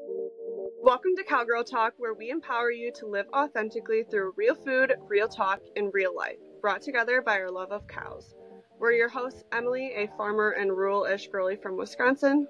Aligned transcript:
Welcome 0.00 1.16
to 1.16 1.24
Cowgirl 1.24 1.64
Talk, 1.64 1.94
where 1.98 2.14
we 2.14 2.30
empower 2.30 2.70
you 2.70 2.92
to 2.96 3.06
live 3.06 3.26
authentically 3.34 4.04
through 4.04 4.32
real 4.36 4.54
food, 4.54 4.94
real 5.08 5.28
talk, 5.28 5.60
and 5.76 5.92
real 5.92 6.14
life, 6.16 6.38
brought 6.60 6.82
together 6.82 7.20
by 7.20 7.40
our 7.40 7.50
love 7.50 7.72
of 7.72 7.86
cows. 7.88 8.34
We're 8.78 8.92
your 8.92 9.08
hosts, 9.08 9.42
Emily, 9.52 9.92
a 9.96 10.10
farmer 10.16 10.50
and 10.50 10.70
rural 10.70 11.04
ish 11.04 11.28
girly 11.28 11.56
from 11.56 11.76
Wisconsin, 11.76 12.46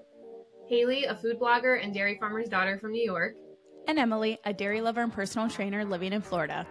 Haley, 0.68 1.04
a 1.04 1.16
food 1.16 1.40
blogger 1.40 1.82
and 1.82 1.94
dairy 1.94 2.18
farmer's 2.20 2.48
daughter 2.48 2.78
from 2.78 2.92
New 2.92 3.04
York, 3.04 3.34
and 3.86 3.98
Emily, 3.98 4.38
a 4.44 4.52
dairy 4.52 4.82
lover 4.82 5.00
and 5.00 5.12
personal 5.12 5.48
trainer 5.48 5.84
living 5.84 6.12
in 6.12 6.20
Florida. 6.20 6.66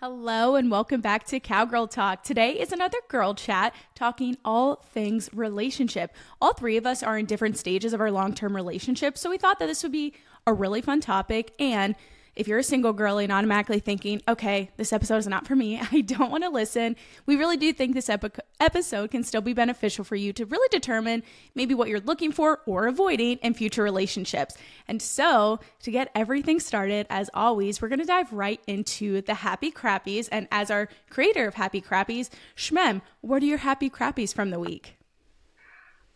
Hello 0.00 0.54
and 0.54 0.70
welcome 0.70 1.00
back 1.00 1.26
to 1.26 1.40
Cowgirl 1.40 1.88
Talk. 1.88 2.22
Today 2.22 2.52
is 2.52 2.70
another 2.70 2.98
girl 3.08 3.34
chat 3.34 3.74
talking 3.96 4.36
all 4.44 4.76
things 4.76 5.28
relationship. 5.32 6.14
All 6.40 6.52
three 6.52 6.76
of 6.76 6.86
us 6.86 7.02
are 7.02 7.18
in 7.18 7.26
different 7.26 7.58
stages 7.58 7.92
of 7.92 8.00
our 8.00 8.12
long 8.12 8.32
term 8.32 8.54
relationship, 8.54 9.18
so 9.18 9.28
we 9.28 9.38
thought 9.38 9.58
that 9.58 9.66
this 9.66 9.82
would 9.82 9.90
be 9.90 10.14
a 10.46 10.54
really 10.54 10.80
fun 10.80 11.00
topic 11.00 11.52
and 11.58 11.96
if 12.38 12.46
you're 12.46 12.60
a 12.60 12.64
single 12.64 12.92
girl 12.92 13.18
and 13.18 13.32
automatically 13.32 13.80
thinking, 13.80 14.22
okay, 14.28 14.70
this 14.76 14.92
episode 14.92 15.16
is 15.16 15.26
not 15.26 15.46
for 15.46 15.56
me, 15.56 15.80
I 15.92 16.00
don't 16.02 16.30
want 16.30 16.44
to 16.44 16.50
listen, 16.50 16.96
we 17.26 17.36
really 17.36 17.56
do 17.56 17.72
think 17.72 17.94
this 17.94 18.08
epi- 18.08 18.30
episode 18.60 19.10
can 19.10 19.24
still 19.24 19.40
be 19.40 19.52
beneficial 19.52 20.04
for 20.04 20.14
you 20.14 20.32
to 20.34 20.46
really 20.46 20.68
determine 20.70 21.24
maybe 21.56 21.74
what 21.74 21.88
you're 21.88 22.00
looking 22.00 22.30
for 22.30 22.60
or 22.64 22.86
avoiding 22.86 23.38
in 23.38 23.54
future 23.54 23.82
relationships. 23.82 24.56
And 24.86 25.02
so, 25.02 25.58
to 25.82 25.90
get 25.90 26.10
everything 26.14 26.60
started, 26.60 27.06
as 27.10 27.28
always, 27.34 27.82
we're 27.82 27.88
going 27.88 27.98
to 27.98 28.04
dive 28.04 28.32
right 28.32 28.60
into 28.66 29.20
the 29.22 29.34
happy 29.34 29.72
crappies. 29.72 30.28
And 30.30 30.46
as 30.52 30.70
our 30.70 30.88
creator 31.10 31.48
of 31.48 31.54
Happy 31.54 31.80
Crappies, 31.80 32.30
Shmem, 32.56 33.02
what 33.20 33.42
are 33.42 33.46
your 33.46 33.58
happy 33.58 33.90
crappies 33.90 34.32
from 34.32 34.50
the 34.50 34.60
week? 34.60 34.97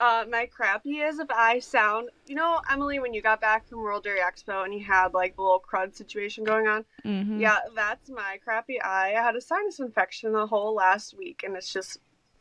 Uh, 0.01 0.25
my 0.31 0.47
crappy 0.47 1.01
is 1.01 1.19
if 1.19 1.31
I 1.31 1.59
sound, 1.61 2.09
you 2.27 2.35
know, 2.35 2.61
Emily, 2.71 2.99
when 2.99 3.15
you 3.15 3.23
got 3.23 3.41
back 3.41 3.69
from 3.69 3.79
World 3.79 4.05
Dairy 4.05 4.21
Expo 4.21 4.65
and 4.65 4.75
you 4.75 4.85
had 4.85 5.15
like 5.15 5.37
the 5.37 5.43
little 5.43 5.63
crud 5.63 5.95
situation 5.95 6.45
going 6.45 6.67
on. 6.67 6.85
Mm-hmm. 7.05 7.41
Yeah, 7.41 7.59
that's 7.75 8.11
my 8.11 8.39
crappy 8.43 8.81
eye. 8.81 9.15
I 9.17 9.23
had 9.23 9.37
a 9.37 9.41
sinus 9.41 9.79
infection 9.79 10.33
the 10.33 10.47
whole 10.47 10.75
last 10.75 11.17
week, 11.17 11.43
and 11.45 11.57
it's 11.57 11.73
just 11.73 11.99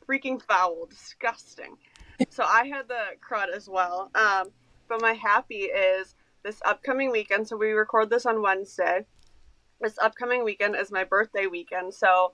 freaking 0.07 0.41
foul, 0.41 0.87
disgusting. 0.87 1.77
so 2.29 2.43
I 2.43 2.65
had 2.67 2.87
the 2.87 3.15
crud 3.27 3.55
as 3.55 3.69
well. 3.69 4.09
Um, 4.15 4.49
but 4.87 5.01
my 5.01 5.13
happy 5.13 5.63
is 5.65 6.15
this 6.43 6.61
upcoming 6.65 7.11
weekend. 7.11 7.47
So 7.47 7.57
we 7.57 7.71
record 7.71 8.09
this 8.09 8.25
on 8.25 8.41
Wednesday. 8.41 9.05
This 9.79 9.97
upcoming 9.99 10.43
weekend 10.43 10.75
is 10.75 10.91
my 10.91 11.03
birthday 11.03 11.47
weekend. 11.47 11.93
So 11.93 12.33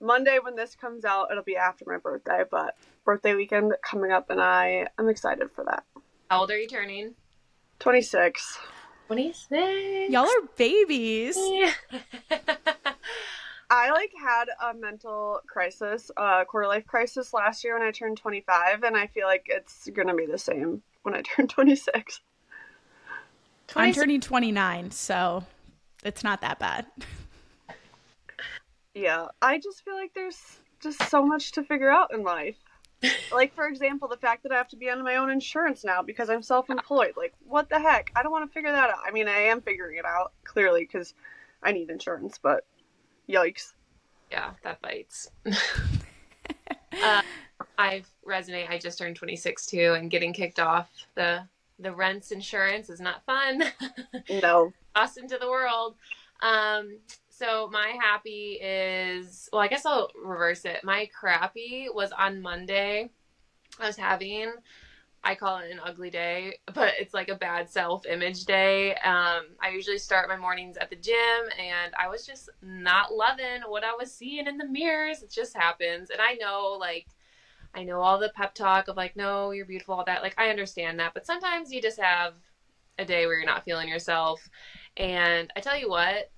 Monday 0.00 0.38
when 0.42 0.56
this 0.56 0.74
comes 0.74 1.04
out, 1.04 1.28
it'll 1.30 1.42
be 1.42 1.56
after 1.56 1.84
my 1.86 1.98
birthday, 1.98 2.42
but 2.50 2.76
birthday 3.04 3.34
weekend 3.34 3.72
coming 3.82 4.12
up, 4.12 4.30
and 4.30 4.40
I 4.40 4.86
am 4.98 5.08
excited 5.08 5.50
for 5.54 5.64
that. 5.64 5.84
How 6.30 6.40
old 6.40 6.50
are 6.50 6.58
you 6.58 6.68
turning? 6.68 7.14
26. 7.80 8.58
26. 9.06 10.12
Y'all 10.12 10.24
are 10.24 10.48
babies. 10.56 11.36
Yeah. 11.36 11.72
I 13.70 13.90
like 13.92 14.12
had 14.20 14.46
a 14.62 14.74
mental 14.74 15.40
crisis, 15.46 16.10
uh, 16.16 16.44
quarter 16.44 16.66
life 16.66 16.86
crisis 16.86 17.32
last 17.32 17.62
year 17.62 17.78
when 17.78 17.86
I 17.86 17.92
turned 17.92 18.16
25, 18.16 18.82
and 18.82 18.96
I 18.96 19.06
feel 19.06 19.26
like 19.26 19.46
it's 19.46 19.88
gonna 19.90 20.14
be 20.14 20.26
the 20.26 20.38
same 20.38 20.82
when 21.02 21.14
I 21.14 21.22
turn 21.36 21.46
26. 21.48 22.20
I'm 23.76 23.92
turning 23.92 24.20
29, 24.20 24.90
so 24.90 25.44
it's 26.04 26.24
not 26.24 26.40
that 26.40 26.58
bad. 26.58 26.86
Yeah, 28.94 29.28
I 29.40 29.58
just 29.58 29.84
feel 29.84 29.94
like 29.94 30.12
there's 30.14 30.58
just 30.80 31.08
so 31.08 31.24
much 31.24 31.52
to 31.52 31.62
figure 31.62 31.90
out 31.90 32.12
in 32.12 32.24
life. 32.24 32.56
Like 33.32 33.54
for 33.54 33.66
example, 33.66 34.08
the 34.08 34.16
fact 34.16 34.42
that 34.42 34.52
I 34.52 34.56
have 34.56 34.68
to 34.68 34.76
be 34.76 34.90
on 34.90 35.02
my 35.02 35.16
own 35.16 35.30
insurance 35.30 35.84
now 35.84 36.02
because 36.02 36.30
I'm 36.30 36.42
self-employed. 36.42 37.14
Like, 37.16 37.34
what 37.46 37.68
the 37.68 37.78
heck? 37.78 38.10
I 38.14 38.22
don't 38.22 38.32
want 38.32 38.48
to 38.48 38.52
figure 38.52 38.72
that 38.72 38.90
out. 38.90 38.98
I 39.06 39.10
mean, 39.10 39.28
I 39.28 39.38
am 39.38 39.60
figuring 39.60 39.98
it 39.98 40.04
out 40.04 40.32
clearly 40.44 40.82
because 40.82 41.14
I 41.62 41.72
need 41.72 41.90
insurance, 41.90 42.38
but 42.42 42.64
yikes. 43.28 43.72
Yeah, 44.30 44.50
that 44.62 44.80
bites. 44.80 45.30
uh, 47.02 47.22
I 47.78 48.02
resonate. 48.26 48.70
I 48.70 48.78
just 48.78 48.98
turned 48.98 49.16
26 49.16 49.66
too, 49.66 49.94
and 49.96 50.10
getting 50.10 50.32
kicked 50.32 50.60
off 50.60 50.88
the 51.14 51.42
the 51.78 51.92
rents 51.92 52.30
insurance 52.30 52.90
is 52.90 53.00
not 53.00 53.24
fun. 53.24 53.64
No. 54.42 54.72
Lost 54.94 55.18
into 55.18 55.38
the 55.38 55.48
world. 55.48 55.96
Um, 56.42 56.98
so 57.40 57.70
my 57.72 57.96
happy 57.98 58.58
is 58.62 59.48
well, 59.50 59.62
I 59.62 59.68
guess 59.68 59.86
I'll 59.86 60.10
reverse 60.22 60.66
it. 60.66 60.84
My 60.84 61.08
crappy 61.18 61.88
was 61.92 62.12
on 62.12 62.42
Monday. 62.42 63.10
I 63.80 63.86
was 63.86 63.96
having 63.96 64.52
I 65.22 65.34
call 65.34 65.58
it 65.58 65.70
an 65.70 65.80
ugly 65.84 66.10
day, 66.10 66.58
but 66.74 66.94
it's 66.98 67.14
like 67.14 67.28
a 67.28 67.34
bad 67.34 67.70
self 67.70 68.04
image 68.06 68.44
day. 68.44 68.92
Um, 68.96 69.46
I 69.62 69.70
usually 69.72 69.98
start 69.98 70.28
my 70.28 70.36
mornings 70.36 70.76
at 70.76 70.90
the 70.90 70.96
gym, 70.96 71.14
and 71.58 71.94
I 71.98 72.08
was 72.08 72.26
just 72.26 72.50
not 72.62 73.14
loving 73.14 73.62
what 73.66 73.84
I 73.84 73.94
was 73.98 74.14
seeing 74.14 74.46
in 74.46 74.58
the 74.58 74.66
mirrors. 74.66 75.22
It 75.22 75.30
just 75.30 75.56
happens. 75.56 76.10
And 76.10 76.20
I 76.20 76.34
know, 76.34 76.76
like, 76.78 77.06
I 77.74 77.84
know 77.84 78.00
all 78.00 78.18
the 78.18 78.32
pep 78.34 78.54
talk 78.54 78.88
of, 78.88 78.96
like, 78.96 79.16
no, 79.16 79.50
you're 79.50 79.66
beautiful, 79.66 79.94
all 79.94 80.04
that. 80.04 80.22
Like, 80.22 80.34
I 80.38 80.50
understand 80.50 81.00
that. 81.00 81.14
But 81.14 81.26
sometimes 81.26 81.72
you 81.72 81.80
just 81.80 82.00
have 82.00 82.34
a 82.98 83.04
day 83.04 83.26
where 83.26 83.38
you're 83.38 83.46
not 83.46 83.64
feeling 83.64 83.88
yourself. 83.88 84.46
And 84.96 85.50
I 85.56 85.60
tell 85.60 85.78
you 85.78 85.88
what, 85.88 86.30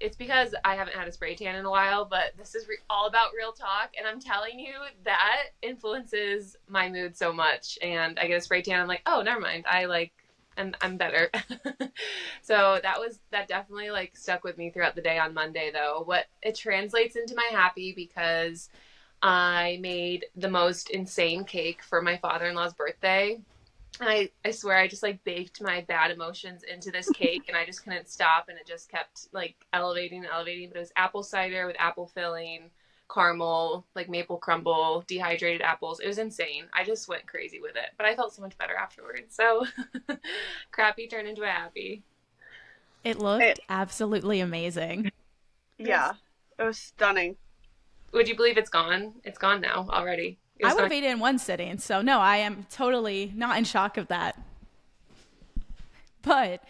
it's 0.00 0.16
because 0.16 0.54
I 0.64 0.74
haven't 0.74 0.96
had 0.96 1.08
a 1.08 1.12
spray 1.12 1.34
tan 1.34 1.56
in 1.56 1.64
a 1.64 1.70
while, 1.70 2.04
but 2.04 2.36
this 2.36 2.54
is 2.54 2.68
re- 2.68 2.78
all 2.88 3.06
about 3.06 3.30
real 3.36 3.52
talk. 3.52 3.90
And 3.98 4.06
I'm 4.06 4.20
telling 4.20 4.58
you, 4.58 4.74
that 5.04 5.46
influences 5.62 6.56
my 6.68 6.88
mood 6.88 7.16
so 7.16 7.32
much. 7.32 7.78
And 7.82 8.18
I 8.18 8.26
get 8.26 8.38
a 8.38 8.40
spray 8.40 8.62
tan, 8.62 8.80
I'm 8.80 8.88
like, 8.88 9.02
oh, 9.06 9.22
never 9.22 9.40
mind. 9.40 9.64
I 9.68 9.86
like, 9.86 10.12
and 10.56 10.76
I'm 10.80 10.96
better. 10.96 11.30
so 12.42 12.80
that 12.82 12.98
was, 12.98 13.20
that 13.30 13.48
definitely 13.48 13.90
like 13.90 14.16
stuck 14.16 14.44
with 14.44 14.58
me 14.58 14.70
throughout 14.70 14.94
the 14.94 15.02
day 15.02 15.18
on 15.18 15.34
Monday, 15.34 15.70
though. 15.72 16.02
What 16.04 16.26
it 16.42 16.54
translates 16.54 17.16
into 17.16 17.34
my 17.34 17.48
happy 17.50 17.92
because 17.92 18.68
I 19.20 19.78
made 19.80 20.26
the 20.36 20.50
most 20.50 20.90
insane 20.90 21.44
cake 21.44 21.82
for 21.82 22.00
my 22.00 22.16
father 22.18 22.46
in 22.46 22.54
law's 22.54 22.74
birthday. 22.74 23.40
And 24.00 24.08
I, 24.08 24.30
I 24.44 24.50
swear 24.50 24.76
I 24.76 24.86
just 24.86 25.02
like 25.02 25.22
baked 25.24 25.60
my 25.60 25.80
bad 25.88 26.10
emotions 26.10 26.62
into 26.62 26.90
this 26.90 27.08
cake 27.10 27.44
and 27.48 27.56
I 27.56 27.64
just 27.64 27.82
couldn't 27.82 28.08
stop 28.08 28.48
and 28.48 28.58
it 28.58 28.66
just 28.66 28.90
kept 28.90 29.28
like 29.32 29.56
elevating 29.72 30.24
and 30.24 30.32
elevating. 30.32 30.68
But 30.68 30.76
it 30.76 30.80
was 30.80 30.92
apple 30.96 31.22
cider 31.22 31.66
with 31.66 31.76
apple 31.78 32.06
filling, 32.06 32.70
caramel, 33.12 33.86
like 33.94 34.08
maple 34.08 34.36
crumble, 34.36 35.04
dehydrated 35.06 35.62
apples. 35.62 36.00
It 36.00 36.06
was 36.06 36.18
insane. 36.18 36.66
I 36.72 36.84
just 36.84 37.08
went 37.08 37.26
crazy 37.26 37.60
with 37.60 37.76
it. 37.76 37.90
But 37.96 38.06
I 38.06 38.14
felt 38.14 38.34
so 38.34 38.42
much 38.42 38.56
better 38.58 38.74
afterwards. 38.74 39.34
So 39.34 39.66
crappy 40.70 41.08
turned 41.08 41.28
into 41.28 41.42
a 41.42 41.46
happy. 41.46 42.02
It 43.04 43.18
looked 43.18 43.44
it, 43.44 43.60
absolutely 43.68 44.40
amazing. 44.40 45.10
Yeah. 45.78 46.12
It 46.58 46.64
was 46.64 46.78
stunning. 46.78 47.36
Would 48.12 48.28
you 48.28 48.36
believe 48.36 48.58
it's 48.58 48.70
gone? 48.70 49.14
It's 49.22 49.38
gone 49.38 49.60
now 49.60 49.86
already. 49.90 50.38
I 50.64 50.74
would 50.74 50.82
have 50.82 50.92
ate 50.92 51.04
it 51.04 51.10
in 51.10 51.20
one 51.20 51.38
sitting. 51.38 51.78
So 51.78 52.02
no, 52.02 52.20
I 52.20 52.38
am 52.38 52.66
totally 52.70 53.32
not 53.34 53.58
in 53.58 53.64
shock 53.64 53.96
of 53.96 54.08
that. 54.08 54.40
But 56.22 56.62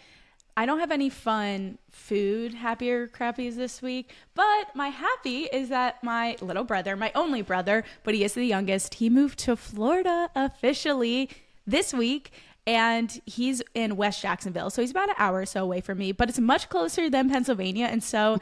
I 0.55 0.65
don't 0.65 0.79
have 0.79 0.91
any 0.91 1.09
fun 1.09 1.77
food 1.89 2.53
happier 2.53 3.07
crappies 3.07 3.55
this 3.55 3.81
week. 3.81 4.11
But 4.35 4.75
my 4.75 4.89
happy 4.89 5.43
is 5.43 5.69
that 5.69 6.03
my 6.03 6.35
little 6.41 6.63
brother, 6.63 6.95
my 6.95 7.11
only 7.15 7.41
brother, 7.41 7.83
but 8.03 8.13
he 8.13 8.23
is 8.23 8.33
the 8.33 8.45
youngest, 8.45 8.95
he 8.95 9.09
moved 9.09 9.39
to 9.39 9.55
Florida 9.55 10.29
officially 10.35 11.29
this 11.65 11.93
week. 11.93 12.31
And 12.67 13.19
he's 13.25 13.63
in 13.73 13.95
West 13.95 14.21
Jacksonville. 14.21 14.69
So 14.69 14.81
he's 14.81 14.91
about 14.91 15.09
an 15.09 15.15
hour 15.17 15.39
or 15.39 15.45
so 15.47 15.63
away 15.63 15.81
from 15.81 15.97
me, 15.97 16.11
but 16.11 16.29
it's 16.29 16.39
much 16.39 16.69
closer 16.69 17.09
than 17.09 17.29
Pennsylvania. 17.29 17.87
And 17.87 18.03
so 18.03 18.37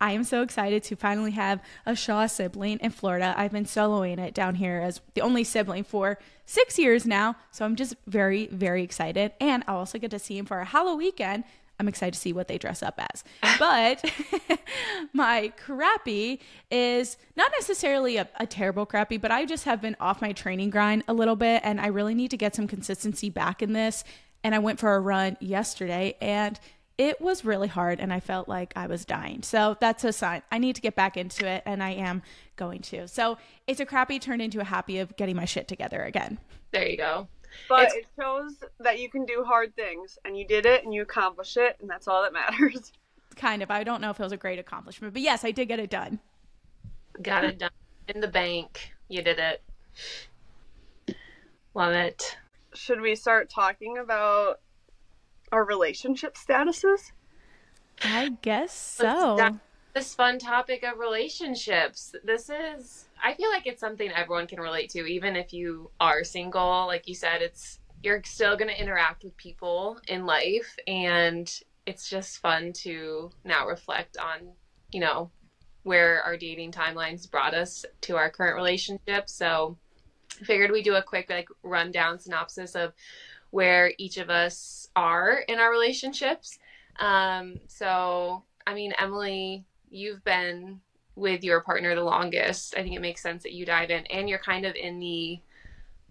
I 0.00 0.12
am 0.12 0.24
so 0.24 0.42
excited 0.42 0.82
to 0.84 0.96
finally 0.96 1.30
have 1.32 1.62
a 1.86 1.96
Shaw 1.96 2.26
sibling 2.26 2.78
in 2.80 2.90
Florida. 2.90 3.34
I've 3.36 3.52
been 3.52 3.64
soloing 3.64 4.18
it 4.18 4.34
down 4.34 4.56
here 4.56 4.80
as 4.84 5.00
the 5.14 5.22
only 5.22 5.42
sibling 5.42 5.84
for 5.84 6.18
six 6.44 6.78
years 6.78 7.06
now. 7.06 7.36
So 7.50 7.64
I'm 7.64 7.76
just 7.76 7.94
very, 8.06 8.46
very 8.48 8.82
excited. 8.82 9.32
And 9.40 9.64
I'll 9.66 9.78
also 9.78 9.98
get 9.98 10.10
to 10.10 10.18
see 10.18 10.36
him 10.36 10.44
for 10.44 10.58
a 10.60 10.64
Halloween 10.66 10.98
weekend. 10.98 11.44
I'm 11.78 11.88
excited 11.88 12.14
to 12.14 12.20
see 12.20 12.32
what 12.32 12.48
they 12.48 12.58
dress 12.58 12.82
up 12.82 12.98
as. 12.98 13.24
But 13.58 14.04
my 15.12 15.52
crappy 15.56 16.40
is 16.70 17.16
not 17.36 17.50
necessarily 17.58 18.16
a, 18.18 18.28
a, 18.36 18.46
terrible 18.46 18.86
crappy, 18.86 19.16
but 19.16 19.30
I 19.30 19.44
just 19.46 19.64
have 19.64 19.80
been 19.80 19.96
off 19.98 20.20
my 20.20 20.32
training 20.32 20.70
grind 20.70 21.04
a 21.08 21.14
little 21.14 21.36
bit 21.36 21.62
and 21.64 21.80
I 21.80 21.86
really 21.86 22.14
need 22.14 22.30
to 22.32 22.36
get 22.36 22.54
some 22.54 22.66
consistency 22.66 23.30
back 23.30 23.62
in 23.62 23.72
this. 23.72 24.04
And 24.44 24.54
I 24.54 24.58
went 24.58 24.78
for 24.78 24.94
a 24.94 25.00
run 25.00 25.36
yesterday 25.40 26.16
and 26.20 26.58
it 26.98 27.20
was 27.20 27.44
really 27.44 27.68
hard 27.68 28.00
and 28.00 28.12
I 28.12 28.20
felt 28.20 28.48
like 28.48 28.72
I 28.74 28.86
was 28.86 29.04
dying. 29.04 29.42
So 29.42 29.76
that's 29.80 30.02
a 30.04 30.12
sign. 30.12 30.42
I 30.50 30.58
need 30.58 30.76
to 30.76 30.80
get 30.82 30.94
back 30.96 31.16
into 31.16 31.46
it 31.46 31.62
and 31.66 31.82
I 31.82 31.90
am 31.90 32.22
going 32.56 32.80
to. 32.82 33.06
So 33.08 33.36
it's 33.66 33.80
a 33.80 33.86
crappy 33.86 34.18
turned 34.18 34.40
into 34.42 34.60
a 34.60 34.64
happy 34.64 34.98
of 34.98 35.14
getting 35.16 35.36
my 35.36 35.44
shit 35.44 35.68
together 35.68 36.02
again. 36.02 36.38
There 36.72 36.88
you 36.88 36.96
go. 36.96 37.28
But 37.68 37.84
it's- 37.88 37.94
it 37.96 38.06
shows 38.18 38.54
that 38.80 38.98
you 38.98 39.10
can 39.10 39.24
do 39.26 39.44
hard 39.44 39.74
things 39.76 40.18
and 40.24 40.38
you 40.38 40.46
did 40.46 40.64
it 40.66 40.84
and 40.84 40.92
you 40.94 41.02
accomplished 41.02 41.56
it 41.56 41.76
and 41.80 41.88
that's 41.90 42.08
all 42.08 42.22
that 42.22 42.32
matters. 42.32 42.92
Kind 43.36 43.62
of. 43.62 43.70
I 43.70 43.84
don't 43.84 44.00
know 44.00 44.10
if 44.10 44.18
it 44.18 44.22
was 44.22 44.32
a 44.32 44.36
great 44.38 44.58
accomplishment, 44.58 45.12
but 45.12 45.20
yes, 45.22 45.44
I 45.44 45.50
did 45.50 45.68
get 45.68 45.78
it 45.78 45.90
done. 45.90 46.20
Got 47.20 47.44
it 47.44 47.58
done. 47.58 47.70
In 48.08 48.20
the 48.20 48.28
bank. 48.28 48.92
You 49.08 49.20
did 49.22 49.38
it. 49.38 49.62
Love 51.74 51.92
it. 51.92 52.36
should 52.74 53.00
we 53.00 53.14
start 53.14 53.50
talking 53.50 53.98
about 53.98 54.60
our 55.52 55.64
relationship 55.64 56.36
statuses? 56.36 57.12
I 58.02 58.36
guess 58.42 58.72
so. 58.72 59.58
This 59.94 60.14
fun 60.14 60.38
topic 60.38 60.82
of 60.82 60.98
relationships. 60.98 62.14
This 62.22 62.50
is, 62.50 63.06
I 63.24 63.32
feel 63.32 63.48
like 63.48 63.66
it's 63.66 63.80
something 63.80 64.10
everyone 64.10 64.46
can 64.46 64.60
relate 64.60 64.90
to, 64.90 65.06
even 65.06 65.36
if 65.36 65.54
you 65.54 65.90
are 65.98 66.22
single. 66.22 66.86
Like 66.86 67.08
you 67.08 67.14
said, 67.14 67.40
it's, 67.40 67.78
you're 68.02 68.22
still 68.24 68.58
going 68.58 68.68
to 68.68 68.78
interact 68.78 69.24
with 69.24 69.34
people 69.38 69.98
in 70.08 70.26
life. 70.26 70.76
And 70.86 71.50
it's 71.86 72.10
just 72.10 72.38
fun 72.38 72.74
to 72.74 73.30
now 73.44 73.66
reflect 73.66 74.18
on, 74.18 74.48
you 74.92 75.00
know, 75.00 75.30
where 75.84 76.22
our 76.24 76.36
dating 76.36 76.72
timelines 76.72 77.30
brought 77.30 77.54
us 77.54 77.86
to 78.02 78.16
our 78.16 78.28
current 78.28 78.56
relationship. 78.56 79.30
So 79.30 79.78
I 80.38 80.44
figured 80.44 80.72
we 80.72 80.82
do 80.82 80.96
a 80.96 81.02
quick, 81.02 81.30
like, 81.30 81.48
rundown 81.62 82.18
synopsis 82.18 82.74
of 82.74 82.92
where 83.50 83.92
each 83.98 84.16
of 84.18 84.30
us 84.30 84.88
are 84.96 85.38
in 85.48 85.58
our 85.58 85.70
relationships. 85.70 86.58
Um, 86.98 87.60
so, 87.68 88.42
I 88.66 88.74
mean, 88.74 88.92
Emily, 88.98 89.64
you've 89.90 90.24
been 90.24 90.80
with 91.14 91.42
your 91.42 91.60
partner 91.60 91.94
the 91.94 92.04
longest. 92.04 92.74
I 92.76 92.82
think 92.82 92.94
it 92.94 93.00
makes 93.00 93.22
sense 93.22 93.42
that 93.42 93.52
you 93.52 93.64
dive 93.64 93.90
in, 93.90 94.06
and 94.06 94.28
you're 94.28 94.38
kind 94.38 94.66
of 94.66 94.74
in 94.74 94.98
the 94.98 95.40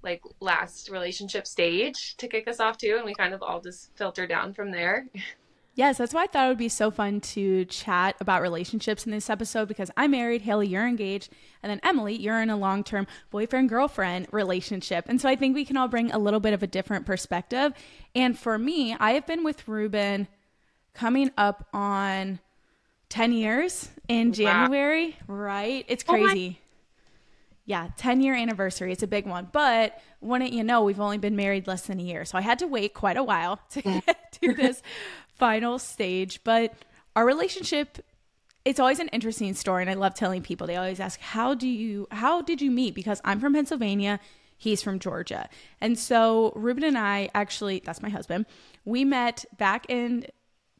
like 0.03 0.21
last 0.39 0.89
relationship 0.89 1.47
stage 1.47 2.15
to 2.17 2.27
kick 2.27 2.47
us 2.47 2.59
off 2.59 2.77
too, 2.77 2.95
and 2.97 3.05
we 3.05 3.15
kind 3.15 3.33
of 3.33 3.41
all 3.41 3.59
just 3.59 3.95
filter 3.95 4.27
down 4.27 4.53
from 4.53 4.71
there. 4.71 5.07
Yes, 5.77 5.97
that's 5.97 6.13
why 6.13 6.23
I 6.23 6.27
thought 6.27 6.45
it 6.45 6.49
would 6.49 6.57
be 6.57 6.69
so 6.69 6.89
fun 6.89 7.19
to 7.19 7.65
chat 7.65 8.15
about 8.21 8.41
relationships 8.41 9.05
in 9.05 9.11
this 9.11 9.29
episode 9.29 9.67
because 9.67 9.91
I'm 9.97 10.11
married, 10.11 10.43
Haley, 10.43 10.67
you're 10.67 10.87
engaged, 10.87 11.33
and 11.61 11.69
then 11.69 11.81
Emily, 11.83 12.15
you're 12.15 12.41
in 12.41 12.49
a 12.49 12.55
long 12.55 12.81
term 12.81 13.07
boyfriend 13.29 13.67
girlfriend 13.67 14.27
relationship. 14.31 15.03
And 15.09 15.19
so 15.19 15.27
I 15.27 15.35
think 15.35 15.53
we 15.53 15.65
can 15.65 15.75
all 15.75 15.89
bring 15.89 16.11
a 16.11 16.17
little 16.17 16.39
bit 16.39 16.53
of 16.53 16.63
a 16.63 16.67
different 16.67 17.05
perspective. 17.05 17.73
And 18.15 18.39
for 18.39 18.57
me, 18.57 18.95
I 18.97 19.11
have 19.11 19.27
been 19.27 19.43
with 19.43 19.67
Ruben 19.67 20.29
coming 20.93 21.29
up 21.37 21.67
on 21.73 22.39
10 23.09 23.33
years 23.33 23.89
in 24.07 24.31
January, 24.31 25.17
right? 25.27 25.83
It's 25.89 26.05
Oh 26.07 26.13
crazy. 26.13 26.61
yeah, 27.65 27.89
10 27.97 28.21
year 28.21 28.33
anniversary. 28.33 28.93
It's 28.93 29.03
a 29.03 29.07
big 29.07 29.27
one. 29.27 29.49
But 29.51 29.99
wouldn't 30.21 30.53
you 30.53 30.63
know, 30.63 30.83
we've 30.83 31.01
only 31.01 31.17
been 31.17 31.35
married 31.35 31.67
less 31.67 31.81
than 31.81 31.99
a 31.99 32.03
year. 32.03 32.23
So 32.23 32.37
I 32.37 32.41
had 32.41 32.59
to 32.59 32.67
wait 32.67 32.93
quite 32.93 33.17
a 33.17 33.23
while 33.23 33.59
to 33.71 33.81
get 34.05 34.37
to 34.41 34.53
this 34.53 34.81
final 35.37 35.79
stage. 35.79 36.43
But 36.43 36.73
our 37.15 37.25
relationship, 37.25 37.99
it's 38.63 38.79
always 38.79 38.99
an 38.99 39.09
interesting 39.09 39.53
story. 39.53 39.83
And 39.83 39.89
I 39.89 39.93
love 39.93 40.13
telling 40.15 40.41
people, 40.41 40.67
they 40.67 40.75
always 40.75 40.99
ask, 40.99 41.19
How 41.19 41.53
do 41.53 41.67
you, 41.67 42.07
how 42.11 42.41
did 42.41 42.61
you 42.61 42.71
meet? 42.71 42.95
Because 42.95 43.21
I'm 43.23 43.39
from 43.39 43.53
Pennsylvania. 43.53 44.19
He's 44.57 44.81
from 44.81 44.99
Georgia. 44.99 45.49
And 45.81 45.99
so 45.99 46.53
Ruben 46.55 46.83
and 46.83 46.97
I 46.97 47.29
actually, 47.35 47.81
that's 47.83 48.01
my 48.01 48.09
husband, 48.09 48.45
we 48.85 49.03
met 49.03 49.45
back 49.57 49.85
in 49.89 50.25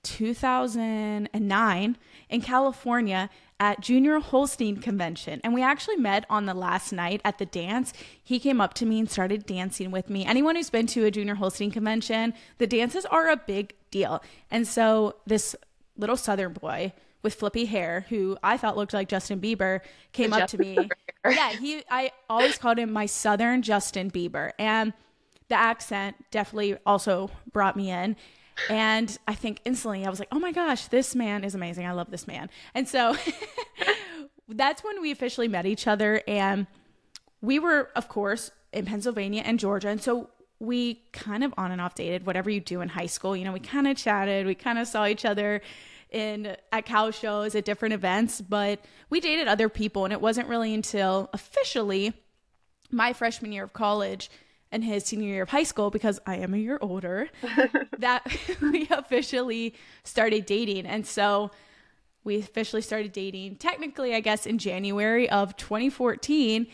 2009 0.04 1.98
in 2.30 2.42
California 2.42 3.30
at 3.60 3.80
Junior 3.80 4.20
Holstein 4.20 4.78
Convention. 4.78 5.40
And 5.44 5.54
we 5.54 5.64
actually 5.64 5.96
met 5.96 6.26
on 6.30 6.46
the 6.46 6.54
last 6.54 6.92
night 6.92 7.22
at 7.24 7.38
the 7.38 7.46
dance. 7.46 7.94
He 8.22 8.40
came 8.40 8.60
up 8.60 8.74
to 8.76 8.86
me 8.86 9.00
and 9.00 9.10
started 9.10 9.46
dancing 9.46 9.92
with 9.92 10.10
me. 10.10 10.26
Anyone 10.26 10.56
who's 10.56 10.70
been 10.70 10.88
to 10.88 11.06
a 11.06 11.12
Junior 11.12 11.36
Holstein 11.36 11.72
convention, 11.72 12.34
the 12.58 12.68
dances 12.68 13.06
are 13.06 13.30
a 13.30 13.38
big 13.38 13.74
deal. 13.92 14.22
And 14.52 14.68
so 14.68 15.16
this 15.26 15.56
little 15.98 16.18
southern 16.18 16.54
boy 16.54 16.94
with 17.24 17.34
flippy 17.36 17.66
hair 17.66 18.06
who 18.10 18.38
I 18.44 18.58
thought 18.58 18.78
looked 18.78 18.94
like 18.94 19.08
Justin 19.10 19.40
Bieber 19.40 19.80
came 20.12 20.34
up 20.34 20.48
to 20.50 20.58
me. 20.58 20.78
Yeah, 21.28 21.54
he 21.54 21.82
I 21.90 22.12
always 22.30 22.58
called 22.58 22.78
him 22.78 22.92
my 22.92 23.08
southern 23.08 23.64
Justin 23.64 24.12
Bieber. 24.12 24.52
And 24.60 24.94
the 25.48 25.56
accent 25.56 26.18
definitely 26.30 26.78
also 26.86 27.32
brought 27.52 27.76
me 27.76 27.90
in. 27.90 28.16
And 28.70 29.18
I 29.28 29.34
think 29.34 29.60
instantly 29.66 30.06
I 30.06 30.10
was 30.10 30.20
like, 30.20 30.30
oh 30.32 30.40
my 30.40 30.52
gosh, 30.52 30.88
this 30.88 31.16
man 31.16 31.44
is 31.44 31.56
amazing. 31.56 31.86
I 31.86 31.92
love 31.92 32.10
this 32.12 32.28
man. 32.28 32.50
And 32.74 32.88
so 32.88 33.16
that's 34.48 34.84
when 34.84 35.02
we 35.02 35.12
officially 35.12 35.48
met 35.48 35.66
each 35.66 35.88
other. 35.88 36.22
And 36.28 36.68
we 37.42 37.60
were, 37.60 37.90
of 37.96 38.08
course, 38.08 38.52
in 38.72 38.86
Pennsylvania 38.86 39.44
and 39.46 39.60
Georgia. 39.60 39.90
And 39.90 40.02
so 40.02 40.30
we 40.60 41.02
kind 41.12 41.44
of 41.44 41.54
on 41.58 41.72
and 41.72 41.82
off 41.82 41.96
dated, 41.96 42.26
whatever 42.26 42.50
you 42.50 42.60
do 42.60 42.82
in 42.82 42.90
high 42.90 43.06
school. 43.06 43.36
You 43.36 43.46
know, 43.46 43.52
we 43.52 43.60
kind 43.60 43.88
of 43.88 43.98
chatted, 43.98 44.46
we 44.46 44.56
kind 44.56 44.80
of 44.80 44.88
saw 44.88 45.06
each 45.06 45.26
other 45.26 45.62
in 46.12 46.56
at 46.72 46.86
cow 46.86 47.12
shows, 47.12 47.56
at 47.56 47.66
different 47.66 47.94
events, 47.94 48.40
but 48.40 48.80
we 49.10 49.20
dated 49.20 49.48
other 49.48 49.68
people. 49.68 50.06
And 50.06 50.14
it 50.14 50.22
wasn't 50.22 50.48
really 50.48 50.74
until 50.74 51.30
officially 51.34 52.14
my 52.92 53.12
freshman 53.12 53.52
year 53.52 53.66
of 53.66 53.74
college 53.74 54.30
and 54.72 54.84
his 54.84 55.06
senior 55.06 55.28
year 55.30 55.44
of 55.44 55.50
high 55.50 55.64
school 55.64 55.90
because 55.90 56.20
I 56.26 56.38
am 56.38 56.54
a 56.54 56.58
year 56.58 56.78
older 56.82 57.30
that 58.00 58.26
we 58.62 58.88
officially 58.90 59.76
started 60.04 60.46
dating. 60.46 60.86
And 60.86 61.06
so 61.06 61.52
we 62.24 62.38
officially 62.38 62.82
started 62.82 63.12
dating 63.12 63.58
technically, 63.58 64.16
I 64.16 64.20
guess, 64.20 64.46
in 64.46 64.58
January 64.58 65.30
of 65.30 65.56
2014. 65.56 66.68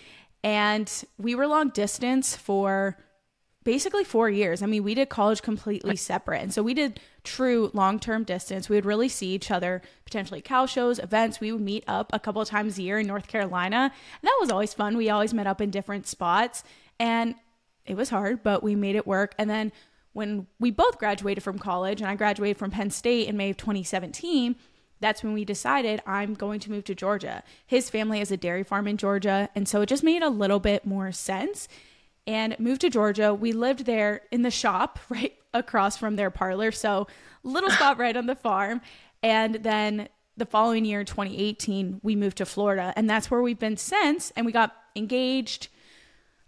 And 0.44 1.04
we 1.18 1.36
were 1.36 1.46
long 1.46 1.70
distance 1.70 2.36
for 2.36 2.98
basically 3.64 4.04
four 4.04 4.30
years. 4.30 4.64
I 4.64 4.66
mean, 4.66 4.84
we 4.84 4.96
did 4.96 5.10
college 5.10 5.42
completely 5.42 5.96
separate. 5.96 6.42
And 6.42 6.54
so 6.54 6.64
we 6.64 6.74
did 6.74 7.00
true 7.24 7.70
long 7.74 8.00
term 8.00 8.24
distance. 8.24 8.70
We 8.70 8.78
would 8.78 8.86
really 8.86 9.10
see 9.10 9.34
each 9.34 9.52
other, 9.52 9.82
potentially 10.06 10.42
cow 10.42 10.66
shows, 10.66 10.98
events. 10.98 11.40
We 11.40 11.52
would 11.52 11.62
meet 11.62 11.84
up 11.88 12.10
a 12.14 12.20
couple 12.20 12.42
of 12.42 12.48
times 12.48 12.80
a 12.80 12.82
year 12.82 13.00
in 13.00 13.08
North 13.08 13.28
Carolina. 13.28 13.92
And 13.92 14.24
that 14.24 14.38
was 14.40 14.50
always 14.50 14.74
fun. 14.74 14.98
We 14.98 15.10
always 15.10 15.34
met 15.34 15.48
up 15.48 15.62
in 15.62 15.70
different 15.70 16.08
spots. 16.08 16.64
And 17.00 17.36
it 17.86 17.96
was 17.96 18.10
hard, 18.10 18.44
but 18.44 18.64
we 18.64 18.76
made 18.76 18.96
it 18.96 19.08
work. 19.08 19.34
And 19.38 19.50
then 19.50 19.72
when 20.14 20.48
we 20.60 20.72
both 20.72 20.98
graduated 20.98 21.44
from 21.44 21.58
college, 21.58 22.02
and 22.02 22.10
I 22.10 22.16
graduated 22.16 22.58
from 22.58 22.72
Penn 22.72 22.90
State 22.90 23.28
in 23.28 23.38
May 23.38 23.52
of 23.52 23.58
2017, 23.58 24.56
that's 25.00 25.24
when 25.24 25.34
we 25.34 25.44
decided 25.46 26.02
I'm 26.06 26.36
going 26.36 26.60
to 26.62 26.72
move 26.72 26.84
to 26.86 26.96
Georgia. 26.96 27.44
His 27.66 27.90
family 27.90 28.20
has 28.20 28.32
a 28.32 28.38
dairy 28.38 28.64
farm 28.64 28.88
in 28.88 28.98
Georgia, 28.98 29.50
and 29.56 29.68
so 29.68 29.82
it 29.82 29.90
just 29.90 30.04
made 30.04 30.22
a 30.22 30.30
little 30.30 30.60
bit 30.60 30.86
more 30.86 31.12
sense. 31.12 31.68
And 32.28 32.56
moved 32.60 32.82
to 32.82 32.90
Georgia. 32.92 33.34
We 33.34 33.52
lived 33.52 33.88
there 33.88 34.22
in 34.32 34.44
the 34.44 34.52
shop 34.52 35.00
right 35.10 35.34
across 35.56 35.98
from 35.98 36.18
their 36.18 36.30
parlor, 36.30 36.72
so 36.72 37.08
little 37.44 37.72
spot 37.72 37.98
right 37.98 38.16
on 38.16 38.28
the 38.28 38.36
farm. 38.36 38.80
And 39.24 39.56
then 39.56 40.08
the 40.38 40.46
following 40.46 40.86
year, 40.86 41.04
2018, 41.04 42.00
we 42.04 42.16
moved 42.16 42.38
to 42.38 42.46
Florida, 42.46 42.94
and 42.96 43.10
that's 43.10 43.32
where 43.32 43.42
we've 43.42 43.60
been 43.60 43.78
since. 43.78 44.32
And 44.36 44.46
we 44.46 44.52
got 44.52 44.76
engaged 44.96 45.70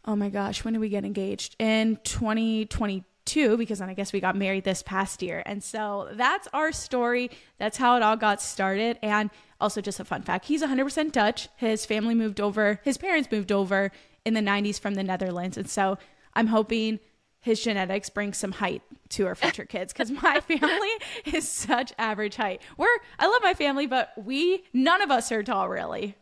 oh 0.05 0.15
my 0.15 0.29
gosh, 0.29 0.63
when 0.63 0.73
did 0.73 0.79
we 0.79 0.89
get 0.89 1.05
engaged? 1.05 1.55
In 1.59 1.97
2022, 2.03 3.57
because 3.57 3.79
then 3.79 3.89
I 3.89 3.93
guess 3.93 4.13
we 4.13 4.19
got 4.19 4.35
married 4.35 4.63
this 4.63 4.83
past 4.83 5.21
year. 5.21 5.43
And 5.45 5.63
so 5.63 6.09
that's 6.13 6.47
our 6.53 6.71
story. 6.71 7.31
That's 7.57 7.77
how 7.77 7.95
it 7.95 8.03
all 8.03 8.17
got 8.17 8.41
started. 8.41 8.99
And 9.01 9.29
also, 9.61 9.79
just 9.79 9.99
a 9.99 10.05
fun 10.05 10.23
fact 10.23 10.45
he's 10.45 10.61
100% 10.61 11.11
Dutch. 11.11 11.47
His 11.55 11.85
family 11.85 12.15
moved 12.15 12.41
over, 12.41 12.81
his 12.83 12.97
parents 12.97 13.29
moved 13.31 13.51
over 13.51 13.91
in 14.25 14.33
the 14.33 14.41
90s 14.41 14.79
from 14.79 14.95
the 14.95 15.03
Netherlands. 15.03 15.57
And 15.57 15.69
so 15.69 15.97
I'm 16.33 16.47
hoping 16.47 16.99
his 17.39 17.61
genetics 17.61 18.09
bring 18.09 18.33
some 18.33 18.53
height 18.53 18.81
to 19.09 19.27
our 19.27 19.35
future 19.35 19.65
kids 19.65 19.93
because 19.93 20.11
my 20.23 20.39
family 20.39 20.89
is 21.25 21.47
such 21.47 21.93
average 21.97 22.35
height. 22.35 22.61
We're, 22.77 22.87
I 23.19 23.27
love 23.27 23.41
my 23.43 23.53
family, 23.53 23.85
but 23.85 24.11
we, 24.17 24.63
none 24.73 25.01
of 25.01 25.11
us 25.11 25.31
are 25.31 25.43
tall 25.43 25.69
really. 25.69 26.15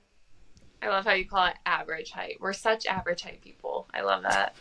I 0.81 0.87
love 0.89 1.05
how 1.05 1.13
you 1.13 1.25
call 1.25 1.47
it 1.47 1.55
average 1.65 2.11
height. 2.11 2.37
We're 2.39 2.53
such 2.53 2.85
average 2.85 3.21
height 3.21 3.41
people. 3.41 3.87
I 3.93 4.01
love 4.01 4.23
that. 4.23 4.55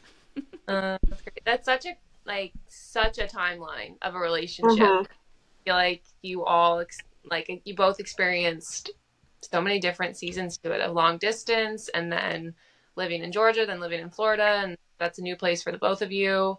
uh, 0.68 0.98
that's, 1.08 1.22
great. 1.22 1.40
that's 1.44 1.64
such 1.64 1.86
a 1.86 1.96
like 2.26 2.52
such 2.68 3.18
a 3.18 3.26
timeline 3.26 3.96
of 4.02 4.14
a 4.14 4.18
relationship. 4.18 4.78
Mhm. 4.78 5.06
I 5.06 5.64
feel 5.64 5.74
like 5.74 6.02
you 6.22 6.44
all 6.44 6.80
ex- 6.80 6.98
like 7.30 7.62
you 7.64 7.74
both 7.74 8.00
experienced 8.00 8.90
so 9.42 9.60
many 9.60 9.78
different 9.78 10.16
seasons 10.16 10.58
to 10.58 10.72
it 10.72 10.80
of 10.80 10.94
long 10.94 11.18
distance 11.18 11.88
and 11.88 12.12
then 12.12 12.54
living 12.96 13.22
in 13.22 13.32
Georgia, 13.32 13.64
then 13.66 13.80
living 13.80 14.00
in 14.00 14.10
Florida, 14.10 14.60
and 14.62 14.76
that's 14.98 15.18
a 15.18 15.22
new 15.22 15.36
place 15.36 15.62
for 15.62 15.72
the 15.72 15.78
both 15.78 16.02
of 16.02 16.12
you. 16.12 16.58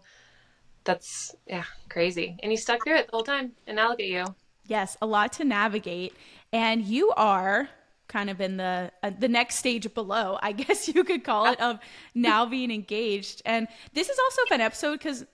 That's 0.84 1.34
yeah, 1.46 1.64
crazy. 1.88 2.36
And 2.42 2.50
you 2.50 2.58
stuck 2.58 2.82
through 2.84 2.96
it 2.96 3.06
the 3.06 3.16
whole 3.16 3.22
time. 3.22 3.52
And 3.68 3.76
now 3.76 3.90
look 3.90 4.00
at 4.00 4.06
you. 4.06 4.24
Yes, 4.66 4.96
a 5.00 5.06
lot 5.06 5.32
to 5.34 5.44
navigate, 5.44 6.14
and 6.52 6.82
you 6.84 7.12
are 7.16 7.68
kind 8.12 8.28
of 8.30 8.40
in 8.40 8.58
the 8.58 8.92
uh, 9.02 9.10
the 9.18 9.28
next 9.28 9.56
stage 9.56 9.92
below, 9.94 10.38
I 10.42 10.52
guess 10.62 10.88
you 10.88 11.02
could 11.04 11.24
call 11.24 11.46
it, 11.46 11.60
of 11.60 11.78
now 12.14 12.46
being 12.46 12.70
engaged. 12.70 13.42
And 13.44 13.66
this 13.94 14.08
is 14.08 14.18
also 14.18 14.42
a 14.42 14.46
fun 14.46 14.60
episode 14.60 14.98
because 14.98 15.24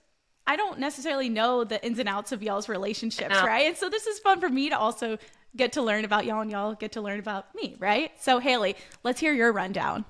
I 0.47 0.55
don't 0.55 0.79
necessarily 0.79 1.29
know 1.29 1.63
the 1.63 1.83
ins 1.85 1.99
and 1.99 2.09
outs 2.09 2.31
of 2.31 2.41
y'all's 2.41 2.69
relationships, 2.69 3.35
No. 3.35 3.45
right? 3.45 3.67
And 3.67 3.77
so 3.77 3.89
this 3.89 4.07
is 4.07 4.17
fun 4.19 4.39
for 4.39 4.49
me 4.49 4.69
to 4.69 4.77
also 4.77 5.17
get 5.55 5.73
to 5.73 5.81
learn 5.81 6.05
about 6.05 6.25
y'all, 6.25 6.41
and 6.41 6.49
y'all 6.49 6.73
get 6.73 6.93
to 6.93 7.01
learn 7.01 7.19
about 7.19 7.53
me, 7.53 7.75
right? 7.79 8.11
So 8.19 8.39
Haley, 8.39 8.75
let's 9.03 9.19
hear 9.19 9.33
your 9.33 9.51
rundown. 9.51 10.05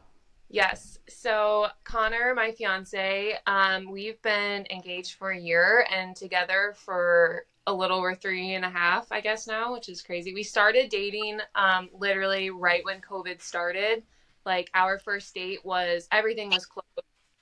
Yes. 0.50 0.98
So 1.08 1.68
Connor, 1.84 2.34
my 2.36 2.52
fiance, 2.52 3.38
um, 3.46 3.92
we've 3.92 4.22
been 4.22 4.66
engaged 4.72 5.16
for 5.16 5.32
a 5.32 5.40
year 5.40 5.86
and 5.92 6.16
together 6.16 6.74
for 6.78 7.46
a 7.70 7.74
little 7.74 8.00
over 8.00 8.16
three 8.16 8.56
and 8.56 8.66
a 8.66 8.70
half, 8.70 9.12
I 9.12 9.22
guess 9.22 9.46
now, 9.46 9.72
which 9.74 9.90
is 9.90 10.02
crazy. 10.02 10.34
We 10.34 10.42
started 10.42 10.90
dating 10.90 11.40
um, 11.54 11.90
literally 11.94 12.50
right 12.50 12.84
when 12.84 13.00
COVID 13.00 13.42
started. 13.42 14.02
Like 14.44 14.72
our 14.74 14.98
first 14.98 15.36
date 15.36 15.64
was 15.64 16.08
everything 16.12 16.50
was 16.50 16.66
closed. 16.66 16.88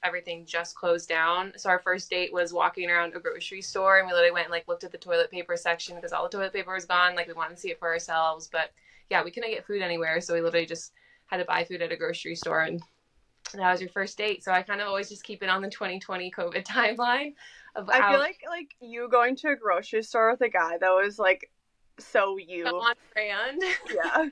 everything 0.04 0.46
just 0.46 0.76
closed 0.76 1.08
down. 1.08 1.54
So 1.56 1.70
our 1.70 1.80
first 1.80 2.10
date 2.10 2.34
was 2.34 2.52
walking 2.52 2.90
around 2.90 3.16
a 3.16 3.20
grocery 3.22 3.62
store, 3.62 4.00
and 4.00 4.08
we 4.08 4.12
literally 4.12 4.34
went 4.34 4.48
and 4.48 4.52
like 4.52 4.68
looked 4.68 4.84
at 4.84 4.92
the 4.92 4.98
toilet 4.98 5.32
paper 5.32 5.56
section 5.56 5.96
because 5.96 6.12
all 6.12 6.24
the 6.24 6.38
toilet 6.38 6.52
paper 6.52 6.74
was 6.74 6.86
gone. 6.86 7.16
Like 7.16 7.28
we 7.28 7.34
wanted 7.34 7.56
to 7.56 7.62
see 7.62 7.72
it 7.72 7.80
for 7.80 7.88
ourselves, 7.88 8.50
but 8.52 8.72
yeah, 9.10 9.24
we 9.24 9.32
couldn't 9.32 9.52
get 9.52 9.66
food 9.66 9.82
anywhere, 9.82 10.20
so 10.20 10.34
we 10.34 10.42
literally 10.42 10.66
just 10.66 10.92
had 11.28 11.38
to 11.38 11.46
buy 11.46 11.64
food 11.64 11.82
at 11.82 11.94
a 11.94 11.96
grocery 11.96 12.36
store 12.36 12.64
and 12.64 12.82
that 13.54 13.72
was 13.72 13.82
your 13.82 13.90
first 13.90 14.18
date. 14.18 14.44
So 14.44 14.52
I 14.52 14.62
kind 14.62 14.82
of 14.82 14.88
always 14.88 15.10
just 15.10 15.24
keep 15.24 15.42
it 15.44 15.50
on 15.50 15.62
the 15.62 15.70
2020 15.70 16.32
COVID 16.32 16.64
timeline. 16.68 17.34
Of 17.78 17.90
I 17.90 18.00
how 18.02 18.12
feel 18.12 18.20
like 18.20 18.40
like 18.50 18.76
you 18.82 19.08
going 19.10 19.36
to 19.38 19.50
a 19.50 19.56
grocery 19.56 20.02
store 20.02 20.32
with 20.32 20.42
a 20.42 20.50
guy 20.50 20.78
that 20.80 20.90
was 20.90 21.20
like 21.20 21.52
so 22.00 22.38
you. 22.38 22.66
on 22.66 22.96
brand, 23.14 23.62
Yeah. 23.94 24.26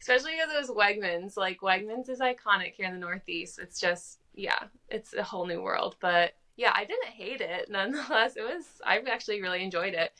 especially 0.00 0.32
because 0.32 0.52
it 0.52 0.58
was 0.58 0.70
Wegmans. 0.70 1.36
Like 1.38 1.60
Wegmans 1.60 2.10
is 2.10 2.20
iconic 2.20 2.72
here 2.74 2.86
in 2.86 2.92
the 2.92 3.00
Northeast. 3.00 3.58
It's 3.58 3.80
just 3.80 4.20
yeah, 4.34 4.64
it's 4.90 5.14
a 5.14 5.22
whole 5.22 5.46
new 5.46 5.62
world. 5.62 5.96
But 6.00 6.34
yeah, 6.56 6.72
I 6.74 6.84
didn't 6.84 7.06
hate 7.06 7.40
it. 7.40 7.68
Nonetheless, 7.70 8.36
it 8.36 8.42
was 8.42 8.64
I 8.84 8.98
actually 9.10 9.40
really 9.40 9.62
enjoyed 9.64 9.94
it. 9.94 10.12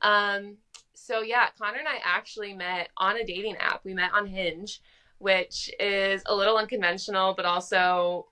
Um, 0.00 0.58
so 0.94 1.20
yeah, 1.22 1.48
Connor 1.58 1.78
and 1.78 1.88
I 1.88 1.98
actually 2.04 2.54
met 2.54 2.90
on 2.96 3.16
a 3.16 3.24
dating 3.24 3.56
app. 3.56 3.84
We 3.84 3.92
met 3.92 4.12
on 4.14 4.26
Hinge, 4.28 4.80
which 5.18 5.68
is 5.80 6.22
a 6.26 6.34
little 6.34 6.56
unconventional, 6.58 7.34
but 7.34 7.44
also 7.44 8.26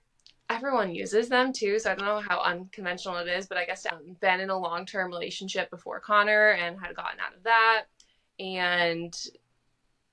everyone 0.53 0.93
uses 0.93 1.29
them 1.29 1.51
too. 1.53 1.79
So 1.79 1.91
I 1.91 1.95
don't 1.95 2.05
know 2.05 2.21
how 2.21 2.41
unconventional 2.41 3.17
it 3.17 3.27
is, 3.27 3.47
but 3.47 3.57
I 3.57 3.65
guess 3.65 3.85
I've 3.85 4.19
been 4.19 4.39
in 4.39 4.49
a 4.49 4.57
long 4.57 4.85
term 4.85 5.11
relationship 5.11 5.69
before 5.69 5.99
Connor 5.99 6.51
and 6.51 6.79
had 6.79 6.95
gotten 6.95 7.19
out 7.19 7.35
of 7.35 7.43
that 7.43 7.83
and 8.39 9.15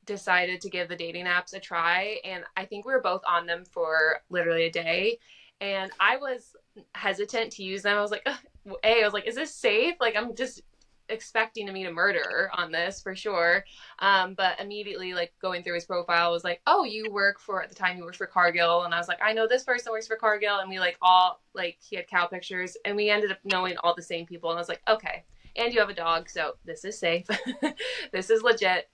decided 0.07 0.61
to 0.61 0.71
give 0.71 0.89
the 0.89 0.97
dating 0.97 1.27
apps 1.27 1.55
a 1.55 1.61
try. 1.61 2.19
And 2.25 2.45
I 2.57 2.65
think 2.65 2.87
we 2.87 2.93
were 2.93 3.01
both 3.01 3.23
on 3.29 3.47
them 3.47 3.65
for 3.65 4.23
literally 4.31 4.67
a 4.67 4.73
day. 4.73 5.19
And 5.61 5.91
I 6.01 6.17
was 6.17 6.57
hesitant 6.95 7.53
to 7.53 7.63
use 7.63 7.83
them. 7.83 7.97
I 7.97 8.01
was 8.01 8.11
like. 8.11 8.27
A, 8.27 8.39
I 8.85 9.05
was 9.05 9.15
like, 9.15 9.27
is 9.27 9.37
this 9.37 9.55
safe? 9.55 9.95
Like, 10.01 10.17
I'm 10.17 10.35
just 10.35 10.61
expecting 11.11 11.67
to 11.67 11.73
meet 11.73 11.87
a 11.87 11.93
murderer 11.93 12.50
on 12.55 12.73
this 12.73 13.00
for 13.00 13.14
sure. 13.14 13.64
Um, 13.99 14.35
but 14.35 14.61
immediately, 14.61 15.14
like 15.14 15.33
going 15.40 15.62
through 15.62 15.75
his 15.75 15.85
profile, 15.85 16.33
was 16.33 16.45
like, 16.45 16.61
"Oh, 16.67 16.85
you 16.85 17.11
work 17.11 17.40
for 17.40 17.62
at 17.62 17.69
the 17.69 17.75
time 17.75 17.97
you 17.99 18.05
worked 18.05 18.17
for 18.17 18.26
Cargill," 18.26 18.85
and 18.85 18.95
I 18.95 18.99
was 18.99 19.09
like, 19.09 19.21
"I 19.23 19.33
know 19.33 19.47
this 19.47 19.64
person 19.64 19.93
works 19.93 20.07
for 20.07 20.17
Cargill," 20.17 20.59
and 20.59 20.71
we 20.71 20.79
like 20.79 20.97
all 21.02 21.40
like 21.55 21.79
he 21.81 21.97
had 21.97 22.07
cow 22.09 22.26
pictures, 22.26 22.76
and 22.85 22.97
we 22.97 23.11
ended 23.11 23.31
up 23.31 23.38
knowing 23.45 23.76
all 23.79 23.95
the 23.95 24.02
same 24.02 24.26
people, 24.26 24.50
and 24.50 24.59
I 24.59 24.61
was 24.61 24.69
like, 24.69 24.83
"Okay." 24.88 25.25
And 25.57 25.73
you 25.73 25.81
have 25.81 25.90
a 25.90 25.95
dog, 25.95 26.31
so 26.31 26.55
this 26.64 26.85
is 26.85 26.99
safe. 26.99 27.26
this 28.12 28.31
is 28.31 28.43
legit. 28.43 28.88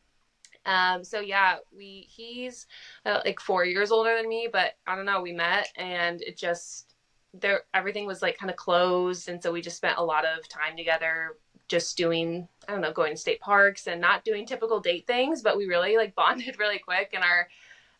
Um, 0.66 1.04
so 1.04 1.20
yeah, 1.20 1.56
we 1.74 2.06
he's 2.08 2.66
uh, 3.06 3.20
like 3.24 3.40
four 3.40 3.64
years 3.64 3.90
older 3.92 4.16
than 4.16 4.28
me, 4.28 4.48
but 4.52 4.72
I 4.86 4.96
don't 4.96 5.06
know. 5.06 5.20
We 5.20 5.32
met, 5.32 5.68
and 5.76 6.20
it 6.20 6.36
just 6.36 6.94
there 7.32 7.62
everything 7.74 8.06
was 8.06 8.22
like 8.22 8.36
kind 8.36 8.50
of 8.50 8.56
closed, 8.56 9.28
and 9.28 9.42
so 9.42 9.52
we 9.52 9.60
just 9.60 9.76
spent 9.76 9.98
a 9.98 10.04
lot 10.04 10.24
of 10.24 10.48
time 10.48 10.76
together 10.76 11.36
just 11.68 11.96
doing 11.96 12.46
i 12.68 12.72
don't 12.72 12.80
know 12.80 12.92
going 12.92 13.12
to 13.12 13.20
state 13.20 13.40
parks 13.40 13.86
and 13.86 14.00
not 14.00 14.24
doing 14.24 14.46
typical 14.46 14.80
date 14.80 15.06
things 15.06 15.42
but 15.42 15.56
we 15.56 15.66
really 15.66 15.96
like 15.96 16.14
bonded 16.16 16.58
really 16.58 16.78
quick 16.78 17.10
and 17.12 17.24
our 17.24 17.48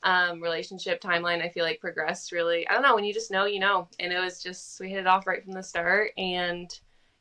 um, 0.02 0.40
relationship 0.40 1.00
timeline 1.00 1.42
i 1.42 1.48
feel 1.48 1.64
like 1.64 1.80
progressed 1.80 2.30
really 2.30 2.66
i 2.68 2.72
don't 2.72 2.82
know 2.82 2.94
when 2.94 3.04
you 3.04 3.12
just 3.12 3.30
know 3.30 3.46
you 3.46 3.58
know. 3.58 3.88
And 3.98 4.12
it 4.12 4.18
was 4.18 4.42
just 4.42 4.78
we 4.78 4.90
hit 4.90 5.00
it 5.00 5.06
off 5.06 5.26
right 5.26 5.42
from 5.42 5.52
the 5.52 5.62
start 5.62 6.12
and 6.16 6.68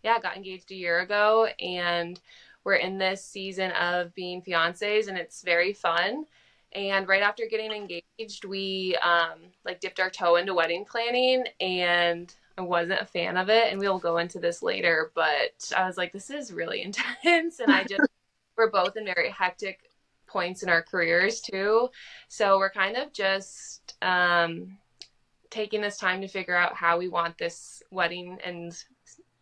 yeah 0.03 0.19
got 0.19 0.35
engaged 0.35 0.71
a 0.71 0.75
year 0.75 0.99
ago 0.99 1.47
and 1.59 2.19
we're 2.65 2.75
in 2.75 2.97
this 2.97 3.23
season 3.23 3.71
of 3.71 4.13
being 4.15 4.41
fiancés 4.41 5.07
and 5.07 5.17
it's 5.17 5.43
very 5.43 5.71
fun. 5.71 6.25
And 6.73 7.07
right 7.07 7.21
after 7.21 7.45
getting 7.49 7.71
engaged 7.71 8.43
we 8.43 8.97
um, 8.97 9.39
like 9.63 9.79
dipped 9.79 9.99
our 9.99 10.09
toe 10.09 10.35
into 10.35 10.53
wedding 10.53 10.83
planning 10.83 11.45
and 11.61 12.33
wasn't 12.62 13.01
a 13.01 13.05
fan 13.05 13.38
of 13.38 13.50
it, 13.50 13.71
and 13.71 13.79
we'll 13.79 14.00
go 14.00 14.17
into 14.17 14.39
this 14.39 14.63
later. 14.63 15.12
But 15.13 15.71
I 15.75 15.85
was 15.85 15.97
like, 15.97 16.13
this 16.13 16.29
is 16.29 16.53
really 16.53 16.81
intense, 16.83 17.59
and 17.59 17.71
I 17.71 17.83
just 17.83 18.09
we're 18.57 18.69
both 18.69 18.95
in 18.95 19.05
very 19.05 19.29
hectic 19.29 19.79
points 20.27 20.63
in 20.63 20.69
our 20.69 20.81
careers 20.81 21.41
too, 21.41 21.89
so 22.27 22.57
we're 22.57 22.69
kind 22.69 22.95
of 22.97 23.13
just 23.13 23.95
um, 24.01 24.77
taking 25.50 25.81
this 25.81 25.97
time 25.97 26.21
to 26.21 26.27
figure 26.27 26.55
out 26.55 26.75
how 26.75 26.97
we 26.97 27.07
want 27.07 27.38
this 27.38 27.83
wedding 27.91 28.38
and 28.43 28.83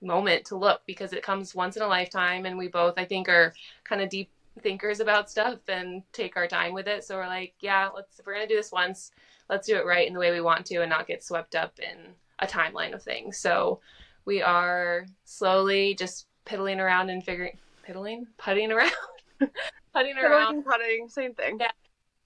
moment 0.01 0.45
to 0.45 0.55
look 0.55 0.81
because 0.85 1.13
it 1.13 1.23
comes 1.23 1.55
once 1.55 1.77
in 1.77 1.83
a 1.83 1.87
lifetime, 1.87 2.45
and 2.45 2.57
we 2.57 2.67
both 2.67 2.95
I 2.97 3.05
think 3.05 3.29
are 3.29 3.53
kind 3.83 4.01
of 4.01 4.09
deep 4.09 4.29
thinkers 4.61 4.99
about 4.99 5.31
stuff 5.31 5.59
and 5.67 6.03
take 6.11 6.37
our 6.37 6.47
time 6.47 6.73
with 6.73 6.87
it. 6.87 7.03
So 7.03 7.15
we're 7.15 7.27
like, 7.27 7.53
yeah, 7.59 7.89
let's 7.95 8.19
if 8.19 8.25
we're 8.25 8.33
gonna 8.33 8.47
do 8.47 8.55
this 8.55 8.71
once, 8.71 9.11
let's 9.49 9.67
do 9.67 9.75
it 9.75 9.85
right 9.85 10.07
in 10.07 10.13
the 10.13 10.19
way 10.19 10.31
we 10.31 10.41
want 10.41 10.65
to, 10.67 10.81
and 10.81 10.89
not 10.89 11.07
get 11.07 11.23
swept 11.23 11.55
up 11.55 11.79
in 11.79 12.13
a 12.43 12.47
timeline 12.47 12.93
of 12.93 13.01
things. 13.01 13.37
So 13.37 13.79
we 14.25 14.41
are 14.41 15.05
slowly 15.25 15.95
just 15.95 16.27
piddling 16.45 16.79
around 16.79 17.09
and 17.09 17.23
figuring, 17.23 17.57
piddling, 17.83 18.27
putting 18.37 18.71
around, 18.71 18.91
putting 19.93 20.17
around 20.17 20.63
putting, 20.63 21.09
same 21.09 21.33
thing. 21.33 21.59
Yeah. 21.59 21.71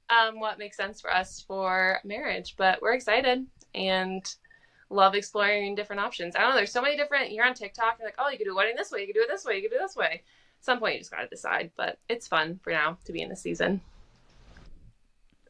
um, 0.09 0.39
what 0.39 0.59
makes 0.59 0.77
sense 0.77 0.99
for 0.99 1.13
us 1.13 1.43
for 1.47 1.99
marriage. 2.03 2.55
But 2.57 2.81
we're 2.81 2.93
excited 2.93 3.45
and 3.75 4.35
love 4.89 5.15
exploring 5.15 5.75
different 5.75 6.01
options. 6.01 6.35
I 6.35 6.41
don't 6.41 6.51
know. 6.51 6.55
There's 6.55 6.71
so 6.71 6.81
many 6.81 6.97
different. 6.97 7.31
You're 7.31 7.45
on 7.45 7.53
TikTok. 7.53 7.97
You're 7.99 8.07
like, 8.07 8.15
oh, 8.17 8.29
you 8.29 8.37
could 8.37 8.45
do 8.45 8.53
a 8.53 8.55
wedding 8.55 8.75
this 8.77 8.91
way. 8.91 9.01
You 9.01 9.07
could 9.07 9.15
do 9.15 9.21
it 9.21 9.29
this 9.29 9.45
way. 9.45 9.55
You 9.55 9.61
could 9.61 9.71
do 9.71 9.77
it 9.77 9.85
this 9.85 9.95
way. 9.95 10.23
At 10.59 10.65
some 10.65 10.79
point, 10.79 10.95
you 10.95 10.99
just 11.01 11.11
got 11.11 11.21
to 11.21 11.27
decide. 11.27 11.71
But 11.75 11.99
it's 12.09 12.27
fun 12.27 12.59
for 12.63 12.71
now 12.71 12.97
to 13.05 13.11
be 13.11 13.21
in 13.21 13.29
the 13.29 13.35
season. 13.35 13.81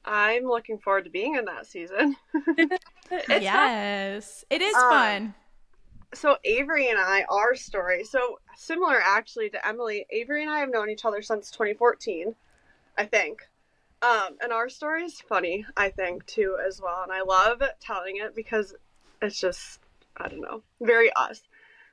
I'm 0.04 0.46
looking 0.46 0.78
forward 0.78 1.04
to 1.04 1.10
being 1.10 1.36
in 1.36 1.46
that 1.46 1.68
season. 1.68 2.16
It's 3.12 3.44
yes, 3.44 4.46
it 4.50 4.62
is 4.62 4.76
Um, 4.76 4.82
fun. 4.90 5.34
so 6.14 6.38
Avery 6.44 6.90
and 6.90 7.00
I, 7.00 7.26
our 7.30 7.56
story, 7.56 8.04
so 8.04 8.40
similar 8.56 9.00
actually 9.02 9.50
to 9.52 9.68
Emily. 9.68 10.06
Avery 10.10 10.42
and 10.44 10.52
I 10.52 10.60
have 10.60 10.70
known 10.70 10.90
each 10.90 11.06
other 11.06 11.22
since 11.22 11.52
2014, 11.52 12.36
I 12.98 13.06
think. 13.06 13.48
Um, 14.02 14.38
and 14.42 14.52
our 14.54 14.70
story 14.70 15.04
is 15.06 15.20
funny, 15.22 15.66
I 15.76 15.90
think, 15.90 16.26
too, 16.28 16.58
as 16.66 16.80
well. 16.82 17.02
And 17.04 17.12
I 17.12 17.22
love 17.22 17.62
telling 17.80 18.18
it 18.18 18.36
because 18.36 18.76
it's 19.22 19.40
just, 19.40 19.80
I 20.18 20.28
don't 20.28 20.42
know, 20.42 20.62
very 20.82 21.12
us. 21.14 21.42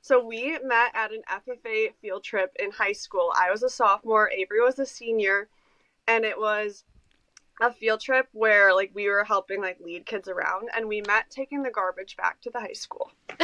So 0.02 0.22
we 0.22 0.58
met 0.62 0.92
at 0.94 1.12
an 1.12 1.22
FFA 1.30 1.94
field 2.02 2.22
trip 2.22 2.54
in 2.60 2.70
high 2.70 2.92
school. 2.92 3.32
I 3.38 3.50
was 3.50 3.62
a 3.62 3.70
sophomore, 3.70 4.30
Avery 4.30 4.60
was 4.60 4.78
a 4.78 4.84
senior, 4.84 5.48
and 6.06 6.26
it 6.26 6.38
was 6.38 6.84
a 7.60 7.72
field 7.72 8.00
trip 8.00 8.28
where 8.32 8.74
like 8.74 8.90
we 8.94 9.08
were 9.08 9.24
helping 9.24 9.60
like 9.60 9.78
lead 9.80 10.06
kids 10.06 10.28
around 10.28 10.68
and 10.76 10.88
we 10.88 11.00
met 11.06 11.30
taking 11.30 11.62
the 11.62 11.70
garbage 11.70 12.16
back 12.16 12.40
to 12.42 12.50
the 12.50 12.60
high 12.60 12.72
school. 12.72 13.10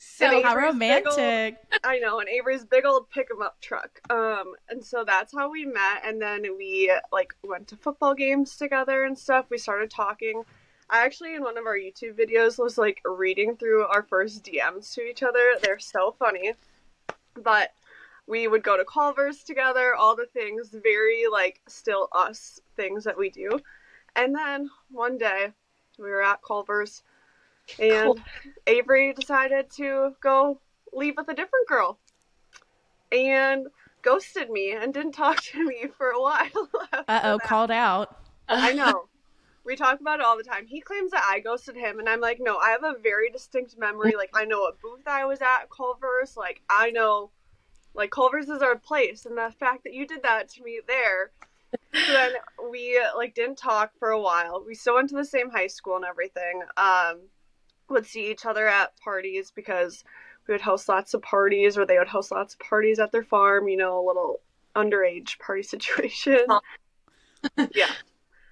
So 0.00 0.26
How 0.26 0.30
big 0.32 0.46
old- 0.46 0.56
romantic. 0.56 1.56
I 1.82 1.98
know, 1.98 2.20
and 2.20 2.28
Avery's 2.28 2.64
big 2.64 2.84
old 2.86 3.10
pick 3.10 3.28
'em 3.32 3.42
up 3.42 3.60
truck. 3.60 4.00
Um, 4.10 4.54
and 4.68 4.84
so 4.84 5.02
that's 5.04 5.32
how 5.34 5.50
we 5.50 5.64
met, 5.64 6.02
and 6.04 6.22
then 6.22 6.42
we 6.56 6.92
like 7.10 7.34
went 7.42 7.66
to 7.68 7.76
football 7.76 8.14
games 8.14 8.56
together 8.56 9.04
and 9.04 9.18
stuff. 9.18 9.46
We 9.50 9.58
started 9.58 9.90
talking. 9.90 10.44
I 10.88 11.04
actually, 11.04 11.34
in 11.34 11.42
one 11.42 11.58
of 11.58 11.66
our 11.66 11.76
YouTube 11.76 12.16
videos, 12.18 12.62
was 12.62 12.78
like 12.78 13.00
reading 13.04 13.56
through 13.56 13.86
our 13.86 14.04
first 14.04 14.44
DMs 14.44 14.94
to 14.94 15.02
each 15.02 15.24
other. 15.24 15.54
They're 15.60 15.80
so 15.80 16.14
funny, 16.16 16.54
but 17.34 17.72
we 18.28 18.46
would 18.46 18.62
go 18.62 18.76
to 18.76 18.84
Culver's 18.84 19.42
together. 19.42 19.94
All 19.94 20.14
the 20.14 20.26
things, 20.26 20.74
very 20.82 21.24
like 21.30 21.60
still 21.66 22.08
us 22.12 22.60
things 22.76 23.04
that 23.04 23.18
we 23.18 23.30
do. 23.30 23.60
And 24.14 24.34
then 24.34 24.70
one 24.90 25.18
day, 25.18 25.52
we 25.98 26.10
were 26.10 26.22
at 26.22 26.42
Culver's, 26.46 27.02
and 27.78 28.22
Avery 28.66 29.12
decided 29.12 29.70
to 29.76 30.14
go 30.20 30.60
leave 30.92 31.14
with 31.16 31.28
a 31.28 31.34
different 31.34 31.68
girl 31.68 31.98
and 33.12 33.66
ghosted 34.02 34.50
me 34.50 34.72
and 34.72 34.92
didn't 34.92 35.12
talk 35.24 35.42
to 35.42 35.64
me 35.64 35.86
for 35.96 36.10
a 36.10 36.20
while. 36.20 36.48
Uh 37.08 37.20
oh, 37.24 37.38
called 37.38 37.70
out. 37.70 38.18
I 38.48 38.72
know. 38.72 39.08
We 39.64 39.76
talk 39.76 40.00
about 40.00 40.20
it 40.20 40.26
all 40.26 40.36
the 40.36 40.42
time. 40.42 40.66
He 40.66 40.80
claims 40.80 41.10
that 41.10 41.24
I 41.26 41.40
ghosted 41.40 41.76
him, 41.76 41.98
and 41.98 42.08
I'm 42.08 42.20
like, 42.20 42.38
no, 42.40 42.56
I 42.58 42.70
have 42.70 42.84
a 42.84 42.94
very 43.02 43.30
distinct 43.30 43.78
memory. 43.78 44.14
Like, 44.16 44.30
I 44.34 44.44
know 44.44 44.60
what 44.60 44.80
booth 44.80 45.06
I 45.06 45.24
was 45.24 45.40
at, 45.40 45.70
Culver's. 45.74 46.36
Like, 46.36 46.62
I 46.68 46.90
know, 46.90 47.30
like, 47.98 48.10
Culver's 48.10 48.48
is 48.48 48.62
our 48.62 48.76
place, 48.76 49.26
and 49.26 49.36
the 49.36 49.52
fact 49.58 49.84
that 49.84 49.92
you 49.92 50.06
did 50.06 50.22
that 50.22 50.48
to 50.50 50.62
me 50.62 50.80
there. 50.86 51.32
So 51.92 52.12
then 52.12 52.32
we 52.70 52.98
like 53.16 53.34
didn't 53.34 53.58
talk 53.58 53.90
for 53.98 54.10
a 54.10 54.20
while. 54.20 54.64
We 54.66 54.74
still 54.74 54.94
went 54.94 55.10
to 55.10 55.16
the 55.16 55.24
same 55.24 55.50
high 55.50 55.66
school 55.66 55.96
and 55.96 56.04
everything. 56.04 56.62
Um, 56.76 57.20
would 57.90 58.06
see 58.06 58.30
each 58.30 58.46
other 58.46 58.68
at 58.68 58.98
parties 59.00 59.50
because 59.50 60.04
we 60.46 60.54
would 60.54 60.60
host 60.60 60.88
lots 60.88 61.12
of 61.12 61.22
parties, 61.22 61.76
or 61.76 61.84
they 61.84 61.98
would 61.98 62.08
host 62.08 62.30
lots 62.30 62.54
of 62.54 62.60
parties 62.60 62.98
at 62.98 63.12
their 63.12 63.24
farm. 63.24 63.68
You 63.68 63.76
know, 63.76 63.98
a 63.98 64.06
little 64.06 64.40
underage 64.76 65.38
party 65.40 65.62
situation. 65.74 66.46
yeah. 67.74 67.90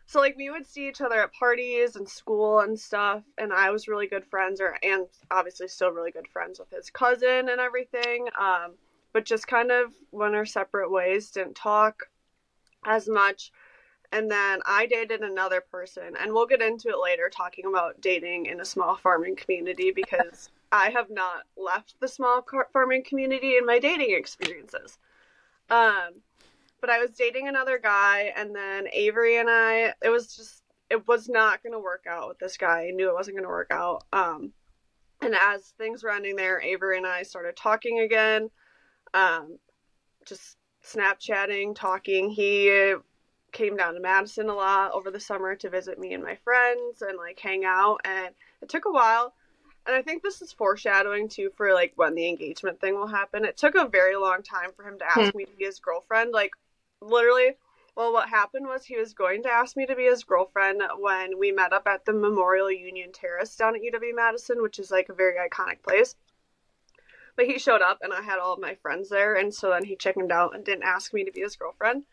So 0.07 0.21
like 0.21 0.37
we 0.37 0.51
would 0.51 0.67
see 0.67 0.89
each 0.89 1.01
other 1.01 1.23
at 1.23 1.33
parties 1.33 1.97
and 1.97 2.09
school 2.09 2.61
and 2.61 2.79
stuff, 2.79 3.23
and 3.39 3.53
I 3.53 3.71
was 3.71 3.89
really 3.89 4.07
good 4.07 4.25
friends, 4.25 4.61
or 4.61 4.77
and 4.83 5.07
obviously 5.31 5.69
still 5.69 5.91
really 5.91 6.11
good 6.11 6.29
friends 6.29 6.59
with 6.59 6.71
his 6.71 6.91
cousin 6.91 7.49
and 7.49 7.61
everything. 7.61 8.29
Um, 8.39 8.75
but 9.17 9.25
just 9.25 9.47
kind 9.47 9.71
of 9.71 9.95
went 10.13 10.35
our 10.35 10.45
separate 10.45 10.93
ways, 10.93 11.31
didn't 11.31 11.57
talk 11.57 12.03
as 12.85 13.09
much, 13.09 13.51
and 14.13 14.31
then 14.31 14.61
I 14.67 14.85
dated 14.85 15.23
another 15.23 15.63
person, 15.63 16.13
and 16.21 16.35
we'll 16.35 16.45
get 16.45 16.61
into 16.61 16.91
it 16.91 17.03
later, 17.03 17.31
talking 17.35 17.65
about 17.65 18.03
dating 18.03 18.45
in 18.45 18.61
a 18.61 18.65
small 18.67 18.95
farming 18.95 19.37
community 19.37 19.91
because 19.97 20.51
I 20.71 20.91
have 20.91 21.09
not 21.09 21.45
left 21.57 21.95
the 21.99 22.09
small 22.09 22.45
farming 22.75 23.05
community 23.05 23.57
in 23.57 23.65
my 23.65 23.79
dating 23.79 24.15
experiences. 24.15 24.99
Um, 25.71 26.21
but 26.83 26.91
I 26.91 26.99
was 26.99 27.13
dating 27.13 27.49
another 27.49 27.79
guy, 27.79 28.35
and 28.37 28.55
then 28.55 28.87
Avery 28.93 29.39
and 29.39 29.49
I, 29.49 29.95
it 30.03 30.11
was 30.11 30.37
just, 30.37 30.63
it 30.91 31.09
was 31.09 31.27
not 31.27 31.63
going 31.63 31.73
to 31.73 31.79
work 31.81 32.05
out 32.07 32.29
with 32.29 32.39
this 32.39 32.59
guy. 32.59 32.89
I 32.89 32.91
knew 32.91 33.09
it 33.09 33.15
wasn't 33.15 33.39
going 33.39 33.49
to 33.49 33.49
work 33.49 33.71
out. 33.71 34.05
Um, 34.13 34.53
and 35.23 35.35
as 35.35 35.73
things 35.79 36.05
were 36.05 36.11
ending 36.11 36.37
there, 36.37 36.61
Avery 36.61 36.99
and 36.99 37.07
I 37.07 37.23
started 37.23 37.57
talking 37.57 38.01
again, 38.01 38.51
um, 39.15 39.59
just 40.27 40.57
Snapchatting, 40.85 41.75
talking. 41.75 42.31
He 42.31 42.95
came 43.53 43.77
down 43.77 43.95
to 43.95 44.01
Madison 44.01 44.49
a 44.49 44.55
lot 44.55 44.93
over 44.93 45.11
the 45.11 45.21
summer 45.21 45.55
to 45.57 45.71
visit 45.71 45.99
me 45.99 46.13
and 46.13 46.23
my 46.23 46.37
friends 46.45 47.03
and 47.03 47.17
like 47.17 47.39
hang 47.39 47.65
out. 47.65 48.01
And 48.05 48.35
it 48.63 48.69
took 48.69 48.85
a 48.85 48.93
while. 48.93 49.35
And 49.87 49.95
I 49.95 50.03
think 50.03 50.23
this 50.23 50.43
is 50.43 50.53
foreshadowing 50.53 51.29
too 51.29 51.51
for 51.57 51.73
like 51.73 51.93
when 51.97 52.15
the 52.15 52.29
engagement 52.29 52.81
thing 52.81 52.95
will 52.95 53.07
happen. 53.07 53.45
It 53.45 53.57
took 53.57 53.75
a 53.75 53.89
very 53.89 54.17
long 54.17 54.43
time 54.43 54.71
for 54.77 54.87
him 54.87 54.99
to 54.99 55.07
ask 55.07 55.33
hmm. 55.33 55.39
me 55.39 55.45
to 55.45 55.57
be 55.57 55.65
his 55.65 55.79
girlfriend. 55.79 56.33
Like 56.33 56.53
literally, 57.01 57.57
well, 57.97 58.13
what 58.13 58.29
happened 58.29 58.67
was 58.67 58.85
he 58.85 58.97
was 58.97 59.15
going 59.15 59.43
to 59.45 59.49
ask 59.49 59.77
me 59.77 59.87
to 59.87 59.97
be 59.97 60.05
his 60.05 60.25
girlfriend 60.25 60.83
when 60.99 61.39
we 61.39 61.51
met 61.51 61.73
up 61.73 61.87
at 61.87 62.05
the 62.05 62.13
Memorial 62.13 62.71
Union 62.71 63.11
Terrace 63.13 63.57
down 63.57 63.75
at 63.75 63.83
UW 63.83 64.15
Madison, 64.15 64.61
which 64.61 64.79
is 64.79 64.91
like 64.91 65.09
a 65.09 65.15
very 65.15 65.37
iconic 65.37 65.83
place. 65.83 66.15
But 67.37 67.47
he 67.47 67.59
showed 67.59 67.83
up 67.83 67.99
and 68.03 68.13
I 68.13 68.23
had 68.23 68.39
all 68.39 68.55
of 68.55 68.61
my 68.61 68.75
friends 68.77 69.09
there, 69.11 69.35
and 69.35 69.55
so 69.55 69.71
then 69.71 69.85
he 69.85 69.95
chickened 69.95 70.33
out 70.33 70.55
and 70.55 70.65
didn't 70.65 70.85
ask 70.85 71.13
me 71.13 71.25
to 71.25 71.33
be 71.33 71.43
his 71.43 71.57
girlfriend. 71.57 72.05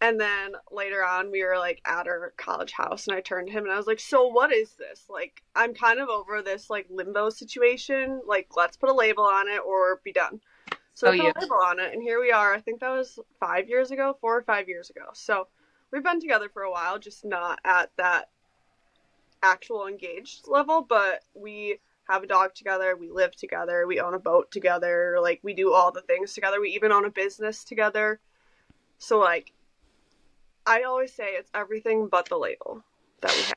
And 0.00 0.20
then 0.20 0.52
later 0.70 1.04
on, 1.04 1.32
we 1.32 1.42
were 1.42 1.58
like 1.58 1.80
at 1.84 2.06
our 2.06 2.32
college 2.36 2.72
house, 2.72 3.08
and 3.08 3.16
I 3.16 3.20
turned 3.20 3.48
to 3.48 3.52
him 3.52 3.64
and 3.64 3.72
I 3.72 3.76
was 3.76 3.86
like, 3.86 3.98
So, 3.98 4.26
what 4.28 4.52
is 4.52 4.74
this? 4.74 5.04
Like, 5.08 5.42
I'm 5.56 5.74
kind 5.74 5.98
of 5.98 6.08
over 6.08 6.40
this 6.40 6.70
like 6.70 6.86
limbo 6.88 7.30
situation. 7.30 8.20
Like, 8.26 8.48
let's 8.56 8.76
put 8.76 8.90
a 8.90 8.94
label 8.94 9.24
on 9.24 9.48
it 9.48 9.60
or 9.66 10.00
be 10.04 10.12
done. 10.12 10.40
So, 10.94 11.08
oh, 11.08 11.10
put 11.10 11.24
yeah. 11.24 11.32
a 11.34 11.40
label 11.40 11.56
on 11.64 11.80
it, 11.80 11.92
and 11.92 12.02
here 12.02 12.20
we 12.20 12.30
are. 12.30 12.54
I 12.54 12.60
think 12.60 12.80
that 12.80 12.90
was 12.90 13.18
five 13.40 13.68
years 13.68 13.90
ago, 13.90 14.16
four 14.20 14.36
or 14.36 14.42
five 14.42 14.68
years 14.68 14.90
ago. 14.90 15.06
So, 15.14 15.48
we've 15.90 16.04
been 16.04 16.20
together 16.20 16.48
for 16.48 16.62
a 16.62 16.70
while, 16.70 16.98
just 16.98 17.24
not 17.24 17.58
at 17.64 17.90
that 17.96 18.28
actual 19.42 19.88
engaged 19.88 20.46
level, 20.46 20.82
but 20.82 21.22
we 21.34 21.80
have 22.08 22.22
a 22.22 22.26
dog 22.26 22.54
together, 22.54 22.96
we 22.96 23.10
live 23.10 23.36
together, 23.36 23.86
we 23.86 24.00
own 24.00 24.14
a 24.14 24.18
boat 24.18 24.50
together, 24.50 25.18
like, 25.20 25.40
we 25.42 25.54
do 25.54 25.72
all 25.72 25.92
the 25.92 26.00
things 26.00 26.32
together. 26.32 26.60
We 26.60 26.70
even 26.70 26.92
own 26.92 27.04
a 27.04 27.10
business 27.10 27.64
together. 27.64 28.20
So, 28.98 29.18
like, 29.18 29.52
I 30.66 30.82
always 30.82 31.12
say 31.12 31.30
it's 31.32 31.50
everything 31.54 32.08
but 32.08 32.28
the 32.28 32.36
label 32.36 32.82
that 33.20 33.34
we 33.34 33.42
have. 33.42 33.54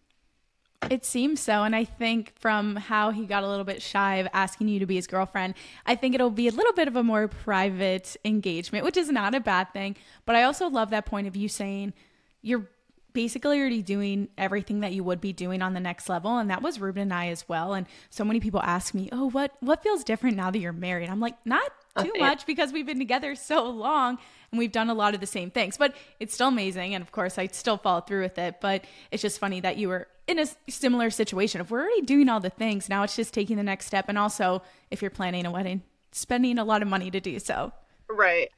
It 0.89 1.05
seems 1.05 1.39
so. 1.39 1.63
And 1.63 1.75
I 1.75 1.85
think 1.85 2.33
from 2.39 2.75
how 2.75 3.11
he 3.11 3.25
got 3.25 3.43
a 3.43 3.47
little 3.47 3.63
bit 3.63 3.81
shy 3.81 4.15
of 4.15 4.27
asking 4.33 4.67
you 4.67 4.79
to 4.79 4.85
be 4.85 4.95
his 4.95 5.07
girlfriend, 5.07 5.53
I 5.85 5.95
think 5.95 6.15
it'll 6.15 6.31
be 6.31 6.47
a 6.47 6.51
little 6.51 6.73
bit 6.73 6.87
of 6.87 6.95
a 6.95 7.03
more 7.03 7.27
private 7.27 8.17
engagement, 8.25 8.83
which 8.83 8.97
is 8.97 9.09
not 9.09 9.33
a 9.33 9.39
bad 9.39 9.71
thing. 9.71 9.95
But 10.25 10.35
I 10.35 10.43
also 10.43 10.67
love 10.67 10.89
that 10.89 11.05
point 11.05 11.27
of 11.27 11.35
you 11.35 11.47
saying 11.47 11.93
you're 12.41 12.67
basically 13.13 13.59
already 13.59 13.81
doing 13.81 14.27
everything 14.37 14.81
that 14.81 14.93
you 14.93 15.03
would 15.03 15.21
be 15.21 15.33
doing 15.33 15.61
on 15.61 15.73
the 15.73 15.79
next 15.79 16.09
level 16.09 16.37
and 16.37 16.49
that 16.49 16.61
was 16.61 16.79
Ruben 16.79 17.03
and 17.03 17.13
I 17.13 17.27
as 17.27 17.47
well 17.47 17.73
and 17.73 17.85
so 18.09 18.23
many 18.23 18.39
people 18.39 18.61
ask 18.61 18.93
me 18.93 19.09
oh 19.11 19.29
what 19.29 19.55
what 19.59 19.83
feels 19.83 20.03
different 20.03 20.37
now 20.37 20.51
that 20.51 20.59
you're 20.59 20.73
married 20.73 21.09
I'm 21.09 21.19
like 21.19 21.35
not 21.45 21.71
oh, 21.95 22.03
too 22.03 22.13
much 22.17 22.45
because 22.45 22.71
we've 22.71 22.85
been 22.85 22.99
together 22.99 23.35
so 23.35 23.69
long 23.69 24.17
and 24.51 24.59
we've 24.59 24.71
done 24.71 24.89
a 24.89 24.93
lot 24.93 25.13
of 25.13 25.21
the 25.21 25.27
same 25.27 25.49
things. 25.49 25.77
But 25.77 25.95
it's 26.19 26.33
still 26.33 26.49
amazing. 26.49 26.93
And 26.93 27.01
of 27.01 27.11
course, 27.11 27.37
I 27.37 27.47
still 27.47 27.77
follow 27.77 28.01
through 28.01 28.23
with 28.23 28.37
it. 28.37 28.55
But 28.61 28.85
it's 29.11 29.21
just 29.21 29.39
funny 29.39 29.59
that 29.61 29.77
you 29.77 29.87
were 29.87 30.07
in 30.27 30.39
a 30.39 30.45
similar 30.69 31.09
situation. 31.09 31.61
If 31.61 31.71
we're 31.71 31.81
already 31.81 32.01
doing 32.01 32.29
all 32.29 32.39
the 32.39 32.49
things, 32.49 32.89
now 32.89 33.03
it's 33.03 33.15
just 33.15 33.33
taking 33.33 33.57
the 33.57 33.63
next 33.63 33.85
step. 33.87 34.05
And 34.09 34.17
also, 34.17 34.61
if 34.89 35.01
you're 35.01 35.11
planning 35.11 35.45
a 35.45 35.51
wedding, 35.51 35.83
spending 36.11 36.57
a 36.57 36.65
lot 36.65 36.81
of 36.81 36.87
money 36.87 37.09
to 37.11 37.19
do 37.19 37.39
so. 37.39 37.71
Right. 38.09 38.51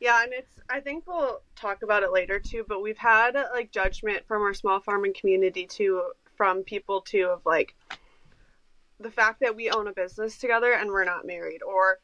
Yeah, 0.00 0.22
and 0.22 0.32
it's 0.32 0.60
I 0.68 0.80
think 0.80 1.06
we'll 1.06 1.40
talk 1.54 1.82
about 1.82 2.02
it 2.02 2.12
later 2.12 2.38
too, 2.38 2.64
but 2.68 2.82
we've 2.82 2.98
had 2.98 3.36
like 3.52 3.70
judgment 3.70 4.26
from 4.26 4.42
our 4.42 4.54
small 4.54 4.80
farming 4.80 5.14
community 5.18 5.66
too 5.66 6.02
from 6.36 6.62
people 6.62 7.00
too 7.00 7.28
of 7.32 7.40
like 7.46 7.74
the 9.00 9.10
fact 9.10 9.40
that 9.40 9.56
we 9.56 9.70
own 9.70 9.88
a 9.88 9.92
business 9.92 10.38
together 10.38 10.72
and 10.72 10.90
we're 10.90 11.04
not 11.04 11.26
married 11.26 11.62
or 11.62 11.98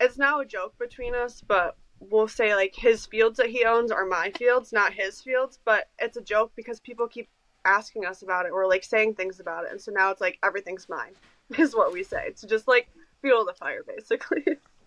it's 0.00 0.18
now 0.18 0.40
a 0.40 0.46
joke 0.46 0.78
between 0.78 1.14
us, 1.14 1.42
but 1.46 1.76
we'll 2.00 2.28
say 2.28 2.54
like 2.54 2.74
his 2.74 3.06
fields 3.06 3.36
that 3.38 3.50
he 3.50 3.64
owns 3.64 3.90
are 3.90 4.06
my 4.06 4.30
fields, 4.30 4.72
not 4.72 4.92
his 4.92 5.20
fields, 5.20 5.58
but 5.64 5.88
it's 5.98 6.16
a 6.16 6.22
joke 6.22 6.52
because 6.54 6.80
people 6.80 7.08
keep 7.08 7.28
asking 7.64 8.06
us 8.06 8.22
about 8.22 8.46
it 8.46 8.52
or 8.52 8.68
like 8.68 8.84
saying 8.84 9.14
things 9.14 9.40
about 9.40 9.64
it. 9.64 9.72
And 9.72 9.80
so 9.80 9.92
now 9.92 10.10
it's 10.10 10.20
like 10.20 10.38
everything's 10.42 10.88
mine 10.88 11.12
is 11.58 11.74
what 11.74 11.92
we 11.92 12.02
say. 12.02 12.32
To 12.40 12.46
just 12.46 12.68
like 12.68 12.88
fuel 13.20 13.44
the 13.44 13.54
fire 13.54 13.82
basically. 13.86 14.44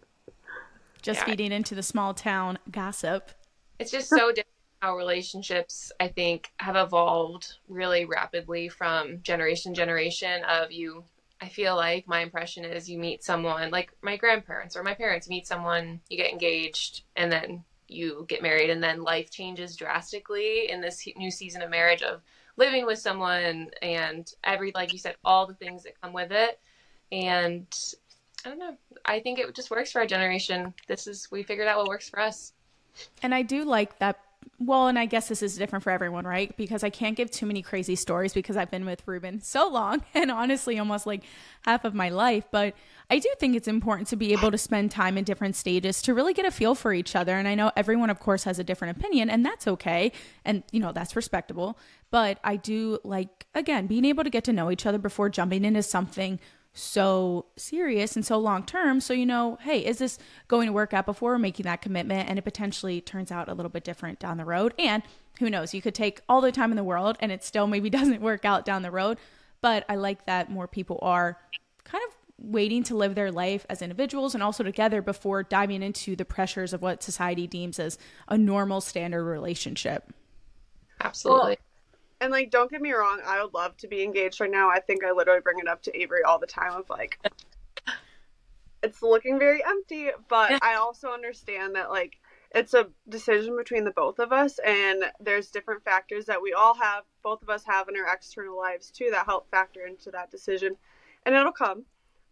just 1.01 1.19
yeah. 1.21 1.25
feeding 1.25 1.51
into 1.51 1.75
the 1.75 1.83
small 1.83 2.13
town 2.13 2.59
gossip. 2.71 3.31
It's 3.79 3.91
just 3.91 4.09
so 4.09 4.29
different 4.29 4.47
how 4.81 4.97
relationships 4.97 5.91
I 5.99 6.07
think 6.07 6.51
have 6.57 6.75
evolved 6.75 7.53
really 7.67 8.05
rapidly 8.05 8.67
from 8.67 9.21
generation 9.21 9.73
to 9.73 9.79
generation 9.79 10.43
of 10.43 10.71
you 10.71 11.03
I 11.41 11.49
feel 11.49 11.75
like 11.75 12.07
my 12.07 12.19
impression 12.19 12.63
is 12.63 12.87
you 12.87 12.99
meet 12.99 13.23
someone 13.23 13.71
like 13.71 13.91
my 14.03 14.15
grandparents 14.15 14.77
or 14.77 14.83
my 14.83 14.93
parents 14.93 15.27
meet 15.27 15.47
someone, 15.47 15.99
you 16.07 16.15
get 16.15 16.31
engaged, 16.31 17.03
and 17.15 17.31
then 17.31 17.63
you 17.87 18.25
get 18.29 18.43
married, 18.43 18.69
and 18.69 18.81
then 18.81 19.03
life 19.03 19.31
changes 19.31 19.75
drastically 19.75 20.69
in 20.69 20.81
this 20.81 21.03
new 21.17 21.31
season 21.31 21.63
of 21.63 21.71
marriage 21.71 22.03
of 22.03 22.21
living 22.57 22.85
with 22.85 22.99
someone 22.99 23.71
and 23.81 24.31
every, 24.43 24.71
like 24.75 24.93
you 24.93 24.99
said, 24.99 25.15
all 25.25 25.47
the 25.47 25.55
things 25.55 25.81
that 25.83 25.99
come 25.99 26.13
with 26.13 26.31
it. 26.31 26.59
And 27.11 27.65
I 28.45 28.49
don't 28.49 28.59
know. 28.59 28.77
I 29.05 29.19
think 29.19 29.39
it 29.39 29.53
just 29.55 29.71
works 29.71 29.91
for 29.91 30.01
our 30.01 30.07
generation. 30.07 30.73
This 30.87 31.07
is, 31.07 31.29
we 31.31 31.43
figured 31.43 31.67
out 31.67 31.77
what 31.77 31.87
works 31.87 32.09
for 32.09 32.19
us. 32.19 32.53
And 33.21 33.33
I 33.33 33.41
do 33.41 33.63
like 33.63 33.99
that 33.99 34.19
well, 34.59 34.87
and 34.87 34.99
I 34.99 35.07
guess 35.07 35.27
this 35.27 35.41
is 35.41 35.57
different 35.57 35.83
for 35.83 35.89
everyone, 35.89 36.25
right? 36.25 36.55
Because 36.55 36.83
I 36.83 36.91
can't 36.91 37.17
give 37.17 37.31
too 37.31 37.47
many 37.47 37.63
crazy 37.63 37.95
stories 37.95 38.33
because 38.33 38.57
I've 38.57 38.69
been 38.69 38.85
with 38.85 39.01
Ruben 39.07 39.41
so 39.41 39.67
long 39.67 40.03
and 40.13 40.29
honestly 40.29 40.77
almost 40.77 41.07
like 41.07 41.23
half 41.63 41.83
of 41.83 41.95
my 41.95 42.09
life. 42.09 42.45
But 42.51 42.75
I 43.09 43.19
do 43.19 43.29
think 43.39 43.55
it's 43.55 43.67
important 43.67 44.07
to 44.09 44.15
be 44.15 44.33
able 44.33 44.51
to 44.51 44.57
spend 44.57 44.91
time 44.91 45.17
in 45.17 45.23
different 45.23 45.55
stages 45.55 46.01
to 46.03 46.13
really 46.13 46.33
get 46.33 46.45
a 46.45 46.51
feel 46.51 46.75
for 46.75 46.93
each 46.93 47.15
other. 47.15 47.37
And 47.37 47.47
I 47.47 47.55
know 47.55 47.71
everyone, 47.75 48.09
of 48.09 48.19
course, 48.19 48.43
has 48.43 48.59
a 48.59 48.63
different 48.63 48.97
opinion, 48.97 49.29
and 49.29 49.45
that's 49.45 49.67
okay. 49.67 50.11
And, 50.45 50.63
you 50.71 50.79
know, 50.79 50.91
that's 50.91 51.15
respectable. 51.15 51.77
But 52.11 52.39
I 52.43 52.55
do 52.55 52.99
like, 53.03 53.47
again, 53.55 53.87
being 53.87 54.05
able 54.05 54.23
to 54.23 54.29
get 54.29 54.43
to 54.45 54.53
know 54.53 54.69
each 54.69 54.85
other 54.85 54.99
before 54.99 55.29
jumping 55.29 55.65
into 55.65 55.81
something 55.81 56.39
so 56.73 57.45
serious 57.57 58.15
and 58.15 58.25
so 58.25 58.37
long 58.37 58.65
term. 58.65 59.01
So, 59.01 59.13
you 59.13 59.25
know, 59.25 59.57
hey, 59.61 59.85
is 59.85 59.97
this 59.97 60.17
going 60.47 60.67
to 60.67 60.73
work 60.73 60.93
out 60.93 61.05
before 61.05 61.37
making 61.37 61.65
that 61.65 61.81
commitment? 61.81 62.29
And 62.29 62.39
it 62.39 62.43
potentially 62.43 63.01
turns 63.01 63.31
out 63.31 63.49
a 63.49 63.53
little 63.53 63.69
bit 63.69 63.83
different 63.83 64.19
down 64.19 64.37
the 64.37 64.45
road. 64.45 64.73
And 64.79 65.03
who 65.39 65.49
knows, 65.49 65.73
you 65.73 65.81
could 65.81 65.95
take 65.95 66.21
all 66.29 66.41
the 66.41 66.51
time 66.51 66.71
in 66.71 66.77
the 66.77 66.83
world 66.83 67.17
and 67.19 67.31
it 67.31 67.43
still 67.43 67.67
maybe 67.67 67.89
doesn't 67.91 68.21
work 68.21 68.45
out 68.45 68.65
down 68.65 68.81
the 68.81 68.91
road. 68.91 69.17
But 69.61 69.85
I 69.89 69.95
like 69.95 70.25
that 70.25 70.49
more 70.49 70.67
people 70.67 70.99
are 71.01 71.37
kind 71.83 72.03
of 72.07 72.15
waiting 72.37 72.83
to 72.83 72.95
live 72.95 73.13
their 73.15 73.31
life 73.31 73.65
as 73.69 73.81
individuals 73.81 74.33
and 74.33 74.41
also 74.41 74.63
together 74.63 75.01
before 75.01 75.43
diving 75.43 75.83
into 75.83 76.15
the 76.15 76.25
pressures 76.25 76.73
of 76.73 76.81
what 76.81 77.03
society 77.03 77.45
deems 77.45 77.77
as 77.79 77.97
a 78.27 78.37
normal 78.37 78.81
standard 78.81 79.23
relationship. 79.23 80.11
Absolutely. 80.99 81.49
Well, 81.49 81.55
and 82.21 82.31
like, 82.31 82.51
don't 82.51 82.71
get 82.71 82.81
me 82.81 82.93
wrong, 82.93 83.19
I 83.25 83.43
would 83.43 83.53
love 83.53 83.75
to 83.77 83.87
be 83.87 84.03
engaged 84.03 84.39
right 84.39 84.49
now. 84.49 84.69
I 84.69 84.79
think 84.79 85.03
I 85.03 85.11
literally 85.11 85.41
bring 85.41 85.59
it 85.59 85.67
up 85.67 85.81
to 85.83 85.99
Avery 85.99 86.23
all 86.23 86.39
the 86.39 86.47
time 86.47 86.73
of 86.73 86.89
like, 86.89 87.19
it's 88.83 89.01
looking 89.01 89.37
very 89.37 89.63
empty, 89.65 90.09
but 90.29 90.63
I 90.63 90.75
also 90.75 91.09
understand 91.09 91.75
that 91.75 91.89
like 91.89 92.17
it's 92.53 92.73
a 92.73 92.87
decision 93.09 93.57
between 93.57 93.85
the 93.85 93.91
both 93.91 94.19
of 94.19 94.31
us, 94.31 94.59
and 94.65 95.03
there's 95.19 95.51
different 95.51 95.83
factors 95.83 96.25
that 96.25 96.41
we 96.41 96.53
all 96.53 96.75
have, 96.75 97.03
both 97.23 97.41
of 97.41 97.49
us 97.49 97.63
have 97.65 97.87
in 97.89 97.95
our 97.97 98.13
external 98.13 98.57
lives 98.57 98.91
too, 98.91 99.09
that 99.11 99.25
help 99.25 99.49
factor 99.49 99.85
into 99.85 100.11
that 100.11 100.31
decision, 100.31 100.75
and 101.25 101.35
it'll 101.35 101.51
come, 101.51 101.85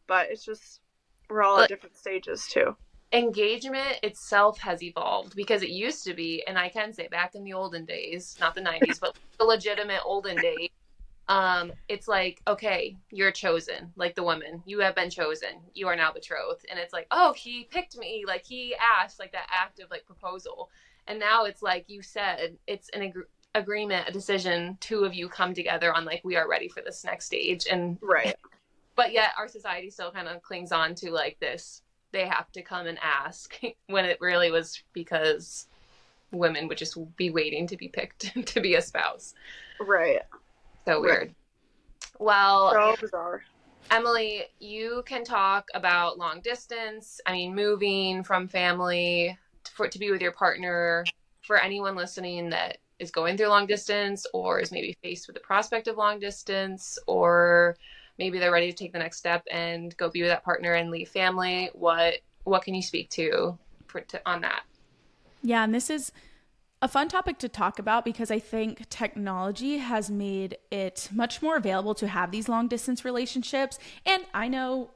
but 0.07 0.27
it's 0.29 0.45
just 0.45 0.81
we're 1.29 1.43
all 1.43 1.59
at 1.59 1.69
different 1.69 1.95
stages 1.97 2.47
too 2.47 2.75
engagement 3.11 3.99
itself 4.03 4.59
has 4.59 4.83
evolved 4.83 5.35
because 5.35 5.63
it 5.63 5.69
used 5.69 6.03
to 6.05 6.13
be, 6.13 6.43
and 6.47 6.57
I 6.57 6.69
can 6.69 6.93
say 6.93 7.07
back 7.07 7.35
in 7.35 7.43
the 7.43 7.53
olden 7.53 7.85
days, 7.85 8.35
not 8.39 8.53
the 8.53 8.61
90s, 8.61 8.99
but 8.99 9.17
the 9.37 9.45
legitimate 9.45 10.01
olden 10.05 10.37
days, 10.37 10.69
um, 11.27 11.71
it's 11.87 12.07
like, 12.07 12.41
okay, 12.47 12.97
you're 13.11 13.31
chosen, 13.31 13.91
like 13.95 14.15
the 14.15 14.23
woman, 14.23 14.63
you 14.65 14.79
have 14.79 14.95
been 14.95 15.09
chosen, 15.09 15.61
you 15.73 15.87
are 15.87 15.95
now 15.95 16.11
betrothed. 16.11 16.65
And 16.69 16.79
it's 16.79 16.93
like, 16.93 17.07
oh, 17.11 17.33
he 17.33 17.67
picked 17.71 17.97
me, 17.97 18.23
like 18.27 18.45
he 18.45 18.75
asked, 18.75 19.19
like 19.19 19.31
that 19.31 19.47
act 19.51 19.79
of 19.79 19.89
like 19.89 20.05
proposal. 20.05 20.69
And 21.07 21.19
now 21.19 21.45
it's 21.45 21.61
like 21.61 21.85
you 21.87 22.01
said, 22.01 22.57
it's 22.67 22.89
an 22.89 23.03
ag- 23.03 23.27
agreement, 23.55 24.07
a 24.07 24.11
decision, 24.11 24.77
two 24.81 25.03
of 25.03 25.13
you 25.13 25.29
come 25.29 25.53
together 25.53 25.93
on 25.93 26.05
like, 26.05 26.21
we 26.23 26.35
are 26.35 26.47
ready 26.47 26.67
for 26.67 26.81
this 26.81 27.03
next 27.03 27.25
stage. 27.25 27.67
And 27.69 27.97
right. 28.01 28.35
But 28.95 29.13
yet 29.13 29.29
our 29.37 29.47
society 29.47 29.89
still 29.89 30.11
kind 30.11 30.27
of 30.27 30.41
clings 30.41 30.71
on 30.71 30.93
to 30.95 31.11
like 31.11 31.39
this 31.39 31.83
they 32.11 32.27
have 32.27 32.51
to 32.53 32.61
come 32.61 32.87
and 32.87 32.97
ask 33.01 33.59
when 33.87 34.05
it 34.05 34.19
really 34.21 34.51
was 34.51 34.81
because 34.93 35.67
women 36.31 36.67
would 36.67 36.77
just 36.77 36.97
be 37.15 37.29
waiting 37.29 37.67
to 37.67 37.77
be 37.77 37.87
picked 37.87 38.31
to 38.47 38.61
be 38.61 38.75
a 38.75 38.81
spouse. 38.81 39.33
Right. 39.79 40.21
So 40.85 41.01
weird. 41.01 41.27
Right. 41.27 41.35
Well, 42.19 42.71
so 42.71 42.95
bizarre. 42.99 43.43
Emily, 43.91 44.43
you 44.59 45.03
can 45.05 45.23
talk 45.23 45.67
about 45.73 46.19
long 46.19 46.41
distance. 46.41 47.19
I 47.25 47.31
mean, 47.31 47.55
moving 47.55 48.23
from 48.23 48.47
family 48.47 49.37
for 49.73 49.87
to 49.87 49.99
be 49.99 50.11
with 50.11 50.21
your 50.21 50.31
partner. 50.31 51.05
For 51.41 51.57
anyone 51.57 51.95
listening 51.95 52.49
that 52.51 52.77
is 52.99 53.09
going 53.09 53.37
through 53.37 53.47
long 53.47 53.65
distance 53.65 54.25
or 54.33 54.59
is 54.59 54.71
maybe 54.71 54.95
faced 55.01 55.27
with 55.27 55.35
the 55.35 55.39
prospect 55.39 55.87
of 55.87 55.97
long 55.97 56.19
distance 56.19 56.99
or 57.07 57.75
maybe 58.19 58.37
they're 58.37 58.51
ready 58.51 58.71
to 58.71 58.77
take 58.77 58.93
the 58.93 58.99
next 58.99 59.17
step 59.17 59.43
and 59.49 59.95
go 59.97 60.09
be 60.09 60.21
with 60.21 60.29
that 60.29 60.43
partner 60.43 60.73
and 60.73 60.91
leave 60.91 61.09
family, 61.09 61.71
what 61.73 62.15
what 62.43 62.63
can 62.63 62.75
you 62.75 62.81
speak 62.81 63.09
to, 63.09 63.57
for, 63.87 64.01
to 64.01 64.21
on 64.25 64.41
that? 64.41 64.63
Yeah, 65.41 65.63
and 65.63 65.73
this 65.73 65.89
is 65.89 66.11
a 66.81 66.87
fun 66.87 67.09
topic 67.09 67.37
to 67.39 67.49
talk 67.49 67.79
about 67.79 68.05
because 68.05 68.31
I 68.31 68.39
think 68.39 68.87
technology 68.89 69.77
has 69.77 70.09
made 70.09 70.57
it 70.71 71.09
much 71.11 71.41
more 71.41 71.57
available 71.57 71.93
to 71.95 72.07
have 72.07 72.31
these 72.31 72.47
long 72.47 72.67
distance 72.67 73.03
relationships. 73.03 73.77
And 74.05 74.23
I 74.33 74.47
know 74.47 74.91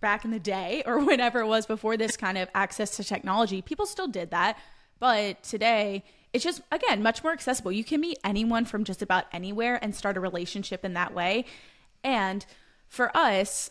back 0.00 0.24
in 0.24 0.30
the 0.30 0.40
day 0.40 0.82
or 0.86 0.98
whenever 0.98 1.40
it 1.40 1.46
was 1.46 1.66
before 1.66 1.96
this 1.96 2.16
kind 2.16 2.38
of 2.38 2.48
access 2.54 2.96
to 2.96 3.04
technology, 3.04 3.62
people 3.62 3.86
still 3.86 4.08
did 4.08 4.30
that. 4.30 4.58
But 4.98 5.42
today, 5.42 6.04
it's 6.32 6.42
just, 6.42 6.62
again, 6.72 7.02
much 7.02 7.22
more 7.22 7.32
accessible. 7.32 7.70
You 7.70 7.84
can 7.84 8.00
meet 8.00 8.18
anyone 8.24 8.64
from 8.64 8.84
just 8.84 9.02
about 9.02 9.24
anywhere 9.32 9.78
and 9.80 9.94
start 9.94 10.16
a 10.16 10.20
relationship 10.20 10.84
in 10.84 10.94
that 10.94 11.14
way. 11.14 11.44
And 12.04 12.46
for 12.86 13.16
us, 13.16 13.70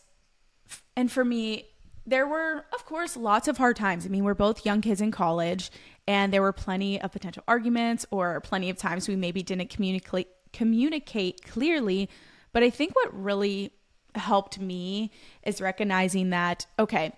and 0.98 1.10
for 1.10 1.24
me, 1.24 1.68
there 2.06 2.28
were, 2.28 2.66
of 2.74 2.86
course, 2.86 3.16
lots 3.16 3.48
of 3.48 3.58
hard 3.58 3.78
times. 3.78 4.06
I 4.06 4.10
mean, 4.10 4.26
we're 4.26 4.34
both 4.34 4.66
young 4.66 4.82
kids 4.82 5.00
in 5.00 5.12
college 5.12 5.72
and 6.08 6.34
there 6.34 6.42
were 6.42 6.54
plenty 6.54 7.02
of 7.02 7.12
potential 7.12 7.44
arguments 7.48 8.06
or 8.12 8.42
plenty 8.42 8.70
of 8.70 8.78
times 8.78 9.08
we 9.08 9.16
maybe 9.16 9.44
didn't 9.44 9.70
communicate 9.70 10.28
communicate 10.52 11.44
clearly 11.44 12.10
but 12.52 12.62
i 12.64 12.70
think 12.70 12.96
what 12.96 13.14
really 13.14 13.72
helped 14.16 14.60
me 14.60 15.12
is 15.44 15.60
recognizing 15.60 16.30
that 16.30 16.66
okay 16.78 17.12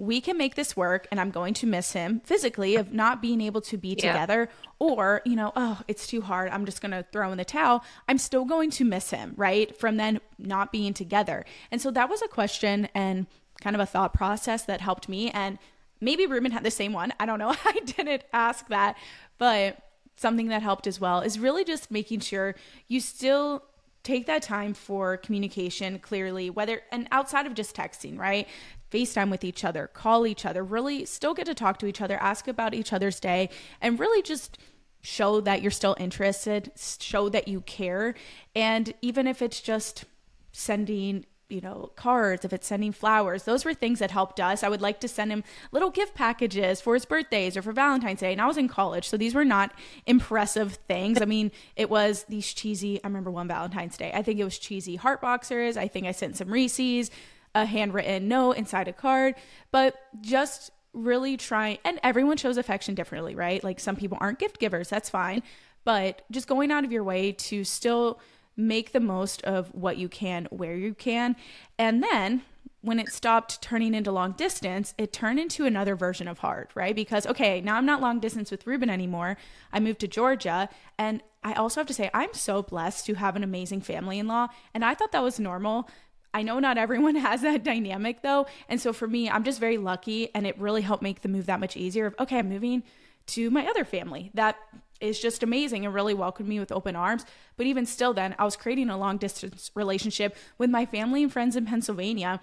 we 0.00 0.20
can 0.20 0.38
make 0.38 0.54
this 0.54 0.76
work 0.76 1.06
and 1.10 1.20
i'm 1.20 1.30
going 1.30 1.54
to 1.54 1.66
miss 1.66 1.92
him 1.92 2.20
physically 2.24 2.76
of 2.76 2.92
not 2.92 3.20
being 3.20 3.40
able 3.40 3.60
to 3.60 3.76
be 3.76 3.96
yeah. 3.98 4.12
together 4.12 4.48
or 4.78 5.20
you 5.24 5.36
know 5.36 5.52
oh 5.56 5.80
it's 5.88 6.06
too 6.06 6.20
hard 6.20 6.50
i'm 6.50 6.64
just 6.64 6.80
going 6.80 6.90
to 6.90 7.04
throw 7.12 7.30
in 7.30 7.38
the 7.38 7.44
towel 7.44 7.84
i'm 8.08 8.18
still 8.18 8.44
going 8.44 8.70
to 8.70 8.84
miss 8.84 9.10
him 9.10 9.34
right 9.36 9.76
from 9.76 9.96
then 9.96 10.20
not 10.38 10.72
being 10.72 10.94
together 10.94 11.44
and 11.70 11.80
so 11.80 11.90
that 11.90 12.08
was 12.08 12.22
a 12.22 12.28
question 12.28 12.88
and 12.94 13.26
kind 13.60 13.76
of 13.76 13.80
a 13.80 13.86
thought 13.86 14.14
process 14.14 14.64
that 14.64 14.80
helped 14.80 15.08
me 15.08 15.30
and 15.30 15.58
Maybe 16.00 16.26
Ruben 16.26 16.50
had 16.50 16.64
the 16.64 16.70
same 16.70 16.92
one. 16.92 17.12
I 17.20 17.26
don't 17.26 17.38
know. 17.38 17.54
I 17.64 17.80
didn't 17.84 18.24
ask 18.32 18.66
that. 18.68 18.96
But 19.38 19.78
something 20.16 20.48
that 20.48 20.62
helped 20.62 20.86
as 20.86 21.00
well 21.00 21.20
is 21.20 21.38
really 21.38 21.64
just 21.64 21.90
making 21.90 22.20
sure 22.20 22.54
you 22.88 23.00
still 23.00 23.64
take 24.02 24.26
that 24.26 24.42
time 24.42 24.72
for 24.74 25.18
communication 25.18 25.98
clearly, 25.98 26.48
whether 26.48 26.82
and 26.90 27.06
outside 27.12 27.46
of 27.46 27.54
just 27.54 27.76
texting, 27.76 28.18
right? 28.18 28.48
FaceTime 28.90 29.30
with 29.30 29.44
each 29.44 29.64
other, 29.64 29.86
call 29.86 30.26
each 30.26 30.44
other, 30.44 30.62
really 30.64 31.04
still 31.04 31.34
get 31.34 31.46
to 31.46 31.54
talk 31.54 31.78
to 31.78 31.86
each 31.86 32.00
other, 32.00 32.16
ask 32.16 32.48
about 32.48 32.74
each 32.74 32.92
other's 32.92 33.20
day, 33.20 33.50
and 33.80 33.98
really 33.98 34.22
just 34.22 34.58
show 35.02 35.40
that 35.40 35.62
you're 35.62 35.70
still 35.70 35.96
interested, 35.98 36.70
show 36.76 37.28
that 37.28 37.48
you 37.48 37.60
care. 37.62 38.14
And 38.54 38.92
even 39.00 39.26
if 39.26 39.40
it's 39.40 39.60
just 39.60 40.04
sending 40.52 41.24
you 41.50 41.60
know, 41.60 41.90
cards, 41.96 42.44
if 42.44 42.52
it's 42.52 42.66
sending 42.66 42.92
flowers, 42.92 43.42
those 43.42 43.64
were 43.64 43.74
things 43.74 43.98
that 43.98 44.10
helped 44.10 44.40
us. 44.40 44.62
I 44.62 44.68
would 44.68 44.80
like 44.80 45.00
to 45.00 45.08
send 45.08 45.32
him 45.32 45.44
little 45.72 45.90
gift 45.90 46.14
packages 46.14 46.80
for 46.80 46.94
his 46.94 47.04
birthdays 47.04 47.56
or 47.56 47.62
for 47.62 47.72
Valentine's 47.72 48.20
Day. 48.20 48.32
And 48.32 48.40
I 48.40 48.46
was 48.46 48.56
in 48.56 48.68
college, 48.68 49.08
so 49.08 49.16
these 49.16 49.34
were 49.34 49.44
not 49.44 49.72
impressive 50.06 50.74
things. 50.86 51.20
I 51.20 51.24
mean, 51.24 51.50
it 51.76 51.90
was 51.90 52.24
these 52.28 52.52
cheesy, 52.54 53.02
I 53.02 53.08
remember 53.08 53.30
one 53.30 53.48
Valentine's 53.48 53.96
Day, 53.96 54.12
I 54.14 54.22
think 54.22 54.38
it 54.38 54.44
was 54.44 54.58
cheesy 54.58 54.96
heart 54.96 55.20
boxers. 55.20 55.76
I 55.76 55.88
think 55.88 56.06
I 56.06 56.12
sent 56.12 56.36
some 56.36 56.50
Reese's, 56.50 57.10
a 57.54 57.64
handwritten 57.64 58.28
note 58.28 58.52
inside 58.52 58.88
a 58.88 58.92
card, 58.92 59.34
but 59.72 59.96
just 60.20 60.70
really 60.92 61.36
trying, 61.36 61.78
and 61.84 62.00
everyone 62.02 62.36
shows 62.36 62.56
affection 62.56 62.94
differently, 62.94 63.34
right? 63.34 63.62
Like 63.62 63.80
some 63.80 63.96
people 63.96 64.18
aren't 64.20 64.38
gift 64.38 64.58
givers, 64.58 64.88
that's 64.88 65.08
fine. 65.08 65.42
But 65.84 66.22
just 66.30 66.46
going 66.46 66.70
out 66.70 66.84
of 66.84 66.92
your 66.92 67.04
way 67.04 67.32
to 67.32 67.64
still 67.64 68.20
make 68.56 68.92
the 68.92 69.00
most 69.00 69.42
of 69.42 69.74
what 69.74 69.96
you 69.96 70.08
can 70.08 70.46
where 70.50 70.76
you 70.76 70.94
can. 70.94 71.36
And 71.78 72.02
then 72.02 72.42
when 72.82 72.98
it 72.98 73.10
stopped 73.10 73.60
turning 73.60 73.94
into 73.94 74.10
long 74.10 74.32
distance, 74.32 74.94
it 74.96 75.12
turned 75.12 75.38
into 75.38 75.66
another 75.66 75.94
version 75.94 76.26
of 76.28 76.38
hard, 76.38 76.68
right? 76.74 76.94
Because, 76.94 77.26
okay, 77.26 77.60
now 77.60 77.76
I'm 77.76 77.84
not 77.86 78.00
long 78.00 78.20
distance 78.20 78.50
with 78.50 78.66
Ruben 78.66 78.88
anymore. 78.88 79.36
I 79.72 79.80
moved 79.80 80.00
to 80.00 80.08
Georgia. 80.08 80.68
And 80.98 81.22
I 81.42 81.52
also 81.54 81.80
have 81.80 81.88
to 81.88 81.94
say, 81.94 82.10
I'm 82.14 82.32
so 82.32 82.62
blessed 82.62 83.06
to 83.06 83.14
have 83.14 83.36
an 83.36 83.44
amazing 83.44 83.82
family 83.82 84.18
in 84.18 84.26
law. 84.26 84.48
And 84.72 84.84
I 84.84 84.94
thought 84.94 85.12
that 85.12 85.22
was 85.22 85.38
normal. 85.38 85.88
I 86.32 86.42
know 86.42 86.58
not 86.58 86.78
everyone 86.78 87.16
has 87.16 87.42
that 87.42 87.64
dynamic 87.64 88.22
though. 88.22 88.46
And 88.68 88.80
so 88.80 88.92
for 88.92 89.06
me, 89.06 89.28
I'm 89.28 89.44
just 89.44 89.60
very 89.60 89.78
lucky. 89.78 90.34
And 90.34 90.46
it 90.46 90.58
really 90.58 90.82
helped 90.82 91.02
make 91.02 91.22
the 91.22 91.28
move 91.28 91.46
that 91.46 91.60
much 91.60 91.76
easier. 91.76 92.14
Okay, 92.18 92.38
I'm 92.38 92.48
moving 92.48 92.82
to 93.28 93.50
my 93.50 93.66
other 93.66 93.84
family 93.84 94.30
that 94.34 94.56
is 95.00 95.18
just 95.18 95.42
amazing 95.42 95.84
and 95.86 95.94
really 95.94 96.14
welcomed 96.14 96.48
me 96.48 96.60
with 96.60 96.72
open 96.72 96.94
arms. 96.94 97.24
But 97.56 97.66
even 97.66 97.86
still, 97.86 98.12
then 98.12 98.34
I 98.38 98.44
was 98.44 98.56
creating 98.56 98.90
a 98.90 98.98
long 98.98 99.16
distance 99.16 99.70
relationship 99.74 100.36
with 100.58 100.70
my 100.70 100.84
family 100.84 101.22
and 101.22 101.32
friends 101.32 101.56
in 101.56 101.64
Pennsylvania. 101.64 102.40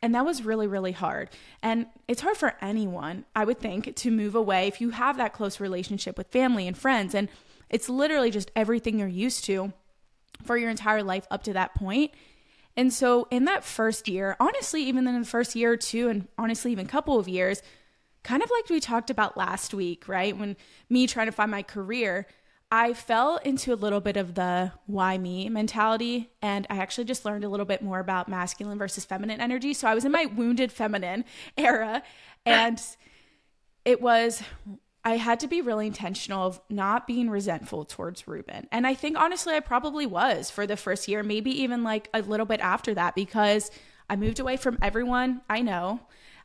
And 0.00 0.14
that 0.16 0.24
was 0.24 0.44
really, 0.44 0.66
really 0.66 0.92
hard. 0.92 1.30
And 1.62 1.86
it's 2.08 2.22
hard 2.22 2.36
for 2.36 2.54
anyone, 2.60 3.24
I 3.36 3.44
would 3.44 3.60
think, 3.60 3.94
to 3.94 4.10
move 4.10 4.34
away 4.34 4.66
if 4.66 4.80
you 4.80 4.90
have 4.90 5.16
that 5.18 5.32
close 5.32 5.60
relationship 5.60 6.18
with 6.18 6.26
family 6.26 6.66
and 6.66 6.76
friends. 6.76 7.14
And 7.14 7.28
it's 7.70 7.88
literally 7.88 8.32
just 8.32 8.50
everything 8.56 8.98
you're 8.98 9.08
used 9.08 9.44
to 9.44 9.72
for 10.44 10.56
your 10.56 10.70
entire 10.70 11.04
life 11.04 11.26
up 11.30 11.44
to 11.44 11.52
that 11.52 11.74
point. 11.74 12.10
And 12.76 12.92
so, 12.92 13.28
in 13.30 13.44
that 13.44 13.64
first 13.64 14.08
year, 14.08 14.36
honestly, 14.40 14.82
even 14.84 15.06
in 15.06 15.20
the 15.20 15.26
first 15.26 15.54
year 15.54 15.72
or 15.72 15.76
two, 15.76 16.08
and 16.08 16.28
honestly, 16.38 16.72
even 16.72 16.86
couple 16.86 17.18
of 17.18 17.28
years, 17.28 17.62
kind 18.22 18.42
of 18.42 18.50
like 18.50 18.70
we 18.70 18.80
talked 18.80 19.10
about 19.10 19.36
last 19.36 19.74
week, 19.74 20.08
right? 20.08 20.36
When 20.36 20.56
me 20.88 21.06
trying 21.06 21.26
to 21.26 21.32
find 21.32 21.50
my 21.50 21.62
career, 21.62 22.26
I 22.70 22.94
fell 22.94 23.36
into 23.36 23.74
a 23.74 23.76
little 23.76 24.00
bit 24.00 24.16
of 24.16 24.34
the 24.34 24.72
why 24.86 25.18
me 25.18 25.50
mentality. 25.50 26.30
And 26.40 26.66
I 26.70 26.78
actually 26.78 27.04
just 27.04 27.26
learned 27.26 27.44
a 27.44 27.48
little 27.50 27.66
bit 27.66 27.82
more 27.82 28.00
about 28.00 28.28
masculine 28.30 28.78
versus 28.78 29.04
feminine 29.04 29.42
energy. 29.42 29.74
So 29.74 29.86
I 29.86 29.94
was 29.94 30.06
in 30.06 30.12
my 30.12 30.24
wounded 30.24 30.72
feminine 30.72 31.26
era. 31.58 32.02
And 32.46 32.80
it 33.84 34.00
was, 34.00 34.42
I 35.04 35.16
had 35.16 35.40
to 35.40 35.48
be 35.48 35.60
really 35.60 35.86
intentional 35.86 36.46
of 36.46 36.60
not 36.70 37.06
being 37.06 37.28
resentful 37.28 37.84
towards 37.84 38.28
Ruben. 38.28 38.68
And 38.70 38.86
I 38.86 38.94
think 38.94 39.18
honestly, 39.18 39.54
I 39.54 39.60
probably 39.60 40.06
was 40.06 40.50
for 40.50 40.66
the 40.66 40.76
first 40.76 41.08
year, 41.08 41.22
maybe 41.22 41.50
even 41.62 41.82
like 41.82 42.08
a 42.14 42.22
little 42.22 42.46
bit 42.46 42.60
after 42.60 42.94
that, 42.94 43.14
because 43.14 43.70
I 44.08 44.16
moved 44.16 44.38
away 44.38 44.56
from 44.56 44.78
everyone 44.80 45.40
I 45.50 45.62
know. 45.62 46.00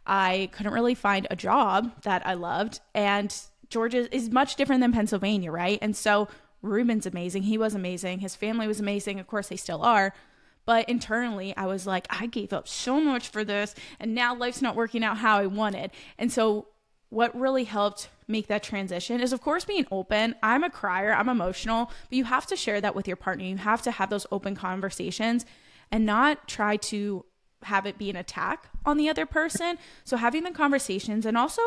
I 0.08 0.50
couldn't 0.54 0.74
really 0.74 0.96
find 0.96 1.28
a 1.30 1.36
job 1.36 2.02
that 2.04 2.26
I 2.26 2.34
loved. 2.34 2.80
And 2.96 3.36
Georgia 3.70 4.13
is 4.15 4.30
much 4.30 4.56
different 4.56 4.82
than 4.82 4.93
Pennsylvania, 4.93 5.52
right? 5.52 5.78
And 5.82 5.96
so 5.96 6.28
Ruben's 6.62 7.06
amazing. 7.06 7.43
He 7.43 7.58
was 7.58 7.76
amazing. 7.76 8.20
His 8.20 8.36
family 8.36 8.67
was 8.67 8.80
amazing. 8.80 9.20
Of 9.20 9.28
course, 9.28 9.50
they 9.50 9.58
still 9.58 9.84
are. 9.84 10.13
But 10.65 10.89
internally, 10.89 11.56
I 11.56 11.65
was 11.65 11.88
like, 11.88 12.08
I 12.10 12.26
gave 12.26 12.52
up 12.52 12.67
so 12.67 13.00
much 13.00 13.30
for 13.30 13.46
this, 13.46 13.74
and 14.02 14.13
now 14.13 14.36
life's 14.36 14.62
not 14.62 14.76
working 14.76 15.02
out 15.04 15.17
how 15.17 15.38
I 15.38 15.46
wanted. 15.46 15.91
And 16.17 16.32
so, 16.32 16.67
what 17.10 17.38
really 17.39 17.63
helped 17.63 18.10
make 18.28 18.48
that 18.48 18.63
transition 18.63 19.22
is, 19.22 19.32
of 19.32 19.41
course, 19.41 19.63
being 19.63 19.88
open. 19.91 20.36
I'm 20.43 20.63
a 20.63 20.70
crier, 20.70 21.13
I'm 21.13 21.30
emotional, 21.30 21.86
but 22.10 22.17
you 22.17 22.26
have 22.26 22.46
to 22.48 22.56
share 22.56 22.82
that 22.82 22.96
with 22.96 23.08
your 23.08 23.15
partner. 23.15 23.46
You 23.46 23.58
have 23.58 23.82
to 23.84 23.91
have 23.91 24.10
those 24.10 24.28
open 24.32 24.56
conversations 24.56 25.46
and 25.91 26.06
not 26.06 26.48
try 26.48 26.76
to 26.78 27.26
have 27.63 27.86
it 27.86 27.98
be 27.98 28.10
an 28.10 28.15
attack 28.15 28.70
on 28.86 28.98
the 28.98 29.10
other 29.10 29.26
person. 29.26 29.78
So 30.04 30.17
having 30.17 30.43
the 30.43 30.52
conversations 30.52 31.26
and 31.26 31.38
also 31.38 31.62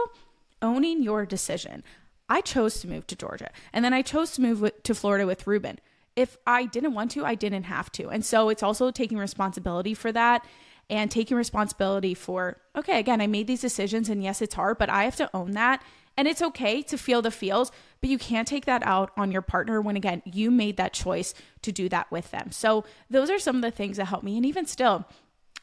owning 0.62 1.02
your 1.02 1.24
decision. 1.26 1.82
I 2.28 2.42
chose 2.42 2.80
to 2.80 2.88
move 2.88 3.06
to 3.08 3.16
Georgia 3.16 3.50
and 3.72 3.84
then 3.84 3.92
I 3.92 4.02
chose 4.02 4.32
to 4.32 4.42
move 4.42 4.70
to 4.82 4.94
Florida 4.94 5.26
with 5.26 5.46
Ruben. 5.46 5.80
If 6.14 6.36
I 6.46 6.66
didn't 6.66 6.94
want 6.94 7.10
to, 7.12 7.24
I 7.24 7.34
didn't 7.34 7.64
have 7.64 7.90
to. 7.92 8.08
And 8.08 8.24
so 8.24 8.50
it's 8.50 8.62
also 8.62 8.90
taking 8.90 9.18
responsibility 9.18 9.94
for 9.94 10.12
that 10.12 10.44
and 10.90 11.10
taking 11.10 11.36
responsibility 11.36 12.14
for, 12.14 12.58
okay, 12.76 12.98
again, 12.98 13.20
I 13.20 13.28
made 13.28 13.46
these 13.46 13.60
decisions 13.60 14.08
and 14.08 14.22
yes, 14.22 14.42
it's 14.42 14.54
hard, 14.54 14.76
but 14.76 14.90
I 14.90 15.04
have 15.04 15.16
to 15.16 15.30
own 15.32 15.52
that. 15.52 15.82
And 16.16 16.26
it's 16.26 16.42
okay 16.42 16.82
to 16.82 16.98
feel 16.98 17.22
the 17.22 17.30
feels, 17.30 17.70
but 18.00 18.10
you 18.10 18.18
can't 18.18 18.46
take 18.46 18.66
that 18.66 18.82
out 18.84 19.12
on 19.16 19.30
your 19.30 19.40
partner 19.40 19.80
when, 19.80 19.96
again, 19.96 20.20
you 20.26 20.50
made 20.50 20.76
that 20.76 20.92
choice 20.92 21.32
to 21.62 21.72
do 21.72 21.88
that 21.88 22.10
with 22.10 22.30
them. 22.32 22.50
So 22.50 22.84
those 23.08 23.30
are 23.30 23.38
some 23.38 23.56
of 23.56 23.62
the 23.62 23.70
things 23.70 23.96
that 23.96 24.06
help 24.06 24.24
me. 24.24 24.36
And 24.36 24.44
even 24.44 24.66
still, 24.66 25.06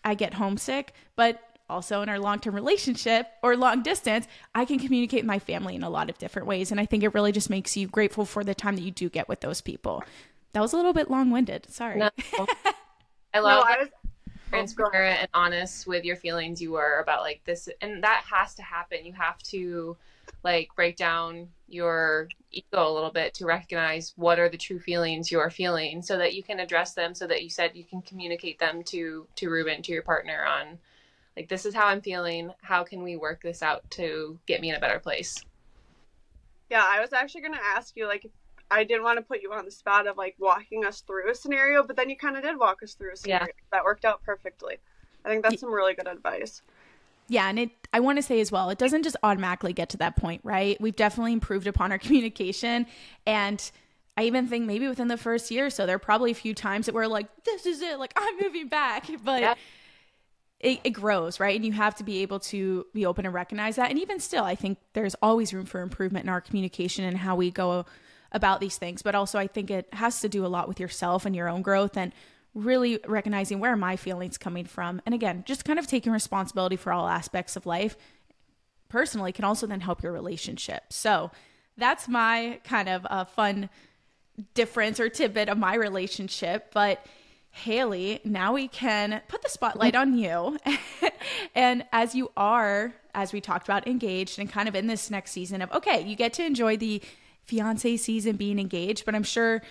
I 0.03 0.15
get 0.15 0.35
homesick, 0.35 0.93
but 1.15 1.41
also 1.69 2.01
in 2.01 2.07
our 2.07 2.17
long 2.17 2.39
term 2.39 2.55
relationship 2.55 3.27
or 3.43 3.57
long 3.57 3.83
distance, 3.83 4.25
I 4.55 4.63
can 4.63 4.79
communicate 4.79 5.19
with 5.23 5.27
my 5.27 5.39
family 5.39 5.75
in 5.75 5.83
a 5.83 5.89
lot 5.89 6.09
of 6.09 6.17
different 6.17 6.47
ways. 6.47 6.71
And 6.71 6.79
I 6.79 6.85
think 6.85 7.03
it 7.03 7.13
really 7.13 7.33
just 7.33 7.49
makes 7.49 7.75
you 7.75 7.87
grateful 7.87 8.25
for 8.25 8.43
the 8.43 8.55
time 8.55 8.77
that 8.77 8.83
you 8.83 8.91
do 8.91 9.09
get 9.09 9.27
with 9.27 9.41
those 9.41 9.59
people. 9.59 10.03
That 10.53 10.61
was 10.61 10.73
a 10.73 10.77
little 10.77 10.93
bit 10.93 11.11
long 11.11 11.29
winded. 11.29 11.67
Sorry. 11.69 11.99
No. 11.99 12.09
I 13.33 13.39
love 13.39 13.65
no, 13.65 13.73
I 13.73 13.77
was 13.79 13.89
transparent 14.49 15.19
and 15.19 15.29
honest 15.33 15.87
with 15.87 16.05
your 16.05 16.15
feelings 16.15 16.61
you 16.61 16.71
were 16.71 16.99
about 16.99 17.21
like 17.21 17.41
this 17.45 17.69
and 17.81 18.03
that 18.03 18.23
has 18.31 18.55
to 18.55 18.61
happen. 18.61 19.05
You 19.05 19.13
have 19.13 19.41
to 19.43 19.97
like 20.43 20.69
break 20.75 20.95
down 20.95 21.49
your 21.67 22.29
ego 22.51 22.89
a 22.89 22.93
little 22.93 23.11
bit 23.11 23.33
to 23.35 23.45
recognize 23.45 24.13
what 24.15 24.39
are 24.39 24.49
the 24.49 24.57
true 24.57 24.79
feelings 24.79 25.31
you're 25.31 25.49
feeling 25.49 26.01
so 26.01 26.17
that 26.17 26.33
you 26.33 26.43
can 26.43 26.59
address 26.59 26.93
them 26.93 27.13
so 27.13 27.27
that 27.27 27.43
you 27.43 27.49
said 27.49 27.71
you 27.73 27.83
can 27.83 28.01
communicate 28.01 28.59
them 28.59 28.83
to 28.83 29.27
to 29.35 29.49
Ruben 29.49 29.81
to 29.83 29.91
your 29.91 30.01
partner 30.01 30.45
on 30.45 30.77
like 31.35 31.49
this 31.49 31.65
is 31.65 31.75
how 31.75 31.85
I'm 31.85 32.01
feeling. 32.01 32.51
How 32.61 32.83
can 32.83 33.03
we 33.03 33.15
work 33.15 33.43
this 33.43 33.61
out 33.61 33.89
to 33.91 34.39
get 34.47 34.59
me 34.59 34.69
in 34.69 34.75
a 34.75 34.79
better 34.79 34.99
place? 34.99 35.43
Yeah 36.69 36.85
I 36.85 36.99
was 36.99 37.13
actually 37.13 37.41
going 37.41 37.53
to 37.53 37.65
ask 37.75 37.95
you 37.95 38.07
like 38.07 38.25
I 38.69 38.83
didn't 38.83 39.03
want 39.03 39.17
to 39.17 39.23
put 39.23 39.41
you 39.41 39.53
on 39.53 39.65
the 39.65 39.71
spot 39.71 40.07
of 40.07 40.17
like 40.17 40.35
walking 40.39 40.85
us 40.85 41.01
through 41.01 41.29
a 41.29 41.35
scenario 41.35 41.83
but 41.83 41.95
then 41.95 42.09
you 42.09 42.15
kind 42.15 42.37
of 42.37 42.43
did 42.43 42.57
walk 42.57 42.83
us 42.83 42.93
through 42.93 43.13
a 43.13 43.15
scenario 43.15 43.45
yeah. 43.45 43.63
that 43.71 43.83
worked 43.83 44.05
out 44.05 44.23
perfectly 44.23 44.77
I 45.25 45.29
think 45.29 45.43
that's 45.43 45.59
some 45.61 45.73
really 45.73 45.93
good 45.93 46.07
advice 46.07 46.61
yeah, 47.29 47.49
and 47.49 47.59
it 47.59 47.71
I 47.93 47.99
want 47.99 48.17
to 48.17 48.21
say 48.21 48.39
as 48.39 48.51
well, 48.51 48.69
it 48.69 48.77
doesn't 48.77 49.03
just 49.03 49.15
automatically 49.23 49.73
get 49.73 49.89
to 49.89 49.97
that 49.97 50.15
point, 50.17 50.41
right? 50.43 50.79
We've 50.79 50.95
definitely 50.95 51.33
improved 51.33 51.67
upon 51.67 51.91
our 51.91 51.97
communication 51.99 52.85
and 53.25 53.71
I 54.15 54.23
even 54.23 54.47
think 54.47 54.65
maybe 54.65 54.87
within 54.87 55.09
the 55.09 55.17
first 55.17 55.51
year 55.51 55.69
so 55.69 55.85
there 55.85 55.95
are 55.95 55.99
probably 55.99 56.31
a 56.31 56.35
few 56.35 56.53
times 56.53 56.85
that 56.85 56.95
we're 56.95 57.07
like 57.07 57.27
this 57.43 57.65
is 57.65 57.81
it, 57.81 57.99
like 57.99 58.13
I'm 58.17 58.37
moving 58.41 58.67
back, 58.67 59.07
but 59.23 59.41
yeah. 59.41 59.55
It, 60.59 60.79
it, 60.83 60.89
grows, 60.89 61.39
right? 61.39 61.55
And 61.55 61.63
you 61.63 61.71
have 61.73 61.93
to 61.97 62.03
be 62.03 62.23
able 62.23 62.39
to 62.39 62.87
be 62.91 63.05
open 63.05 63.27
and 63.27 63.35
recognize 63.35 63.75
that. 63.75 63.91
And 63.91 63.99
even 63.99 64.19
still, 64.19 64.43
I 64.43 64.55
think 64.55 64.79
there's 64.93 65.13
always 65.21 65.53
room 65.53 65.67
for 65.67 65.81
improvement 65.81 66.23
in 66.25 66.29
our 66.29 66.41
communication 66.41 67.05
and 67.05 67.15
how 67.15 67.35
we 67.35 67.51
go 67.51 67.85
about 68.31 68.59
these 68.59 68.77
things. 68.77 69.01
But 69.01 69.15
also, 69.15 69.39
I 69.39 69.47
think 69.47 69.71
it 69.71 69.87
has 69.93 70.21
to 70.21 70.29
do 70.29 70.45
a 70.45 70.47
lot 70.47 70.67
with 70.67 70.79
yourself 70.79 71.25
and 71.25 71.35
your 71.35 71.49
own 71.49 71.61
growth 71.61 71.97
and 71.97 72.11
really 72.53 72.99
recognizing 73.07 73.59
where 73.59 73.75
my 73.75 73.95
feelings 73.95 74.37
coming 74.37 74.65
from. 74.65 75.01
And 75.05 75.13
again, 75.13 75.43
just 75.45 75.63
kind 75.63 75.77
of 75.77 75.87
taking 75.87 76.11
responsibility 76.11 76.75
for 76.75 76.91
all 76.91 77.07
aspects 77.07 77.55
of 77.55 77.65
life 77.65 77.95
personally 78.89 79.31
can 79.31 79.45
also 79.45 79.67
then 79.67 79.81
help 79.81 80.01
your 80.01 80.11
relationship. 80.11 80.91
So 80.91 81.31
that's 81.77 82.07
my 82.07 82.59
kind 82.63 82.89
of 82.89 83.05
a 83.09 83.25
fun 83.25 83.69
difference 84.53 84.99
or 84.99 85.09
tidbit 85.09 85.49
of 85.49 85.57
my 85.57 85.75
relationship. 85.75 86.71
But 86.73 87.05
Haley, 87.51 88.21
now 88.23 88.53
we 88.53 88.67
can 88.67 89.21
put 89.27 89.41
the 89.41 89.49
spotlight 89.49 89.95
on 89.95 90.17
you. 90.17 90.57
and 91.55 91.85
as 91.91 92.13
you 92.13 92.31
are, 92.37 92.93
as 93.13 93.33
we 93.33 93.41
talked 93.41 93.67
about, 93.67 93.87
engaged 93.87 94.39
and 94.39 94.49
kind 94.49 94.67
of 94.67 94.75
in 94.75 94.87
this 94.87 95.09
next 95.09 95.31
season 95.31 95.61
of, 95.61 95.71
okay, 95.71 96.01
you 96.01 96.15
get 96.15 96.33
to 96.33 96.45
enjoy 96.45 96.77
the 96.77 97.01
fiance 97.47 97.97
season 97.97 98.35
being 98.35 98.59
engaged, 98.59 99.05
but 99.05 99.15
I'm 99.15 99.23
sure 99.23 99.61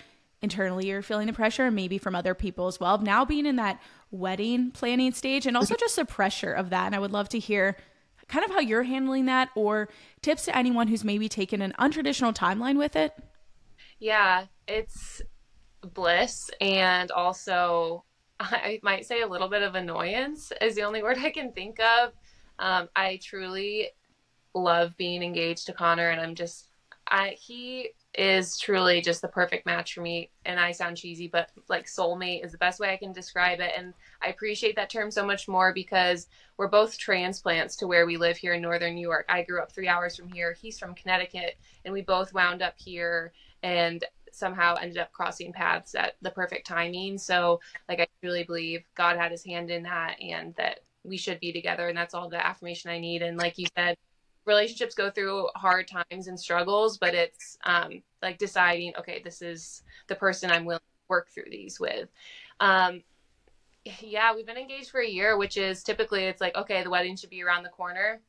internally 0.41 0.87
you're 0.87 1.01
feeling 1.01 1.27
the 1.27 1.33
pressure 1.33 1.65
and 1.65 1.75
maybe 1.75 1.97
from 1.97 2.15
other 2.15 2.33
people 2.33 2.67
as 2.67 2.79
well. 2.79 2.97
Now 2.97 3.25
being 3.25 3.45
in 3.45 3.55
that 3.57 3.81
wedding 4.11 4.71
planning 4.71 5.13
stage 5.13 5.45
and 5.45 5.55
also 5.55 5.75
just 5.75 5.95
the 5.95 6.05
pressure 6.05 6.53
of 6.53 6.69
that. 6.69 6.87
And 6.87 6.95
I 6.95 6.99
would 6.99 7.11
love 7.11 7.29
to 7.29 7.39
hear 7.39 7.77
kind 8.27 8.43
of 8.43 8.51
how 8.51 8.59
you're 8.59 8.83
handling 8.83 9.25
that 9.25 9.49
or 9.55 9.89
tips 10.21 10.45
to 10.45 10.55
anyone 10.55 10.87
who's 10.87 11.03
maybe 11.03 11.29
taken 11.29 11.61
an 11.61 11.73
untraditional 11.79 12.35
timeline 12.35 12.77
with 12.77 12.95
it. 12.95 13.13
Yeah, 13.99 14.45
it's 14.67 15.21
bliss 15.81 16.49
and 16.59 17.11
also 17.11 18.03
I 18.39 18.79
might 18.83 19.05
say 19.05 19.21
a 19.21 19.27
little 19.27 19.47
bit 19.47 19.63
of 19.63 19.75
annoyance 19.75 20.51
is 20.61 20.75
the 20.75 20.83
only 20.83 21.01
word 21.01 21.17
I 21.17 21.31
can 21.31 21.51
think 21.51 21.79
of. 21.79 22.11
Um, 22.59 22.89
I 22.95 23.19
truly 23.23 23.89
love 24.53 24.95
being 24.97 25.23
engaged 25.23 25.67
to 25.67 25.73
Connor 25.73 26.09
and 26.09 26.21
I'm 26.21 26.35
just 26.35 26.66
I 27.09 27.37
he 27.39 27.89
is 28.17 28.57
truly 28.57 28.99
just 28.99 29.21
the 29.21 29.27
perfect 29.27 29.65
match 29.65 29.93
for 29.93 30.01
me. 30.01 30.31
And 30.45 30.59
I 30.59 30.71
sound 30.71 30.97
cheesy, 30.97 31.27
but 31.27 31.49
like 31.69 31.85
soulmate 31.85 32.43
is 32.43 32.51
the 32.51 32.57
best 32.57 32.79
way 32.79 32.91
I 32.91 32.97
can 32.97 33.11
describe 33.11 33.59
it. 33.59 33.71
And 33.77 33.93
I 34.23 34.29
appreciate 34.29 34.75
that 34.75 34.89
term 34.89 35.11
so 35.11 35.25
much 35.25 35.47
more 35.47 35.71
because 35.71 36.27
we're 36.57 36.67
both 36.67 36.97
transplants 36.97 37.75
to 37.77 37.87
where 37.87 38.07
we 38.07 38.17
live 38.17 38.35
here 38.35 38.53
in 38.53 38.61
Northern 38.61 38.95
New 38.95 39.07
York. 39.07 39.25
I 39.29 39.43
grew 39.43 39.61
up 39.61 39.71
three 39.71 39.87
hours 39.87 40.15
from 40.15 40.29
here. 40.29 40.53
He's 40.53 40.79
from 40.79 40.95
Connecticut. 40.95 41.57
And 41.85 41.93
we 41.93 42.01
both 42.01 42.33
wound 42.33 42.63
up 42.63 42.73
here 42.77 43.33
and 43.61 44.03
somehow 44.31 44.75
ended 44.75 44.97
up 44.97 45.11
crossing 45.11 45.53
paths 45.53 45.93
at 45.93 46.15
the 46.21 46.31
perfect 46.31 46.65
timing. 46.67 47.17
So, 47.17 47.59
like, 47.87 47.99
I 47.99 48.07
truly 48.21 48.43
believe 48.43 48.83
God 48.95 49.17
had 49.17 49.31
his 49.31 49.43
hand 49.43 49.69
in 49.69 49.83
that 49.83 50.21
and 50.21 50.55
that 50.55 50.79
we 51.03 51.17
should 51.17 51.39
be 51.39 51.51
together. 51.53 51.87
And 51.87 51.97
that's 51.97 52.13
all 52.13 52.29
the 52.29 52.45
affirmation 52.45 52.89
I 52.89 52.99
need. 52.99 53.21
And 53.21 53.37
like 53.37 53.57
you 53.57 53.67
said, 53.75 53.95
relationships 54.47 54.95
go 54.95 55.11
through 55.11 55.49
hard 55.55 55.87
times 55.87 56.27
and 56.27 56.39
struggles, 56.39 56.97
but 56.97 57.13
it's 57.13 57.57
um, 57.65 58.01
like 58.21 58.37
deciding, 58.37 58.93
okay, 58.97 59.21
this 59.23 59.41
is 59.41 59.83
the 60.07 60.15
person 60.15 60.49
I'm 60.49 60.65
willing 60.65 60.79
to 60.79 61.09
work 61.09 61.29
through 61.29 61.51
these 61.51 61.79
with. 61.79 62.09
Um, 62.59 63.03
yeah, 63.99 64.33
we've 64.33 64.45
been 64.45 64.57
engaged 64.57 64.89
for 64.89 65.01
a 65.01 65.07
year, 65.07 65.37
which 65.37 65.57
is 65.57 65.83
typically 65.83 66.23
it's 66.23 66.41
like, 66.41 66.55
okay, 66.55 66.81
the 66.83 66.89
wedding 66.89 67.15
should 67.15 67.29
be 67.29 67.43
around 67.43 67.63
the 67.63 67.69
corner. 67.69 68.21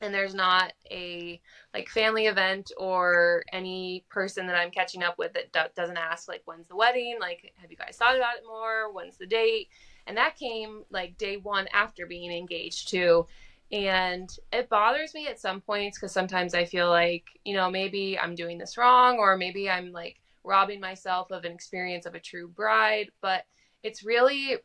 And 0.00 0.14
there's 0.14 0.34
not 0.34 0.72
a 0.90 1.40
like 1.74 1.88
family 1.88 2.26
event 2.26 2.70
or 2.78 3.42
any 3.52 4.04
person 4.08 4.46
that 4.46 4.54
I'm 4.54 4.70
catching 4.70 5.02
up 5.02 5.18
with 5.18 5.32
that 5.32 5.52
do- 5.52 5.72
doesn't 5.74 5.96
ask 5.96 6.28
like 6.28 6.42
when's 6.44 6.68
the 6.68 6.76
wedding, 6.76 7.16
like 7.20 7.52
have 7.56 7.70
you 7.70 7.76
guys 7.76 7.96
thought 7.96 8.16
about 8.16 8.36
it 8.36 8.44
more, 8.46 8.92
when's 8.92 9.16
the 9.16 9.26
date, 9.26 9.68
and 10.06 10.16
that 10.16 10.36
came 10.36 10.84
like 10.90 11.18
day 11.18 11.36
one 11.36 11.66
after 11.72 12.06
being 12.06 12.30
engaged 12.30 12.88
too 12.88 13.26
and 13.70 14.30
it 14.52 14.68
bothers 14.68 15.12
me 15.14 15.26
at 15.28 15.40
some 15.40 15.60
points 15.60 15.98
because 15.98 16.12
sometimes 16.12 16.54
I 16.54 16.64
feel 16.64 16.88
like, 16.88 17.24
you 17.44 17.54
know, 17.54 17.70
maybe 17.70 18.18
I'm 18.18 18.34
doing 18.34 18.56
this 18.56 18.78
wrong 18.78 19.18
or 19.18 19.36
maybe 19.36 19.68
I'm 19.68 19.92
like 19.92 20.20
robbing 20.42 20.80
myself 20.80 21.30
of 21.30 21.44
an 21.44 21.52
experience 21.52 22.06
of 22.06 22.14
a 22.14 22.20
true 22.20 22.48
bride. 22.48 23.10
But 23.20 23.44
it's 23.82 24.04
really 24.04 24.56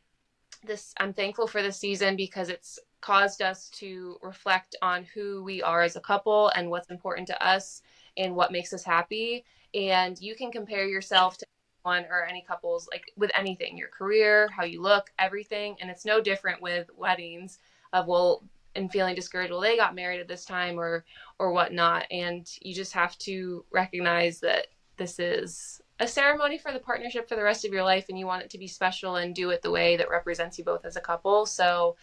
this, 0.66 0.94
I'm 1.00 1.14
thankful 1.14 1.48
for 1.48 1.62
this 1.62 1.78
season 1.78 2.16
because 2.16 2.48
it's 2.48 2.80
caused 3.02 3.42
us 3.42 3.70
to 3.72 4.18
reflect 4.22 4.78
on 4.82 5.04
who 5.14 5.44
we 5.44 5.62
are 5.62 5.82
as 5.82 5.98
a 5.98 6.02
couple 6.02 6.50
and 6.56 6.70
what's 6.70 6.90
important 6.90 7.28
to 7.28 7.46
us 7.46 7.82
and 8.16 8.36
what 8.36 8.54
makes 8.54 8.72
us 8.72 8.86
happy. 8.86 9.44
And 9.74 10.20
you 10.22 10.36
can 10.36 10.50
compare 10.50 10.88
yourself 10.88 11.38
to 11.40 11.46
one 11.82 12.06
or 12.10 12.24
any 12.24 12.42
couples 12.48 12.88
like 12.94 13.12
with 13.18 13.30
anything 13.36 13.78
your 13.78 13.90
career 13.90 14.48
how 14.56 14.64
you 14.64 14.82
look 14.82 15.12
everything 15.20 15.76
and 15.82 15.90
it's 15.92 16.06
no 16.06 16.22
different 16.22 16.62
with 16.62 16.90
weddings 16.96 17.60
of 17.92 18.08
well 18.08 18.42
and 18.76 18.92
feeling 18.92 19.16
discouraged 19.16 19.52
well 19.52 19.62
they 19.62 19.78
got 19.78 19.96
married 19.96 20.20
at 20.20 20.28
this 20.28 20.46
time 20.46 20.80
or 20.80 21.06
or 21.40 21.52
whatnot. 21.52 22.06
And 22.12 22.48
you 22.62 22.74
just 22.74 22.94
have 22.94 23.18
to 23.20 23.66
recognize 23.72 24.40
that 24.42 24.68
this 24.98 25.20
is 25.20 25.82
a 26.00 26.08
ceremony 26.08 26.58
for 26.58 26.72
the 26.72 26.80
partnership 26.80 27.30
for 27.30 27.36
the 27.36 27.44
rest 27.44 27.66
of 27.66 27.72
your 27.72 27.84
life 27.84 28.06
and 28.10 28.18
you 28.18 28.26
want 28.26 28.44
it 28.44 28.50
to 28.52 28.58
be 28.58 28.68
special 28.68 29.18
and 29.18 29.36
do 29.36 29.50
it 29.52 29.62
the 29.62 29.72
way 29.72 29.96
that 29.98 30.10
represents 30.10 30.58
you 30.58 30.64
both 30.64 30.86
as 30.86 30.96
a 30.96 31.02
couple. 31.02 31.46
So 31.46 31.96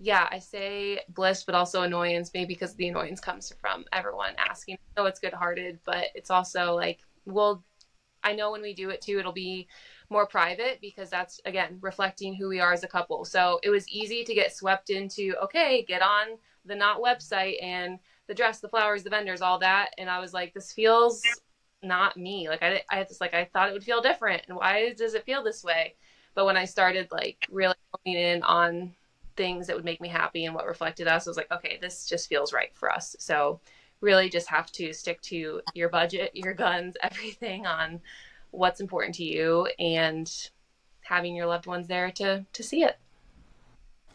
yeah 0.00 0.28
i 0.32 0.40
say 0.40 0.98
bliss 1.08 1.44
but 1.44 1.54
also 1.54 1.82
annoyance 1.82 2.32
maybe 2.34 2.52
because 2.52 2.74
the 2.74 2.88
annoyance 2.88 3.20
comes 3.20 3.54
from 3.60 3.84
everyone 3.92 4.34
asking. 4.38 4.76
Know 4.96 5.06
it's 5.06 5.20
good 5.20 5.32
hearted 5.32 5.78
but 5.84 6.06
it's 6.14 6.30
also 6.30 6.74
like 6.74 6.98
well 7.26 7.64
i 8.22 8.32
know 8.32 8.50
when 8.50 8.62
we 8.62 8.74
do 8.74 8.90
it 8.90 9.00
too 9.00 9.18
it'll 9.18 9.32
be 9.32 9.68
more 10.10 10.26
private 10.26 10.78
because 10.80 11.10
that's 11.10 11.40
again 11.44 11.78
reflecting 11.80 12.34
who 12.34 12.48
we 12.48 12.60
are 12.60 12.72
as 12.72 12.84
a 12.84 12.88
couple. 12.88 13.24
So 13.24 13.60
it 13.62 13.70
was 13.70 13.88
easy 13.88 14.24
to 14.24 14.34
get 14.34 14.54
swept 14.54 14.90
into 14.90 15.34
okay, 15.42 15.84
get 15.86 16.02
on 16.02 16.38
the 16.64 16.74
Knot 16.74 17.00
website 17.00 17.62
and 17.62 17.98
the 18.26 18.34
dress, 18.34 18.60
the 18.60 18.68
flowers, 18.68 19.02
the 19.02 19.10
vendors, 19.10 19.42
all 19.42 19.58
that, 19.58 19.90
and 19.98 20.08
I 20.08 20.18
was 20.18 20.32
like, 20.32 20.54
this 20.54 20.72
feels 20.72 21.22
not 21.82 22.16
me. 22.16 22.48
Like 22.48 22.62
I, 22.62 22.82
I 22.90 23.04
just 23.04 23.20
like 23.20 23.34
I 23.34 23.44
thought 23.44 23.68
it 23.68 23.72
would 23.72 23.84
feel 23.84 24.00
different, 24.00 24.42
and 24.48 24.56
why 24.56 24.92
does 24.96 25.14
it 25.14 25.24
feel 25.24 25.42
this 25.42 25.62
way? 25.62 25.94
But 26.34 26.46
when 26.46 26.56
I 26.56 26.64
started 26.64 27.08
like 27.12 27.46
really 27.50 27.74
honing 27.92 28.20
in 28.20 28.42
on 28.42 28.92
things 29.36 29.66
that 29.66 29.76
would 29.76 29.84
make 29.84 30.00
me 30.00 30.08
happy 30.08 30.44
and 30.44 30.54
what 30.54 30.66
reflected 30.66 31.08
us, 31.08 31.26
I 31.26 31.30
was 31.30 31.36
like, 31.36 31.50
okay, 31.52 31.78
this 31.80 32.06
just 32.06 32.28
feels 32.28 32.52
right 32.52 32.70
for 32.74 32.90
us. 32.90 33.16
So 33.18 33.60
really 34.00 34.28
just 34.28 34.48
have 34.48 34.70
to 34.72 34.92
stick 34.92 35.20
to 35.22 35.60
your 35.74 35.88
budget, 35.88 36.30
your 36.34 36.54
guns, 36.54 36.96
everything 37.02 37.66
on 37.66 38.00
what's 38.54 38.80
important 38.80 39.14
to 39.16 39.24
you 39.24 39.68
and 39.78 40.50
having 41.02 41.34
your 41.36 41.46
loved 41.46 41.66
ones 41.66 41.86
there 41.86 42.10
to 42.12 42.44
to 42.52 42.62
see 42.62 42.82
it. 42.82 42.98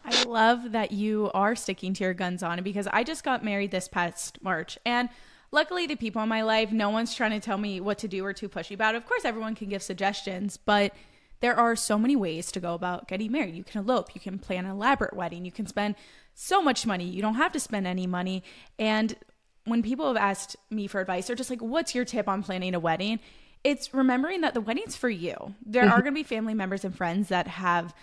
I 0.04 0.24
love 0.24 0.72
that 0.72 0.92
you 0.92 1.30
are 1.34 1.54
sticking 1.54 1.92
to 1.94 2.04
your 2.04 2.14
guns 2.14 2.42
on 2.42 2.58
it 2.58 2.62
because 2.62 2.88
I 2.90 3.04
just 3.04 3.22
got 3.22 3.44
married 3.44 3.70
this 3.70 3.86
past 3.86 4.38
March 4.42 4.78
and 4.84 5.10
luckily 5.52 5.86
the 5.86 5.96
people 5.96 6.22
in 6.22 6.28
my 6.28 6.42
life 6.42 6.72
no 6.72 6.88
one's 6.88 7.14
trying 7.14 7.32
to 7.32 7.40
tell 7.40 7.58
me 7.58 7.80
what 7.80 7.98
to 7.98 8.08
do 8.08 8.24
or 8.24 8.32
too 8.32 8.48
pushy 8.48 8.74
about. 8.74 8.94
Of 8.94 9.06
course 9.06 9.24
everyone 9.24 9.54
can 9.54 9.68
give 9.68 9.82
suggestions, 9.82 10.56
but 10.56 10.94
there 11.40 11.56
are 11.56 11.74
so 11.76 11.98
many 11.98 12.16
ways 12.16 12.52
to 12.52 12.60
go 12.60 12.74
about 12.74 13.08
getting 13.08 13.32
married. 13.32 13.54
You 13.54 13.64
can 13.64 13.80
elope, 13.80 14.14
you 14.14 14.20
can 14.20 14.38
plan 14.38 14.64
an 14.64 14.72
elaborate 14.72 15.14
wedding, 15.14 15.44
you 15.44 15.52
can 15.52 15.66
spend 15.66 15.96
so 16.34 16.62
much 16.62 16.86
money. 16.86 17.04
You 17.04 17.22
don't 17.22 17.34
have 17.34 17.52
to 17.52 17.60
spend 17.60 17.86
any 17.86 18.06
money. 18.06 18.42
And 18.78 19.16
when 19.64 19.82
people 19.82 20.06
have 20.06 20.16
asked 20.16 20.56
me 20.70 20.86
for 20.86 21.00
advice, 21.00 21.26
they're 21.26 21.36
just 21.36 21.50
like, 21.50 21.60
"What's 21.60 21.94
your 21.94 22.04
tip 22.04 22.28
on 22.28 22.42
planning 22.42 22.74
a 22.74 22.80
wedding?" 22.80 23.20
It's 23.64 23.92
remembering 23.92 24.40
that 24.40 24.54
the 24.54 24.60
wedding's 24.60 24.96
for 24.96 25.10
you. 25.10 25.54
There 25.64 25.82
are 25.82 25.86
mm-hmm. 25.86 26.00
going 26.00 26.04
to 26.06 26.12
be 26.12 26.22
family 26.22 26.54
members 26.54 26.84
and 26.84 26.96
friends 26.96 27.28
that 27.28 27.46
have 27.46 27.94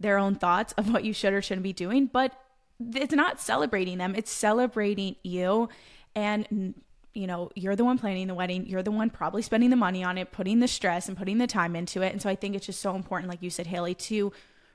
their 0.00 0.18
own 0.18 0.34
thoughts 0.34 0.72
of 0.74 0.92
what 0.92 1.04
you 1.04 1.12
should 1.12 1.32
or 1.32 1.40
shouldn't 1.40 1.62
be 1.62 1.72
doing, 1.72 2.06
but 2.06 2.32
it's 2.94 3.14
not 3.14 3.40
celebrating 3.40 3.98
them. 3.98 4.14
It's 4.14 4.30
celebrating 4.30 5.16
you 5.22 5.68
and 6.14 6.74
you 7.14 7.28
know, 7.28 7.48
you're 7.54 7.76
the 7.76 7.84
one 7.84 7.96
planning 7.96 8.26
the 8.26 8.34
wedding, 8.34 8.66
you're 8.66 8.82
the 8.82 8.90
one 8.90 9.08
probably 9.08 9.40
spending 9.40 9.70
the 9.70 9.76
money 9.76 10.02
on 10.02 10.18
it, 10.18 10.32
putting 10.32 10.58
the 10.58 10.66
stress 10.66 11.08
and 11.08 11.16
putting 11.16 11.38
the 11.38 11.46
time 11.46 11.76
into 11.76 12.02
it. 12.02 12.12
And 12.12 12.20
so 12.20 12.28
I 12.28 12.34
think 12.34 12.56
it's 12.56 12.66
just 12.66 12.80
so 12.80 12.96
important 12.96 13.30
like 13.30 13.40
you 13.40 13.50
said 13.50 13.68
Haley 13.68 13.94
to 13.94 14.32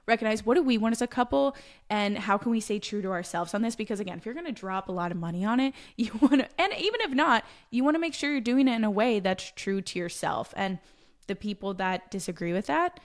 recognize 0.10 0.46
what 0.46 0.56
do 0.56 0.64
we 0.64 0.78
want 0.78 0.94
as 0.94 1.02
a 1.02 1.08
couple 1.08 1.56
and 1.90 2.18
how 2.18 2.38
can 2.38 2.52
we 2.52 2.60
stay 2.60 2.80
true 2.80 3.02
to 3.02 3.10
ourselves 3.10 3.54
on 3.54 3.62
this? 3.62 3.76
Because 3.76 4.00
again 4.00 4.18
if 4.18 4.26
you're 4.26 4.34
going 4.34 4.46
to 4.46 4.52
drop 4.52 4.90
a 4.90 4.92
lot 4.92 5.12
of 5.12 5.18
money 5.18 5.46
on 5.46 5.60
it 5.60 5.74
you 5.98 6.12
want 6.22 6.42
to 6.42 6.62
and 6.62 6.74
even 6.74 7.02
if 7.02 7.12
not 7.12 7.46
you 7.72 7.84
want 7.84 7.96
to 7.96 8.00
make 8.00 8.14
sure 8.14 8.32
you're 8.32 8.42
doing 8.42 8.68
it 8.68 8.76
in 8.76 8.84
a 8.84 8.92
way 8.92 9.20
that's 9.20 9.52
true 9.56 9.82
to 9.82 10.00
yourself. 10.00 10.54
And 10.58 10.80
the 11.28 11.36
people 11.36 11.74
that 11.76 12.12
disagree 12.12 12.54
with 12.54 12.66
that 12.66 13.00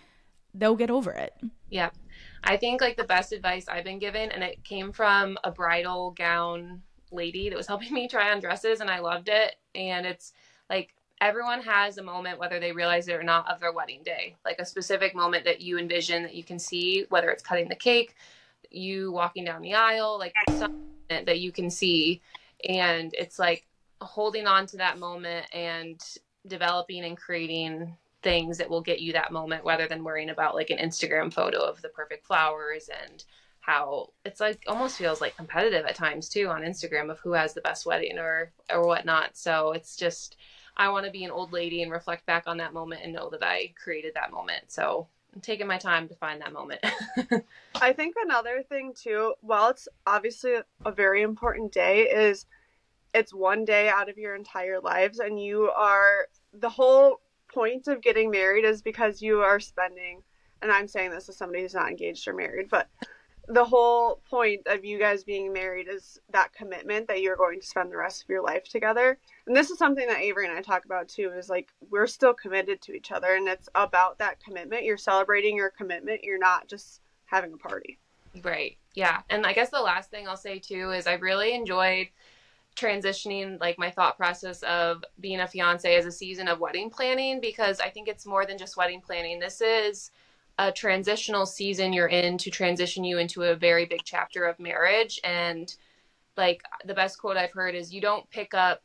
they'll 0.54 0.76
get 0.76 0.90
over 0.90 1.12
it. 1.12 1.34
Yeah. 1.68 1.90
I 2.42 2.56
think 2.56 2.80
like 2.80 2.96
the 2.96 3.04
best 3.04 3.32
advice 3.32 3.66
i've 3.68 3.84
been 3.84 3.98
given 3.98 4.32
and 4.32 4.42
it 4.42 4.64
came 4.64 4.92
from 4.92 5.36
a 5.44 5.50
bridal 5.50 6.12
gown 6.12 6.82
lady 7.10 7.48
that 7.48 7.56
was 7.56 7.66
helping 7.72 7.92
me 7.92 8.08
try 8.08 8.32
on 8.32 8.40
dresses 8.40 8.80
and 8.80 8.90
i 8.90 8.98
loved 8.98 9.28
it. 9.28 9.56
And 9.74 10.06
it's 10.06 10.32
like 10.70 10.93
everyone 11.20 11.62
has 11.62 11.98
a 11.98 12.02
moment, 12.02 12.38
whether 12.38 12.60
they 12.60 12.72
realize 12.72 13.08
it 13.08 13.14
or 13.14 13.22
not, 13.22 13.50
of 13.50 13.60
their 13.60 13.72
wedding 13.72 14.02
day. 14.04 14.36
Like 14.44 14.58
a 14.58 14.64
specific 14.64 15.14
moment 15.14 15.44
that 15.44 15.60
you 15.60 15.78
envision 15.78 16.22
that 16.22 16.34
you 16.34 16.44
can 16.44 16.58
see, 16.58 17.06
whether 17.08 17.30
it's 17.30 17.42
cutting 17.42 17.68
the 17.68 17.74
cake, 17.74 18.14
you 18.70 19.12
walking 19.12 19.44
down 19.44 19.62
the 19.62 19.74
aisle, 19.74 20.18
like 20.18 20.34
something 20.50 20.78
that 21.08 21.40
you 21.40 21.52
can 21.52 21.70
see. 21.70 22.20
And 22.68 23.14
it's 23.14 23.38
like 23.38 23.66
holding 24.00 24.46
on 24.46 24.66
to 24.66 24.76
that 24.78 24.98
moment 24.98 25.46
and 25.52 26.00
developing 26.46 27.04
and 27.04 27.16
creating 27.16 27.96
things 28.22 28.58
that 28.58 28.68
will 28.68 28.80
get 28.80 29.00
you 29.00 29.12
that 29.12 29.32
moment 29.32 29.64
rather 29.64 29.86
than 29.86 30.02
worrying 30.02 30.30
about 30.30 30.54
like 30.54 30.70
an 30.70 30.78
Instagram 30.78 31.32
photo 31.32 31.58
of 31.58 31.80
the 31.82 31.90
perfect 31.90 32.26
flowers 32.26 32.88
and 33.02 33.24
how 33.60 34.10
it's 34.24 34.40
like 34.40 34.62
almost 34.66 34.98
feels 34.98 35.20
like 35.20 35.36
competitive 35.36 35.86
at 35.86 35.94
times 35.94 36.28
too 36.28 36.48
on 36.48 36.62
Instagram 36.62 37.10
of 37.10 37.18
who 37.20 37.32
has 37.32 37.54
the 37.54 37.60
best 37.62 37.86
wedding 37.86 38.18
or 38.18 38.50
or 38.70 38.86
whatnot. 38.86 39.36
So 39.36 39.72
it's 39.72 39.96
just 39.96 40.36
I 40.76 40.88
want 40.88 41.06
to 41.06 41.12
be 41.12 41.24
an 41.24 41.30
old 41.30 41.52
lady 41.52 41.82
and 41.82 41.92
reflect 41.92 42.26
back 42.26 42.44
on 42.46 42.56
that 42.58 42.72
moment 42.72 43.02
and 43.04 43.12
know 43.12 43.30
that 43.30 43.42
I 43.42 43.72
created 43.82 44.14
that 44.14 44.32
moment. 44.32 44.64
So 44.68 45.08
I'm 45.34 45.40
taking 45.40 45.66
my 45.66 45.78
time 45.78 46.08
to 46.08 46.14
find 46.14 46.40
that 46.40 46.52
moment. 46.52 46.80
I 47.80 47.92
think 47.92 48.16
another 48.24 48.62
thing 48.62 48.92
too, 48.94 49.34
while 49.40 49.70
it's 49.70 49.88
obviously 50.06 50.56
a 50.84 50.92
very 50.92 51.22
important 51.22 51.72
day, 51.72 52.02
is 52.02 52.46
it's 53.12 53.32
one 53.32 53.64
day 53.64 53.88
out 53.88 54.08
of 54.08 54.18
your 54.18 54.34
entire 54.34 54.80
lives, 54.80 55.20
and 55.20 55.40
you 55.40 55.70
are 55.70 56.26
the 56.52 56.68
whole 56.68 57.20
point 57.52 57.86
of 57.86 58.00
getting 58.00 58.30
married 58.30 58.64
is 58.64 58.82
because 58.82 59.22
you 59.22 59.40
are 59.40 59.60
spending. 59.60 60.22
And 60.62 60.72
I'm 60.72 60.88
saying 60.88 61.10
this 61.10 61.28
as 61.28 61.36
somebody 61.36 61.62
who's 61.62 61.74
not 61.74 61.88
engaged 61.88 62.26
or 62.26 62.34
married, 62.34 62.68
but 62.70 62.88
the 63.48 63.64
whole 63.64 64.20
point 64.28 64.62
of 64.66 64.84
you 64.84 64.98
guys 64.98 65.24
being 65.24 65.52
married 65.52 65.86
is 65.88 66.18
that 66.32 66.52
commitment 66.52 67.08
that 67.08 67.20
you're 67.20 67.36
going 67.36 67.60
to 67.60 67.66
spend 67.66 67.90
the 67.92 67.96
rest 67.96 68.22
of 68.22 68.28
your 68.28 68.42
life 68.42 68.64
together. 68.64 69.18
And 69.46 69.54
this 69.54 69.70
is 69.70 69.78
something 69.78 70.06
that 70.06 70.20
Avery 70.20 70.46
and 70.46 70.56
I 70.56 70.62
talk 70.62 70.84
about 70.84 71.08
too 71.08 71.32
is 71.36 71.48
like 71.48 71.68
we're 71.90 72.06
still 72.06 72.34
committed 72.34 72.80
to 72.82 72.92
each 72.92 73.12
other 73.12 73.34
and 73.34 73.46
it's 73.48 73.68
about 73.74 74.18
that 74.18 74.42
commitment. 74.42 74.84
You're 74.84 74.96
celebrating 74.96 75.56
your 75.56 75.70
commitment. 75.70 76.24
You're 76.24 76.38
not 76.38 76.68
just 76.68 77.00
having 77.26 77.52
a 77.52 77.58
party. 77.58 77.98
Right. 78.42 78.76
Yeah. 78.94 79.20
And 79.30 79.46
I 79.46 79.52
guess 79.52 79.70
the 79.70 79.80
last 79.80 80.10
thing 80.10 80.26
I'll 80.26 80.36
say 80.36 80.58
too 80.58 80.90
is 80.90 81.06
I 81.06 81.14
really 81.14 81.54
enjoyed 81.54 82.08
transitioning 82.76 83.60
like 83.60 83.78
my 83.78 83.90
thought 83.90 84.16
process 84.16 84.62
of 84.64 85.04
being 85.20 85.40
a 85.40 85.46
fiance 85.46 85.94
as 85.94 86.06
a 86.06 86.12
season 86.12 86.48
of 86.48 86.58
wedding 86.58 86.90
planning 86.90 87.40
because 87.40 87.78
I 87.78 87.88
think 87.88 88.08
it's 88.08 88.26
more 88.26 88.46
than 88.46 88.58
just 88.58 88.76
wedding 88.76 89.00
planning. 89.00 89.38
This 89.38 89.60
is 89.60 90.10
a 90.58 90.70
transitional 90.70 91.46
season 91.46 91.92
you're 91.92 92.06
in 92.06 92.38
to 92.38 92.50
transition 92.50 93.04
you 93.04 93.18
into 93.18 93.42
a 93.42 93.56
very 93.56 93.86
big 93.86 94.02
chapter 94.04 94.44
of 94.44 94.58
marriage. 94.58 95.20
And 95.24 95.74
like 96.36 96.62
the 96.84 96.94
best 96.94 97.18
quote 97.18 97.36
i've 97.36 97.52
heard 97.52 97.76
is 97.76 97.94
you 97.94 98.00
don't 98.00 98.28
pick 98.30 98.54
up 98.54 98.82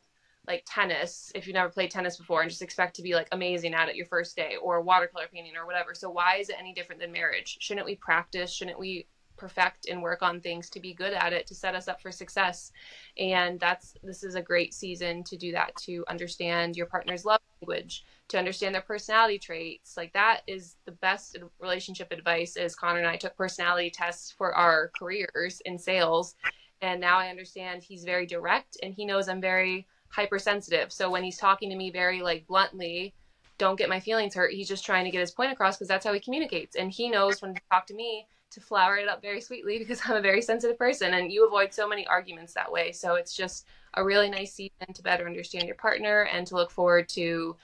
like 0.48 0.64
tennis 0.66 1.32
if 1.36 1.46
you've 1.46 1.54
never 1.54 1.70
played 1.70 1.92
tennis 1.92 2.18
before 2.18 2.42
and 2.42 2.50
just 2.50 2.64
expect 2.64 2.96
to 2.96 3.04
be 3.04 3.14
like 3.14 3.28
amazing 3.32 3.74
at 3.74 3.88
it 3.88 3.96
your 3.96 4.08
first 4.08 4.36
day 4.36 4.56
or 4.62 4.82
watercolor 4.82 5.26
painting 5.32 5.56
or 5.56 5.66
whatever. 5.66 5.94
So 5.94 6.10
why 6.10 6.38
is 6.38 6.50
it 6.50 6.56
any 6.60 6.74
different 6.74 7.00
than 7.00 7.12
marriage? 7.12 7.58
Shouldn't 7.60 7.86
we 7.86 7.96
practice? 7.96 8.52
Shouldn't 8.52 8.80
we 8.80 9.06
perfect 9.40 9.88
and 9.88 10.02
work 10.02 10.22
on 10.22 10.42
things 10.42 10.70
to 10.70 10.80
be 10.80 10.94
good 10.94 11.14
at 11.14 11.34
it 11.34 11.48
to 11.48 11.56
set 11.56 11.76
us 11.76 11.88
up 11.88 12.02
for 12.02 12.12
success. 12.12 12.72
And 13.18 13.60
that's 13.60 13.96
this 14.04 14.24
is 14.24 14.36
a 14.36 14.42
great 14.42 14.74
season 14.74 15.24
to 15.24 15.38
do 15.38 15.52
that 15.54 15.76
to 15.78 16.04
understand 16.08 16.76
your 16.76 16.86
partner's 16.86 17.26
love 17.26 17.40
language 17.62 18.04
to 18.28 18.38
understand 18.38 18.76
their 18.76 18.82
personality 18.82 19.40
traits. 19.40 19.98
Like 19.98 20.14
that 20.14 20.42
is 20.46 20.76
the 20.86 20.92
best 20.92 21.38
relationship 21.60 22.12
advice 22.12 22.56
is 22.58 22.76
connor 22.76 23.00
and 23.00 23.08
i 23.08 23.16
took 23.16 23.36
personality 23.36 23.90
tests 23.90 24.32
for 24.32 24.54
our 24.54 24.92
careers 24.98 25.62
in 25.66 25.80
sales. 25.80 26.36
And 26.82 27.02
now 27.02 27.18
i 27.18 27.30
understand 27.30 27.82
he's 27.82 28.04
very 28.04 28.26
direct 28.26 28.78
and 28.84 28.94
he 28.94 29.06
knows 29.06 29.30
i'm 29.30 29.42
very 29.42 29.88
hypersensitive. 30.10 30.92
So 30.92 31.10
when 31.10 31.24
he's 31.24 31.38
talking 31.38 31.70
to 31.70 31.76
me 31.76 31.92
very 31.92 32.22
like 32.22 32.46
bluntly 32.48 33.14
don't 33.60 33.78
get 33.78 33.90
my 33.90 34.00
feelings 34.00 34.34
hurt. 34.34 34.54
He's 34.54 34.70
just 34.70 34.86
trying 34.86 35.06
to 35.06 35.12
get 35.12 35.20
his 35.20 35.32
point 35.32 35.52
across 35.52 35.76
because 35.76 35.90
that's 35.90 36.06
how 36.06 36.14
he 36.14 36.20
communicates. 36.20 36.76
And 36.76 36.90
he 36.90 37.10
knows 37.10 37.42
when 37.42 37.54
to 37.54 37.62
talk 37.70 37.86
to 37.88 37.94
me 37.94 38.26
to 38.50 38.60
flower 38.60 38.98
it 38.98 39.08
up 39.08 39.22
very 39.22 39.42
sweetly 39.42 39.78
because 39.78 40.02
i'm 40.06 40.18
a 40.18 40.22
very 40.22 40.42
sensitive 40.42 40.78
person 40.78 41.14
and 41.14 41.32
you 41.32 41.46
avoid 41.46 41.74
so 41.74 41.88
many 41.88 42.06
arguments 42.08 42.54
that 42.54 42.72
way 42.72 42.92
so 42.92 43.16
it's 43.16 43.36
just 43.36 43.66
a 43.96 44.04
really 44.04 44.30
nice 44.30 44.54
season 44.54 44.94
to 44.94 45.02
better 45.02 45.26
understand 45.26 45.66
your 45.66 45.76
partner 45.76 46.30
and 46.34 46.46
to 46.46 46.56
look 46.56 46.70
forward 46.70 47.10
to 47.10 47.56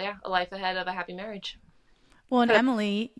yeah, 0.00 0.14
a 0.22 0.28
life 0.28 0.52
ahead 0.52 0.76
of 0.76 0.86
a 0.86 0.92
happy 0.92 1.12
marriage. 1.12 1.58
Well, 2.30 2.42
and 2.42 2.50
Emily, 2.52 3.12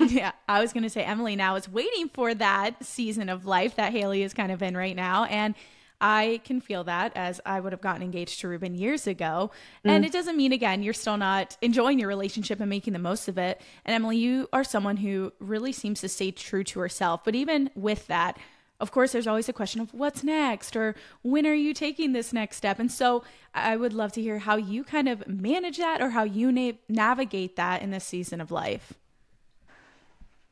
yeah, 0.00 0.32
I 0.48 0.60
was 0.60 0.72
going 0.72 0.82
to 0.82 0.90
say 0.90 1.02
Emily 1.02 1.36
now 1.36 1.56
is 1.56 1.68
waiting 1.68 2.08
for 2.08 2.34
that 2.34 2.84
season 2.84 3.28
of 3.28 3.46
life 3.46 3.76
that 3.76 3.92
Haley 3.92 4.22
is 4.22 4.34
kind 4.34 4.52
of 4.52 4.62
in 4.62 4.76
right 4.76 4.96
now. 4.96 5.24
And 5.24 5.54
I 6.00 6.40
can 6.44 6.60
feel 6.60 6.84
that 6.84 7.12
as 7.14 7.40
I 7.46 7.60
would 7.60 7.72
have 7.72 7.80
gotten 7.80 8.02
engaged 8.02 8.40
to 8.40 8.48
Ruben 8.48 8.74
years 8.74 9.06
ago. 9.06 9.50
Mm. 9.84 9.90
And 9.90 10.04
it 10.04 10.12
doesn't 10.12 10.36
mean, 10.36 10.52
again, 10.52 10.82
you're 10.82 10.94
still 10.94 11.16
not 11.16 11.56
enjoying 11.62 11.98
your 11.98 12.08
relationship 12.08 12.60
and 12.60 12.68
making 12.68 12.92
the 12.92 12.98
most 12.98 13.28
of 13.28 13.38
it. 13.38 13.60
And 13.84 13.94
Emily, 13.94 14.18
you 14.18 14.48
are 14.52 14.64
someone 14.64 14.98
who 14.98 15.32
really 15.38 15.72
seems 15.72 16.00
to 16.02 16.08
stay 16.08 16.30
true 16.30 16.64
to 16.64 16.80
herself. 16.80 17.24
But 17.24 17.34
even 17.34 17.70
with 17.74 18.06
that, 18.08 18.38
of 18.78 18.90
course, 18.90 19.12
there's 19.12 19.26
always 19.26 19.48
a 19.48 19.54
question 19.54 19.80
of 19.80 19.94
what's 19.94 20.22
next 20.22 20.76
or 20.76 20.94
when 21.22 21.46
are 21.46 21.54
you 21.54 21.72
taking 21.72 22.12
this 22.12 22.32
next 22.32 22.56
step? 22.56 22.78
And 22.78 22.92
so 22.92 23.24
I 23.54 23.76
would 23.76 23.94
love 23.94 24.12
to 24.12 24.22
hear 24.22 24.40
how 24.40 24.56
you 24.56 24.84
kind 24.84 25.08
of 25.08 25.26
manage 25.26 25.78
that 25.78 26.02
or 26.02 26.10
how 26.10 26.24
you 26.24 26.52
na- 26.52 26.72
navigate 26.88 27.56
that 27.56 27.80
in 27.80 27.90
this 27.90 28.04
season 28.04 28.40
of 28.40 28.50
life. 28.50 28.92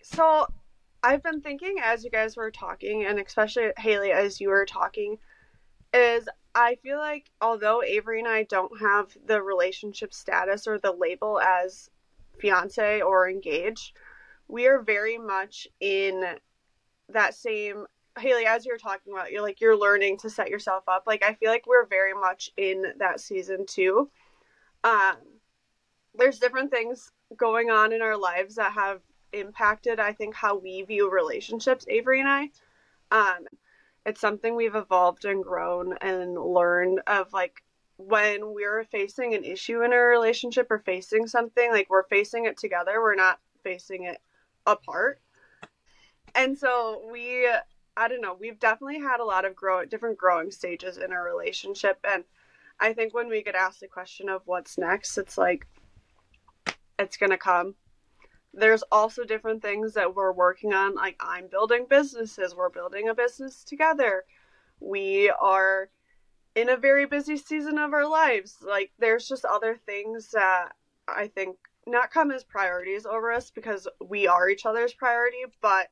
So 0.02 0.46
I've 1.02 1.22
been 1.22 1.42
thinking 1.42 1.76
as 1.82 2.02
you 2.02 2.10
guys 2.10 2.34
were 2.34 2.50
talking, 2.50 3.04
and 3.04 3.18
especially 3.18 3.72
Haley 3.76 4.12
as 4.12 4.40
you 4.40 4.48
were 4.48 4.64
talking, 4.64 5.18
is 5.94 6.28
I 6.54 6.76
feel 6.76 6.98
like 6.98 7.30
although 7.40 7.82
Avery 7.82 8.20
and 8.20 8.28
I 8.28 8.44
don't 8.44 8.80
have 8.80 9.16
the 9.26 9.42
relationship 9.42 10.12
status 10.12 10.66
or 10.66 10.78
the 10.78 10.92
label 10.92 11.40
as 11.40 11.90
fiance 12.38 13.00
or 13.00 13.28
engaged, 13.28 13.96
we 14.48 14.66
are 14.66 14.82
very 14.82 15.18
much 15.18 15.68
in 15.80 16.36
that 17.08 17.34
same 17.34 17.86
Haley, 18.18 18.46
as 18.46 18.64
you're 18.64 18.78
talking 18.78 19.12
about, 19.12 19.32
you're 19.32 19.42
like 19.42 19.60
you're 19.60 19.76
learning 19.76 20.18
to 20.18 20.30
set 20.30 20.48
yourself 20.48 20.84
up. 20.86 21.04
Like 21.06 21.24
I 21.24 21.34
feel 21.34 21.50
like 21.50 21.66
we're 21.66 21.86
very 21.86 22.14
much 22.14 22.50
in 22.56 22.84
that 22.98 23.20
season 23.20 23.66
too. 23.66 24.08
Um, 24.84 25.16
there's 26.14 26.38
different 26.38 26.70
things 26.70 27.10
going 27.36 27.70
on 27.70 27.92
in 27.92 28.02
our 28.02 28.16
lives 28.16 28.54
that 28.54 28.72
have 28.72 29.00
impacted, 29.32 29.98
I 29.98 30.12
think, 30.12 30.34
how 30.34 30.56
we 30.56 30.82
view 30.82 31.10
relationships. 31.10 31.86
Avery 31.88 32.20
and 32.20 32.28
I. 32.28 32.50
Um, 33.10 33.46
it's 34.06 34.20
something 34.20 34.54
we've 34.54 34.74
evolved 34.74 35.24
and 35.24 35.42
grown 35.42 35.96
and 36.00 36.34
learned 36.34 37.00
of 37.06 37.32
like 37.32 37.62
when 37.96 38.52
we're 38.52 38.84
facing 38.84 39.34
an 39.34 39.44
issue 39.44 39.82
in 39.82 39.92
a 39.92 39.96
relationship 39.96 40.66
or 40.70 40.78
facing 40.78 41.26
something 41.26 41.70
like 41.70 41.88
we're 41.88 42.06
facing 42.08 42.44
it 42.44 42.56
together 42.56 43.00
we're 43.00 43.14
not 43.14 43.38
facing 43.62 44.04
it 44.04 44.18
apart 44.66 45.20
and 46.34 46.58
so 46.58 47.02
we 47.10 47.48
I 47.96 48.08
don't 48.08 48.20
know. 48.20 48.36
We've 48.38 48.58
definitely 48.58 49.00
had 49.00 49.20
a 49.20 49.24
lot 49.24 49.44
of 49.44 49.54
grow 49.54 49.84
different 49.84 50.18
growing 50.18 50.50
stages 50.50 50.98
in 50.98 51.12
our 51.12 51.24
relationship, 51.24 51.98
and 52.04 52.24
I 52.80 52.92
think 52.92 53.14
when 53.14 53.28
we 53.28 53.42
get 53.42 53.54
asked 53.54 53.80
the 53.80 53.86
question 53.86 54.28
of 54.28 54.42
what's 54.46 54.78
next, 54.78 55.16
it's 55.16 55.38
like 55.38 55.66
it's 56.98 57.16
gonna 57.16 57.38
come. 57.38 57.76
There's 58.56 58.84
also 58.92 59.24
different 59.24 59.62
things 59.62 59.94
that 59.94 60.14
we're 60.14 60.32
working 60.32 60.72
on. 60.72 60.94
Like 60.94 61.16
I'm 61.20 61.48
building 61.48 61.86
businesses. 61.88 62.54
We're 62.54 62.70
building 62.70 63.08
a 63.08 63.14
business 63.14 63.64
together. 63.64 64.24
We 64.80 65.30
are 65.40 65.90
in 66.54 66.68
a 66.68 66.76
very 66.76 67.06
busy 67.06 67.36
season 67.36 67.78
of 67.78 67.92
our 67.92 68.08
lives. 68.08 68.58
Like 68.66 68.92
there's 68.98 69.28
just 69.28 69.44
other 69.44 69.76
things 69.86 70.30
that 70.32 70.70
I 71.08 71.28
think 71.28 71.56
not 71.86 72.10
come 72.10 72.30
as 72.30 72.44
priorities 72.44 73.06
over 73.06 73.32
us 73.32 73.50
because 73.50 73.88
we 74.00 74.26
are 74.26 74.48
each 74.48 74.66
other's 74.66 74.94
priority, 74.94 75.44
but 75.60 75.88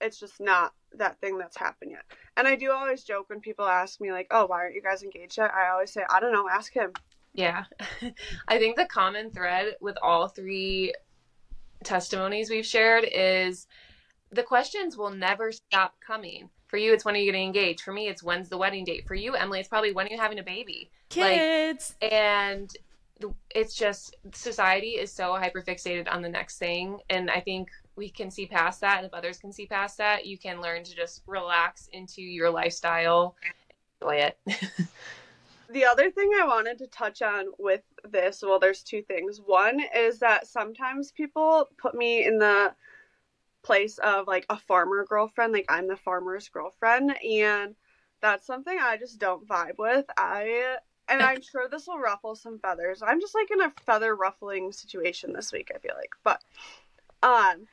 it's 0.00 0.18
just 0.20 0.40
not 0.40 0.72
that 0.92 1.20
thing 1.20 1.38
that's 1.38 1.56
happened 1.56 1.92
yet. 1.92 2.04
And 2.36 2.46
I 2.46 2.56
do 2.56 2.70
always 2.70 3.04
joke 3.04 3.28
when 3.28 3.40
people 3.40 3.66
ask 3.66 4.00
me 4.00 4.12
like, 4.12 4.28
"Oh, 4.30 4.46
why 4.46 4.58
aren't 4.58 4.74
you 4.74 4.82
guys 4.82 5.02
engaged 5.02 5.38
yet?" 5.38 5.52
I 5.54 5.70
always 5.70 5.92
say, 5.92 6.04
"I 6.08 6.20
don't 6.20 6.32
know, 6.32 6.48
ask 6.48 6.72
him." 6.72 6.92
Yeah. 7.34 7.64
I 8.48 8.58
think 8.58 8.76
the 8.76 8.86
common 8.86 9.30
thread 9.30 9.76
with 9.80 9.96
all 10.02 10.28
three 10.28 10.94
testimonies 11.86 12.50
we've 12.50 12.66
shared 12.66 13.06
is 13.10 13.66
the 14.30 14.42
questions 14.42 14.96
will 14.96 15.10
never 15.10 15.52
stop 15.52 15.94
coming. 16.04 16.50
For 16.66 16.76
you, 16.76 16.92
it's 16.92 17.04
when 17.04 17.14
are 17.14 17.18
you 17.18 17.26
getting 17.26 17.46
engaged? 17.46 17.80
For 17.80 17.92
me, 17.92 18.08
it's 18.08 18.22
when's 18.22 18.48
the 18.48 18.58
wedding 18.58 18.84
date? 18.84 19.06
For 19.06 19.14
you, 19.14 19.36
Emily, 19.36 19.60
it's 19.60 19.68
probably 19.68 19.92
when 19.92 20.06
are 20.06 20.10
you 20.10 20.18
having 20.18 20.40
a 20.40 20.42
baby? 20.42 20.90
Kids. 21.08 21.94
Like, 22.02 22.12
and 22.12 22.76
it's 23.54 23.74
just 23.74 24.16
society 24.32 24.90
is 24.90 25.12
so 25.12 25.34
hyper 25.36 25.62
fixated 25.62 26.12
on 26.12 26.22
the 26.22 26.28
next 26.28 26.58
thing. 26.58 26.98
And 27.08 27.30
I 27.30 27.40
think 27.40 27.68
we 27.94 28.10
can 28.10 28.30
see 28.30 28.46
past 28.46 28.80
that 28.82 28.98
and 28.98 29.06
if 29.06 29.14
others 29.14 29.38
can 29.38 29.52
see 29.52 29.66
past 29.66 29.96
that, 29.98 30.26
you 30.26 30.36
can 30.36 30.60
learn 30.60 30.84
to 30.84 30.94
just 30.94 31.22
relax 31.26 31.88
into 31.92 32.20
your 32.20 32.50
lifestyle, 32.50 33.36
enjoy 34.00 34.16
it. 34.16 34.38
the 35.70 35.84
other 35.84 36.10
thing 36.10 36.30
I 36.38 36.46
wanted 36.46 36.78
to 36.78 36.86
touch 36.88 37.22
on 37.22 37.46
with 37.58 37.82
this, 38.12 38.42
well, 38.42 38.58
there's 38.58 38.82
two 38.82 39.02
things. 39.02 39.40
One 39.44 39.80
is 39.94 40.18
that 40.20 40.46
sometimes 40.46 41.12
people 41.12 41.68
put 41.78 41.94
me 41.94 42.24
in 42.24 42.38
the 42.38 42.74
place 43.62 43.98
of 43.98 44.26
like 44.26 44.46
a 44.48 44.56
farmer 44.56 45.04
girlfriend, 45.04 45.52
like 45.52 45.66
I'm 45.68 45.88
the 45.88 45.96
farmer's 45.96 46.48
girlfriend, 46.48 47.16
and 47.24 47.74
that's 48.20 48.46
something 48.46 48.78
I 48.80 48.96
just 48.96 49.18
don't 49.18 49.46
vibe 49.46 49.78
with. 49.78 50.06
I 50.16 50.76
and 51.08 51.20
I'm 51.22 51.42
sure 51.52 51.68
this 51.68 51.86
will 51.86 51.98
ruffle 51.98 52.36
some 52.36 52.58
feathers. 52.58 53.02
I'm 53.02 53.20
just 53.20 53.34
like 53.34 53.50
in 53.50 53.60
a 53.60 53.72
feather 53.84 54.14
ruffling 54.14 54.72
situation 54.72 55.32
this 55.32 55.52
week, 55.52 55.70
I 55.74 55.78
feel 55.78 55.94
like. 55.96 56.12
But 56.22 56.40
um 57.22 57.66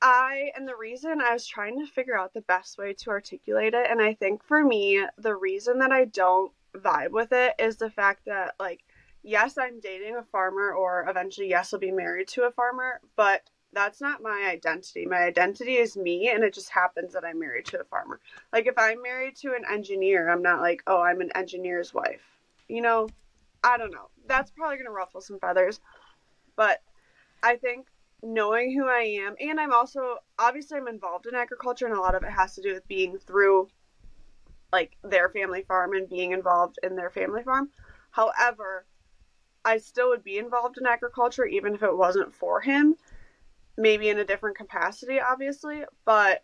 I 0.00 0.50
and 0.56 0.66
the 0.66 0.76
reason 0.76 1.20
I 1.20 1.32
was 1.32 1.46
trying 1.46 1.78
to 1.78 1.92
figure 1.92 2.18
out 2.18 2.34
the 2.34 2.40
best 2.42 2.78
way 2.78 2.92
to 2.94 3.10
articulate 3.10 3.74
it 3.74 3.86
and 3.90 4.00
I 4.00 4.14
think 4.14 4.44
for 4.44 4.64
me 4.64 5.04
the 5.16 5.34
reason 5.34 5.78
that 5.78 5.92
I 5.92 6.06
don't 6.06 6.52
vibe 6.76 7.10
with 7.10 7.32
it 7.32 7.54
is 7.58 7.76
the 7.76 7.90
fact 7.90 8.24
that 8.26 8.54
like 8.58 8.80
yes, 9.22 9.58
I'm 9.58 9.80
dating 9.80 10.16
a 10.16 10.22
farmer 10.22 10.72
or 10.72 11.06
eventually 11.08 11.48
yes, 11.48 11.72
I'll 11.72 11.80
be 11.80 11.90
married 11.90 12.28
to 12.28 12.42
a 12.42 12.50
farmer, 12.50 13.00
but 13.16 13.48
that's 13.72 14.00
not 14.00 14.22
my 14.22 14.48
identity. 14.50 15.06
My 15.06 15.22
identity 15.22 15.76
is 15.76 15.96
me, 15.96 16.28
and 16.28 16.44
it 16.44 16.52
just 16.52 16.70
happens 16.70 17.12
that 17.14 17.24
I'm 17.24 17.38
married 17.38 17.66
to 17.66 17.80
a 17.80 17.84
farmer. 17.84 18.20
Like, 18.52 18.66
if 18.66 18.76
I'm 18.76 19.00
married 19.00 19.36
to 19.36 19.54
an 19.54 19.64
engineer, 19.70 20.28
I'm 20.28 20.42
not 20.42 20.60
like, 20.60 20.82
oh, 20.86 21.00
I'm 21.00 21.20
an 21.20 21.30
engineer's 21.34 21.94
wife. 21.94 22.22
You 22.68 22.82
know, 22.82 23.08
I 23.64 23.78
don't 23.78 23.92
know. 23.92 24.10
That's 24.26 24.50
probably 24.50 24.76
going 24.76 24.86
to 24.86 24.92
ruffle 24.92 25.22
some 25.22 25.38
feathers. 25.38 25.80
But 26.54 26.82
I 27.42 27.56
think 27.56 27.86
knowing 28.22 28.76
who 28.76 28.86
I 28.86 29.24
am, 29.24 29.36
and 29.40 29.58
I'm 29.58 29.72
also, 29.72 30.18
obviously, 30.38 30.78
I'm 30.78 30.88
involved 30.88 31.26
in 31.26 31.34
agriculture, 31.34 31.86
and 31.86 31.96
a 31.96 32.00
lot 32.00 32.14
of 32.14 32.22
it 32.24 32.30
has 32.30 32.54
to 32.56 32.62
do 32.62 32.74
with 32.74 32.86
being 32.88 33.18
through 33.18 33.68
like 34.70 34.96
their 35.02 35.28
family 35.28 35.62
farm 35.62 35.92
and 35.92 36.08
being 36.08 36.32
involved 36.32 36.78
in 36.82 36.96
their 36.96 37.10
family 37.10 37.42
farm. 37.42 37.70
However, 38.10 38.86
I 39.64 39.78
still 39.78 40.08
would 40.08 40.24
be 40.24 40.38
involved 40.38 40.78
in 40.78 40.86
agriculture 40.86 41.44
even 41.44 41.74
if 41.74 41.82
it 41.82 41.96
wasn't 41.96 42.34
for 42.34 42.60
him 42.60 42.96
maybe 43.76 44.08
in 44.08 44.18
a 44.18 44.24
different 44.24 44.56
capacity, 44.56 45.20
obviously, 45.20 45.84
but 46.04 46.42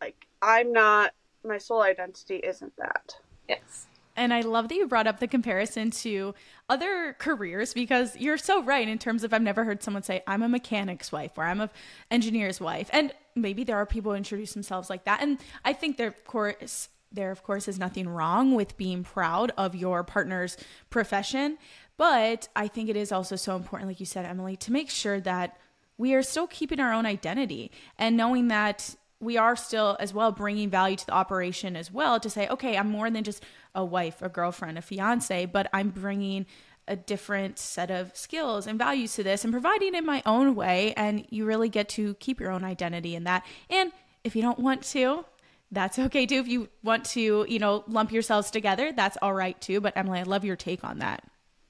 like 0.00 0.26
I'm 0.40 0.72
not, 0.72 1.12
my 1.44 1.58
sole 1.58 1.82
identity 1.82 2.36
isn't 2.36 2.76
that. 2.76 3.16
Yes. 3.48 3.86
And 4.16 4.34
I 4.34 4.40
love 4.40 4.68
that 4.68 4.74
you 4.74 4.88
brought 4.88 5.06
up 5.06 5.20
the 5.20 5.28
comparison 5.28 5.92
to 5.92 6.34
other 6.68 7.14
careers 7.18 7.72
because 7.72 8.16
you're 8.16 8.38
so 8.38 8.62
right 8.62 8.88
in 8.88 8.98
terms 8.98 9.22
of 9.22 9.32
I've 9.32 9.42
never 9.42 9.64
heard 9.64 9.82
someone 9.82 10.02
say 10.02 10.22
I'm 10.26 10.42
a 10.42 10.48
mechanic's 10.48 11.12
wife 11.12 11.32
or 11.36 11.44
I'm 11.44 11.60
an 11.60 11.70
engineer's 12.10 12.60
wife. 12.60 12.90
And 12.92 13.14
maybe 13.36 13.62
there 13.62 13.76
are 13.76 13.86
people 13.86 14.10
who 14.10 14.16
introduce 14.16 14.54
themselves 14.54 14.90
like 14.90 15.04
that. 15.04 15.22
And 15.22 15.38
I 15.64 15.72
think 15.72 15.98
there 15.98 16.08
of 16.08 16.24
course 16.24 16.88
there 17.12 17.30
of 17.30 17.44
course 17.44 17.68
is 17.68 17.78
nothing 17.78 18.08
wrong 18.08 18.54
with 18.54 18.76
being 18.76 19.04
proud 19.04 19.52
of 19.56 19.76
your 19.76 20.02
partner's 20.02 20.56
profession, 20.90 21.56
but 21.98 22.48
I 22.56 22.66
think 22.66 22.88
it 22.88 22.96
is 22.96 23.12
also 23.12 23.36
so 23.36 23.54
important 23.56 23.88
like 23.88 24.00
you 24.00 24.06
said 24.06 24.24
Emily 24.24 24.56
to 24.56 24.72
make 24.72 24.88
sure 24.88 25.20
that 25.20 25.58
we 25.98 26.14
are 26.14 26.22
still 26.22 26.46
keeping 26.46 26.80
our 26.80 26.94
own 26.94 27.04
identity 27.04 27.70
and 27.98 28.16
knowing 28.16 28.48
that 28.48 28.96
we 29.20 29.36
are 29.36 29.56
still 29.56 29.98
as 30.00 30.14
well 30.14 30.32
bringing 30.32 30.70
value 30.70 30.96
to 30.96 31.04
the 31.04 31.12
operation 31.12 31.76
as 31.76 31.92
well 31.92 32.18
to 32.20 32.30
say 32.30 32.48
okay 32.48 32.76
i'm 32.76 32.88
more 32.88 33.10
than 33.10 33.24
just 33.24 33.42
a 33.74 33.84
wife 33.84 34.22
a 34.22 34.28
girlfriend 34.28 34.78
a 34.78 34.82
fiance 34.82 35.44
but 35.44 35.68
i'm 35.72 35.90
bringing 35.90 36.46
a 36.88 36.96
different 36.96 37.58
set 37.58 37.90
of 37.90 38.16
skills 38.16 38.66
and 38.66 38.78
values 38.78 39.14
to 39.14 39.22
this 39.22 39.44
and 39.44 39.52
providing 39.52 39.94
in 39.94 40.04
my 40.04 40.22
own 40.26 40.54
way. 40.54 40.94
And 40.96 41.26
you 41.30 41.44
really 41.44 41.68
get 41.68 41.88
to 41.90 42.14
keep 42.14 42.40
your 42.40 42.50
own 42.50 42.64
identity 42.64 43.14
in 43.14 43.24
that. 43.24 43.44
And 43.70 43.92
if 44.24 44.34
you 44.34 44.42
don't 44.42 44.58
want 44.58 44.82
to 44.84 45.24
that's 45.70 45.98
okay 45.98 46.24
too. 46.24 46.36
If 46.36 46.48
you 46.48 46.70
want 46.82 47.04
to 47.06 47.44
you 47.46 47.58
know 47.58 47.84
lump 47.86 48.10
yourselves 48.10 48.50
together 48.50 48.90
that's 48.90 49.18
all 49.20 49.34
right 49.34 49.60
too. 49.60 49.80
But 49.80 49.92
emily 49.96 50.20
i 50.20 50.22
love 50.22 50.44
your 50.44 50.56
take 50.56 50.82
on 50.82 51.00
that 51.00 51.22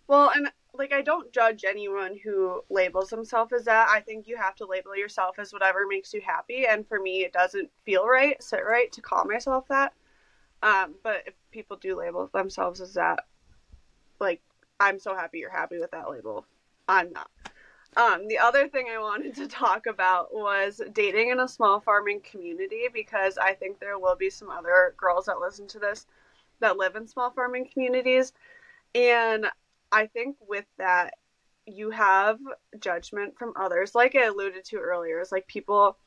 well 0.09 0.33
and 0.35 0.51
like 0.75 0.93
I 0.93 1.03
don't 1.03 1.33
judge 1.33 1.65
anyone 1.65 2.17
who 2.23 2.63
labels 2.71 3.11
themselves 3.11 3.53
as 3.53 3.65
that. 3.65 3.89
I 3.91 4.01
think 4.01 4.27
you 4.27 4.37
have 4.37 4.55
to 4.57 4.67
label 4.67 4.97
yourself 4.97 5.39
as 5.39 5.53
whatever 5.53 5.87
makes 5.89 6.15
you 6.15 6.21
happy, 6.21 6.67
and 6.67 6.87
for 6.87 7.01
me, 7.01 7.25
it 7.25 7.33
doesn't 7.33 7.71
feel 7.85 8.07
right, 8.07 8.41
sit 8.43 8.61
right 8.65 8.91
to 8.93 9.01
call 9.01 9.25
myself 9.25 9.67
that. 9.69 9.93
Um, 10.63 10.95
but 11.03 11.23
if 11.27 11.35
people 11.51 11.77
do 11.77 11.97
label 11.97 12.31
themselves 12.33 12.81
as 12.81 12.95
that, 12.95 13.21
like 14.21 14.41
I'm 14.81 14.99
so 14.99 15.15
happy 15.15 15.39
you're 15.39 15.51
happy 15.51 15.79
with 15.79 15.91
that 15.91 16.11
label. 16.11 16.45
I'm 16.89 17.13
not. 17.13 17.31
Um, 17.97 18.29
the 18.29 18.39
other 18.39 18.69
thing 18.69 18.87
I 18.93 18.99
wanted 18.99 19.35
to 19.37 19.49
talk 19.49 19.87
about 19.87 20.33
was 20.33 20.81
dating 20.93 21.31
in 21.31 21.41
a 21.41 21.49
small 21.49 21.81
farming 21.81 22.21
community 22.21 22.83
because 22.93 23.39
I 23.39 23.55
think 23.55 23.81
there 23.81 23.99
will 23.99 24.17
be 24.17 24.31
some 24.31 24.51
other 24.51 24.95
girls 24.97 25.27
that 25.27 25.41
listen 25.41 25.67
to 25.69 25.79
this 25.79 26.07
that 26.61 26.77
live 26.77 26.97
in 26.97 27.09
small 27.09 27.31
farming 27.31 27.69
communities. 27.73 28.33
And 28.95 29.47
I 29.91 30.07
think 30.07 30.37
with 30.47 30.67
that, 30.79 31.15
you 31.67 31.91
have 31.91 32.39
judgment 32.81 33.37
from 33.39 33.53
others. 33.57 33.95
Like 33.95 34.17
I 34.17 34.25
alluded 34.25 34.65
to 34.67 34.79
earlier, 34.79 35.21
it's 35.21 35.33
like 35.33 35.47
people 35.47 35.99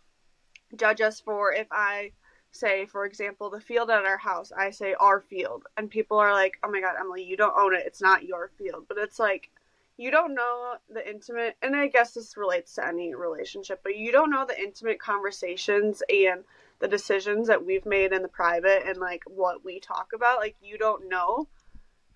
judge 0.76 1.02
us 1.02 1.20
for 1.20 1.54
if 1.54 1.68
I 1.72 2.12
say, 2.52 2.86
for 2.86 3.06
example, 3.06 3.50
the 3.50 3.62
field 3.62 3.90
at 3.90 4.06
our 4.06 4.18
house, 4.18 4.52
I 4.52 4.72
say 4.72 4.94
our 5.00 5.22
field, 5.22 5.64
and 5.78 5.90
people 5.90 6.18
are 6.18 6.34
like, 6.34 6.58
oh 6.64 6.70
my 6.70 6.82
God, 6.82 6.96
Emily, 7.00 7.24
you 7.24 7.38
don't 7.38 7.58
own 7.58 7.74
it. 7.74 7.84
It's 7.86 8.02
not 8.02 8.24
your 8.26 8.52
field. 8.58 8.86
But 8.88 8.98
it's 8.98 9.20
like, 9.20 9.50
you 9.98 10.12
don't 10.12 10.34
know 10.34 10.76
the 10.90 11.08
intimate, 11.08 11.56
and 11.62 11.76
I 11.76 11.88
guess 11.88 12.14
this 12.14 12.36
relates 12.36 12.76
to 12.76 12.88
any 12.88 13.14
relationship, 13.14 13.82
but 13.84 13.96
you 13.96 14.12
don't 14.12 14.32
know 14.32 14.46
the 14.46 14.60
intimate 14.60 15.00
conversations 15.00 16.02
and 16.10 16.44
the 16.80 16.88
decisions 16.88 17.48
that 17.48 17.66
we've 17.66 17.86
made 17.86 18.12
in 18.12 18.22
the 18.22 18.28
private 18.28 18.84
and 18.86 18.98
like 18.98 19.24
what 19.28 19.64
we 19.64 19.80
talk 19.80 20.12
about. 20.16 20.40
Like, 20.40 20.56
you 20.62 20.78
don't 20.78 21.08
know 21.08 21.48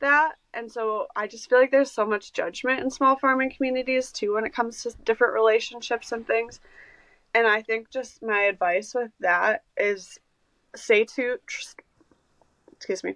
that. 0.06 0.36
And 0.54 0.72
so 0.72 1.08
I 1.16 1.28
just 1.28 1.50
feel 1.50 1.60
like 1.60 1.72
there's 1.72 1.92
so 1.92 2.06
much 2.06 2.32
judgment 2.32 2.80
in 2.80 2.90
small 2.90 3.18
farming 3.18 3.52
communities 3.52 4.12
too 4.12 4.34
when 4.34 4.46
it 4.46 4.54
comes 4.54 4.82
to 4.84 4.94
different 5.04 5.34
relationships 5.34 6.12
and 6.12 6.26
things. 6.26 6.60
And 7.34 7.46
I 7.46 7.62
think 7.62 7.90
just 7.90 8.24
my 8.24 8.44
advice 8.44 8.94
with 8.94 9.12
that 9.20 9.64
is 9.78 10.18
stay 10.76 11.06
to 11.06 11.38
excuse 12.76 13.04
me 13.04 13.16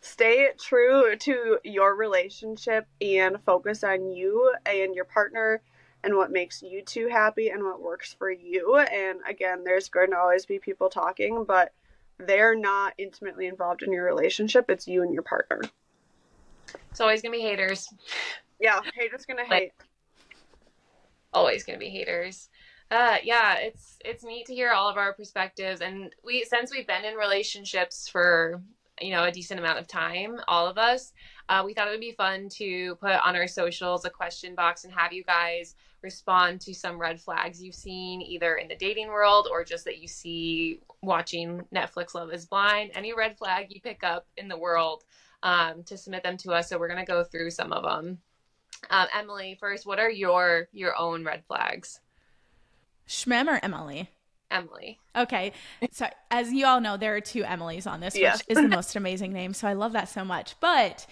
stay 0.00 0.48
true 0.58 1.14
to 1.16 1.58
your 1.64 1.94
relationship 1.94 2.86
and 3.00 3.36
focus 3.44 3.84
on 3.84 4.10
you 4.10 4.54
and 4.64 4.94
your 4.94 5.04
partner 5.04 5.60
and 6.02 6.16
what 6.16 6.30
makes 6.30 6.62
you 6.62 6.82
two 6.82 7.08
happy 7.08 7.50
and 7.50 7.62
what 7.62 7.82
works 7.82 8.14
for 8.14 8.30
you 8.30 8.76
and 8.76 9.18
again 9.28 9.62
there's 9.64 9.88
going 9.88 10.10
to 10.10 10.16
always 10.16 10.46
be 10.46 10.58
people 10.58 10.88
talking 10.88 11.44
but 11.44 11.72
they're 12.18 12.56
not 12.56 12.94
intimately 12.96 13.46
involved 13.46 13.82
in 13.82 13.92
your 13.92 14.04
relationship 14.04 14.70
it's 14.70 14.88
you 14.88 15.02
and 15.02 15.12
your 15.12 15.22
partner 15.22 15.60
it's 16.90 17.00
always 17.00 17.22
gonna 17.22 17.36
be 17.36 17.42
haters. 17.42 17.88
Yeah, 18.58 18.80
haters 18.94 19.26
gonna 19.26 19.44
hate. 19.44 19.72
always 21.32 21.64
gonna 21.64 21.78
be 21.78 21.90
haters. 21.90 22.48
Uh, 22.90 23.18
yeah, 23.22 23.56
it's 23.58 23.98
it's 24.04 24.24
neat 24.24 24.46
to 24.46 24.54
hear 24.54 24.72
all 24.72 24.88
of 24.88 24.96
our 24.96 25.12
perspectives, 25.12 25.80
and 25.80 26.14
we 26.24 26.44
since 26.44 26.72
we've 26.72 26.86
been 26.86 27.04
in 27.04 27.14
relationships 27.14 28.08
for 28.08 28.60
you 29.00 29.10
know 29.10 29.24
a 29.24 29.32
decent 29.32 29.60
amount 29.60 29.78
of 29.78 29.86
time, 29.86 30.40
all 30.48 30.66
of 30.66 30.76
us, 30.76 31.12
uh, 31.48 31.62
we 31.64 31.72
thought 31.72 31.88
it 31.88 31.92
would 31.92 32.00
be 32.00 32.12
fun 32.12 32.48
to 32.48 32.96
put 32.96 33.12
on 33.12 33.36
our 33.36 33.46
socials 33.46 34.04
a 34.04 34.10
question 34.10 34.54
box 34.54 34.84
and 34.84 34.92
have 34.92 35.12
you 35.12 35.24
guys 35.24 35.74
respond 36.02 36.60
to 36.62 36.74
some 36.74 36.98
red 36.98 37.20
flags 37.20 37.62
you've 37.62 37.74
seen 37.74 38.22
either 38.22 38.56
in 38.56 38.68
the 38.68 38.76
dating 38.76 39.08
world 39.08 39.48
or 39.50 39.64
just 39.64 39.84
that 39.84 39.98
you 39.98 40.08
see 40.08 40.80
watching 41.02 41.62
Netflix 41.74 42.14
Love 42.14 42.32
Is 42.32 42.46
Blind. 42.46 42.90
Any 42.94 43.12
red 43.12 43.36
flag 43.36 43.66
you 43.70 43.80
pick 43.80 44.02
up 44.02 44.26
in 44.36 44.48
the 44.48 44.58
world 44.58 45.04
um, 45.42 45.82
to 45.84 45.96
submit 45.96 46.22
them 46.22 46.36
to 46.38 46.52
us. 46.52 46.68
So 46.68 46.78
we're 46.78 46.88
going 46.88 47.04
to 47.04 47.10
go 47.10 47.24
through 47.24 47.50
some 47.50 47.72
of 47.72 47.82
them. 47.82 48.18
Um, 48.88 49.06
Emily, 49.14 49.56
first, 49.60 49.86
what 49.86 49.98
are 49.98 50.10
your 50.10 50.68
your 50.72 50.98
own 50.98 51.24
red 51.24 51.44
flags? 51.46 52.00
Shmem 53.08 53.48
or 53.48 53.60
Emily? 53.62 54.08
Emily. 54.50 54.98
Okay. 55.14 55.52
So 55.92 56.06
as 56.30 56.52
you 56.52 56.66
all 56.66 56.80
know, 56.80 56.96
there 56.96 57.14
are 57.14 57.20
two 57.20 57.42
Emilys 57.42 57.86
on 57.86 58.00
this, 58.00 58.16
yeah. 58.16 58.34
which 58.34 58.42
is 58.48 58.56
the 58.56 58.68
most 58.76 58.96
amazing 58.96 59.32
name. 59.32 59.54
So 59.54 59.68
I 59.68 59.74
love 59.74 59.92
that 59.92 60.08
so 60.08 60.24
much. 60.24 60.54
But 60.60 61.06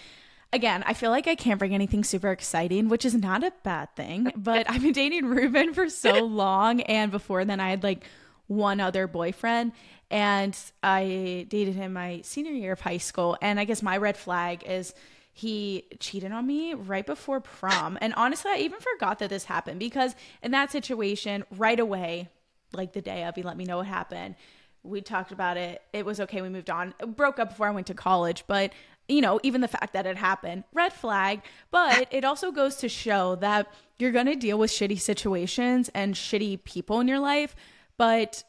again, 0.53 0.83
I 0.87 0.95
feel 0.95 1.11
like 1.11 1.27
I 1.27 1.35
can't 1.35 1.59
bring 1.59 1.75
anything 1.75 2.05
super 2.05 2.31
exciting, 2.31 2.89
which 2.89 3.05
is 3.05 3.15
not 3.15 3.45
a 3.45 3.53
bad 3.63 3.95
thing. 3.97 4.33
But 4.37 4.71
I've 4.71 4.83
been 4.83 4.93
dating 4.93 5.27
Ruben 5.27 5.75
for 5.75 5.89
so 5.89 6.13
long, 6.25 6.81
and 6.83 7.11
before 7.11 7.45
then 7.45 7.61
I 7.61 7.71
had 7.71 7.83
like 7.83 8.05
one 8.47 8.81
other 8.81 9.07
boyfriend 9.07 9.73
and 10.11 10.57
I 10.83 11.47
dated 11.49 11.75
him 11.75 11.93
my 11.93 12.21
senior 12.23 12.53
year 12.53 12.73
of 12.73 12.81
high 12.81 12.99
school. 12.99 13.37
And 13.43 13.61
I 13.61 13.65
guess 13.65 13.83
my 13.83 13.97
red 13.97 14.17
flag 14.17 14.63
is 14.67 14.95
he 15.33 15.85
cheated 16.01 16.33
on 16.33 16.47
me 16.47 16.75
right 16.75 17.07
before 17.07 17.41
prom. 17.41 17.99
And 18.01 18.15
honestly, 18.15 18.51
I 18.51 18.57
even 18.59 18.81
forgot 18.81 19.19
that 19.21 19.31
this 19.31 19.45
happened 19.45 19.79
because 19.79 20.15
in 20.43 20.51
that 20.53 20.73
situation, 20.73 21.45
right 21.57 21.79
away, 21.79 22.29
like 22.73 22.93
the 22.93 23.03
day 23.03 23.25
of, 23.25 23.37
he 23.37 23.43
let 23.43 23.57
me 23.57 23.65
know 23.65 23.79
what 23.79 23.87
happened. 23.87 24.35
We 24.83 25.01
talked 25.01 25.33
about 25.33 25.57
it. 25.57 25.83
It 25.93 26.07
was 26.07 26.21
okay. 26.21 26.41
We 26.41 26.49
moved 26.49 26.71
on. 26.71 26.95
Broke 27.07 27.39
up 27.39 27.51
before 27.51 27.69
I 27.69 27.71
went 27.71 27.87
to 27.89 27.95
college, 27.95 28.45
but 28.47 28.73
you 29.09 29.21
know, 29.21 29.41
even 29.43 29.61
the 29.61 29.69
fact 29.69 29.95
that 29.95 30.07
it 30.07 30.17
happened, 30.17 30.65
red 30.75 30.93
flag. 30.93 31.43
But 31.71 32.09
it 32.11 32.25
also 32.25 32.51
goes 32.51 32.77
to 32.77 32.89
show 32.89 33.37
that 33.37 33.73
you're 33.99 34.13
going 34.13 34.27
to 34.27 34.37
deal 34.37 34.59
with 34.59 34.71
shitty 34.71 35.01
situations 35.01 35.89
and 35.95 36.15
shitty 36.15 36.65
people 36.65 37.01
in 37.01 37.09
your 37.09 37.19
life, 37.19 37.57
but 37.97 38.45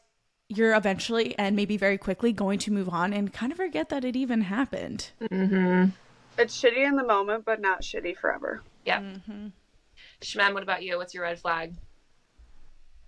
you're 0.50 0.74
eventually 0.74 1.38
and 1.38 1.54
maybe 1.54 1.76
very 1.76 1.96
quickly 1.96 2.32
going 2.32 2.58
to 2.58 2.72
move 2.72 2.88
on 2.88 3.12
and 3.12 3.32
kind 3.32 3.52
of 3.52 3.56
forget 3.56 3.88
that 3.88 4.04
it 4.04 4.16
even 4.16 4.42
happened. 4.42 5.10
Mm-hmm. 5.22 5.90
It's 6.36 6.60
shitty 6.60 6.84
in 6.84 6.96
the 6.96 7.04
moment, 7.04 7.44
but 7.44 7.60
not 7.60 7.82
shitty 7.82 8.16
forever. 8.16 8.60
Yeah. 8.84 9.00
Mm-hmm. 9.00 9.48
Shmem, 10.20 10.54
what 10.54 10.64
about 10.64 10.82
you? 10.82 10.98
What's 10.98 11.14
your 11.14 11.22
red 11.22 11.38
flag? 11.38 11.74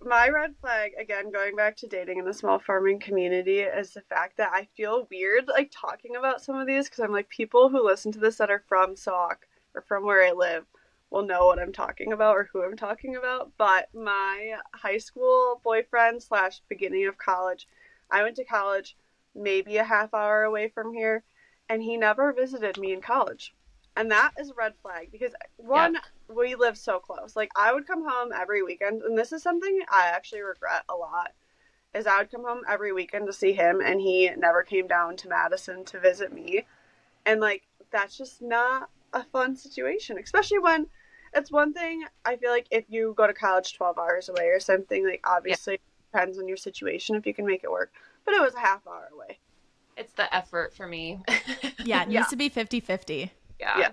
My 0.01 0.29
red 0.29 0.55
flag, 0.61 0.93
again, 1.01 1.33
going 1.33 1.57
back 1.57 1.77
to 1.79 1.89
dating 1.89 2.19
in 2.19 2.25
the 2.25 2.33
small 2.33 2.61
farming 2.61 3.01
community, 3.01 3.61
is 3.61 3.93
the 3.93 4.03
fact 4.03 4.37
that 4.37 4.51
I 4.53 4.69
feel 4.77 5.09
weird 5.11 5.49
like 5.49 5.73
talking 5.75 6.17
about 6.17 6.43
some 6.43 6.57
of 6.57 6.67
these 6.67 6.89
because 6.89 7.01
I'm 7.01 7.13
like, 7.13 7.29
people 7.29 7.69
who 7.69 7.85
listen 7.85 8.13
to 8.13 8.21
this 8.21 8.37
that 8.37 8.51
are 8.51 8.63
from 8.69 8.97
Sauk 8.97 9.47
or 9.75 9.83
from 9.83 10.05
where 10.05 10.25
I 10.25 10.33
live 10.33 10.65
will 11.13 11.27
know 11.27 11.47
what 11.47 11.59
I'm 11.59 11.73
talking 11.73 12.13
about 12.13 12.37
or 12.37 12.49
who 12.53 12.63
I'm 12.63 12.77
talking 12.77 13.15
about. 13.17 13.53
But 13.59 13.89
my 13.95 14.55
high 14.75 14.99
school 14.99 15.61
boyfriend 15.63 16.23
slash 16.23 16.63
beginning 16.69 17.07
of 17.07 17.19
college, 17.19 17.69
I 18.11 18.23
went 18.23 18.37
to 18.37 18.45
college 18.45 18.97
maybe 19.35 19.77
a 19.77 19.85
half 19.85 20.15
hour 20.15 20.43
away 20.43 20.69
from 20.69 20.93
here, 20.93 21.23
and 21.69 21.83
he 21.83 21.97
never 21.97 22.33
visited 22.33 22.79
me 22.79 22.93
in 22.93 23.01
college. 23.01 23.55
And 23.95 24.11
that 24.11 24.33
is 24.39 24.51
a 24.51 24.55
red 24.55 24.73
flag 24.81 25.11
because 25.13 25.35
one, 25.59 25.99
we 26.35 26.55
live 26.55 26.79
so 26.79 26.99
close. 26.99 27.37
Like 27.37 27.51
I 27.57 27.75
would 27.75 27.87
come 27.87 28.09
home 28.09 28.31
every 28.35 28.63
weekend, 28.63 29.03
and 29.03 29.17
this 29.17 29.33
is 29.33 29.43
something 29.43 29.83
I 29.91 30.07
actually 30.07 30.41
regret 30.41 30.85
a 30.89 30.95
lot. 30.95 31.33
Is 31.95 32.07
I 32.07 32.19
would 32.19 32.31
come 32.31 32.45
home 32.45 32.63
every 32.67 32.91
weekend 32.95 33.27
to 33.27 33.35
see 33.35 33.53
him, 33.53 33.83
and 33.85 34.01
he 34.01 34.31
never 34.31 34.63
came 34.63 34.87
down 34.87 35.19
to 35.19 35.29
Madison 35.29 35.85
to 35.85 36.01
visit 36.01 36.33
me, 36.33 36.65
and 37.27 37.39
like 37.39 37.65
that's 37.91 38.17
just 38.17 38.41
not 38.41 38.89
a 39.13 39.25
fun 39.25 39.57
situation, 39.57 40.19
especially 40.19 40.59
when 40.59 40.87
it's 41.35 41.51
one 41.51 41.73
thing 41.73 42.05
I 42.25 42.37
feel 42.37 42.51
like 42.51 42.67
if 42.71 42.85
you 42.89 43.15
go 43.17 43.27
to 43.27 43.33
college 43.33 43.75
12 43.75 43.99
hours 43.99 44.29
away 44.29 44.49
or 44.49 44.61
something, 44.61 45.07
like 45.07 45.23
obviously 45.25 45.75
yeah. 45.75 46.19
depends 46.19 46.39
on 46.39 46.49
your 46.49 46.57
situation 46.57 47.17
if 47.17 47.27
you 47.27 47.35
can 47.35 47.47
make 47.47 47.65
it 47.65 47.71
work. 47.71 47.93
But 48.25 48.35
it 48.35 48.41
was 48.41 48.55
a 48.55 48.61
half 48.61 48.87
hour 48.87 49.09
away. 49.13 49.39
It's 49.97 50.13
the 50.13 50.35
effort 50.35 50.75
for 50.75 50.87
me. 50.87 51.23
yeah, 51.85 52.03
it 52.03 52.09
needs 52.09 52.15
yeah. 52.15 52.25
to 52.25 52.37
be 52.37 52.49
50 52.49 52.81
50. 52.81 53.31
Yeah. 53.61 53.79
Yeah. 53.79 53.87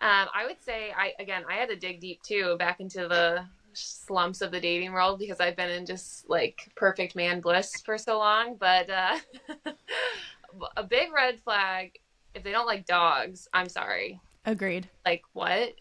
Um, 0.00 0.28
I 0.32 0.46
would 0.46 0.62
say 0.62 0.92
I 0.96 1.12
again 1.18 1.42
I 1.48 1.54
had 1.54 1.68
to 1.70 1.76
dig 1.76 2.00
deep 2.00 2.22
too 2.22 2.56
back 2.58 2.78
into 2.80 3.08
the 3.08 3.44
slumps 3.72 4.40
of 4.40 4.50
the 4.50 4.60
dating 4.60 4.92
world 4.92 5.18
because 5.18 5.40
I've 5.40 5.56
been 5.56 5.70
in 5.70 5.86
just 5.86 6.28
like 6.28 6.70
perfect 6.76 7.16
man 7.16 7.40
bliss 7.40 7.80
for 7.84 7.98
so 7.98 8.18
long. 8.18 8.56
But 8.58 8.90
uh, 8.90 9.18
a 10.76 10.84
big 10.84 11.12
red 11.12 11.40
flag 11.40 11.98
if 12.34 12.42
they 12.42 12.52
don't 12.52 12.66
like 12.66 12.86
dogs. 12.86 13.48
I'm 13.52 13.68
sorry. 13.68 14.20
Agreed. 14.44 14.88
Like 15.04 15.22
what? 15.32 15.74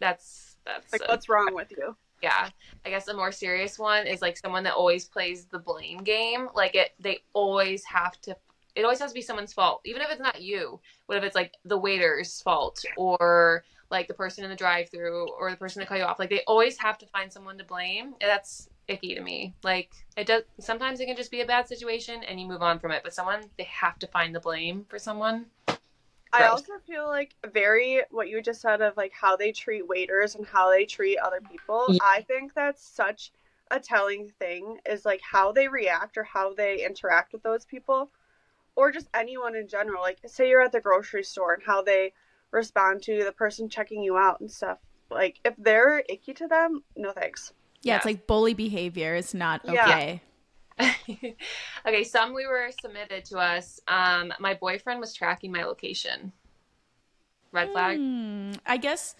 That's 0.00 0.56
that's 0.64 0.92
like 0.92 1.02
a, 1.02 1.06
what's 1.08 1.28
wrong 1.28 1.54
with 1.54 1.70
you? 1.70 1.96
Yeah, 2.22 2.48
I 2.84 2.90
guess 2.90 3.08
a 3.08 3.14
more 3.14 3.32
serious 3.32 3.78
one 3.78 4.06
is 4.06 4.20
like 4.20 4.36
someone 4.36 4.64
that 4.64 4.74
always 4.74 5.06
plays 5.06 5.46
the 5.46 5.58
blame 5.58 5.98
game. 5.98 6.48
Like 6.54 6.74
it, 6.74 6.90
they 6.98 7.20
always 7.32 7.84
have 7.84 8.20
to 8.22 8.36
it 8.74 8.84
always 8.84 9.00
has 9.00 9.10
to 9.10 9.14
be 9.14 9.22
someone's 9.22 9.52
fault, 9.52 9.80
even 9.84 10.02
if 10.02 10.10
it's 10.10 10.20
not 10.20 10.40
you. 10.40 10.80
What 11.06 11.18
if 11.18 11.24
it's 11.24 11.34
like 11.34 11.54
the 11.64 11.78
waiter's 11.78 12.40
fault 12.40 12.84
or 12.96 13.64
like 13.90 14.06
the 14.06 14.14
person 14.14 14.44
in 14.44 14.50
the 14.50 14.56
drive-through 14.56 15.28
or 15.32 15.50
the 15.50 15.56
person 15.56 15.80
that 15.80 15.88
cut 15.88 15.98
you 15.98 16.04
off? 16.04 16.18
Like 16.18 16.30
they 16.30 16.42
always 16.46 16.78
have 16.78 16.98
to 16.98 17.06
find 17.06 17.32
someone 17.32 17.58
to 17.58 17.64
blame. 17.64 18.14
That's 18.20 18.68
icky 18.88 19.14
to 19.14 19.20
me. 19.20 19.54
Like 19.62 19.90
it 20.16 20.26
does. 20.26 20.42
Sometimes 20.60 21.00
it 21.00 21.06
can 21.06 21.16
just 21.16 21.30
be 21.30 21.40
a 21.40 21.46
bad 21.46 21.68
situation 21.68 22.22
and 22.22 22.40
you 22.40 22.46
move 22.46 22.62
on 22.62 22.78
from 22.78 22.92
it, 22.92 23.02
but 23.02 23.14
someone 23.14 23.42
they 23.58 23.64
have 23.64 23.98
to 23.98 24.06
find 24.06 24.34
the 24.34 24.40
blame 24.40 24.86
for 24.88 24.98
someone. 24.98 25.46
I 26.32 26.46
also 26.46 26.74
feel 26.86 27.06
like 27.06 27.34
very 27.52 28.02
what 28.10 28.28
you 28.28 28.40
just 28.40 28.60
said 28.60 28.80
of 28.80 28.96
like 28.96 29.12
how 29.12 29.36
they 29.36 29.52
treat 29.52 29.86
waiters 29.86 30.34
and 30.34 30.46
how 30.46 30.70
they 30.70 30.84
treat 30.84 31.18
other 31.18 31.40
people. 31.40 31.86
Yeah. 31.88 31.98
I 32.04 32.22
think 32.22 32.54
that's 32.54 32.84
such 32.84 33.32
a 33.70 33.80
telling 33.80 34.32
thing 34.38 34.78
is 34.88 35.04
like 35.04 35.20
how 35.22 35.52
they 35.52 35.68
react 35.68 36.16
or 36.16 36.24
how 36.24 36.54
they 36.54 36.84
interact 36.84 37.32
with 37.32 37.42
those 37.42 37.64
people 37.64 38.10
or 38.76 38.90
just 38.90 39.08
anyone 39.14 39.54
in 39.56 39.68
general. 39.68 40.02
Like, 40.02 40.18
say 40.26 40.48
you're 40.48 40.62
at 40.62 40.72
the 40.72 40.80
grocery 40.80 41.24
store 41.24 41.54
and 41.54 41.62
how 41.62 41.82
they 41.82 42.12
respond 42.50 43.02
to 43.04 43.24
the 43.24 43.32
person 43.32 43.68
checking 43.68 44.02
you 44.02 44.16
out 44.16 44.40
and 44.40 44.50
stuff. 44.50 44.78
Like, 45.10 45.40
if 45.44 45.54
they're 45.58 46.02
icky 46.08 46.34
to 46.34 46.46
them, 46.46 46.82
no 46.96 47.12
thanks. 47.12 47.52
Yeah, 47.82 47.92
yeah. 47.92 47.96
it's 47.96 48.06
like 48.06 48.26
bully 48.26 48.54
behavior 48.54 49.14
is 49.14 49.34
not 49.34 49.64
okay. 49.64 49.74
Yeah. 49.74 50.18
okay, 51.86 52.04
some 52.04 52.34
we 52.34 52.46
were 52.46 52.70
submitted 52.80 53.24
to 53.26 53.38
us. 53.38 53.80
Um, 53.88 54.32
my 54.40 54.54
boyfriend 54.54 55.00
was 55.00 55.14
tracking 55.14 55.52
my 55.52 55.64
location. 55.64 56.32
Red 57.52 57.70
flag. 57.72 57.98
Mm, 57.98 58.58
I 58.66 58.76
guess 58.76 59.16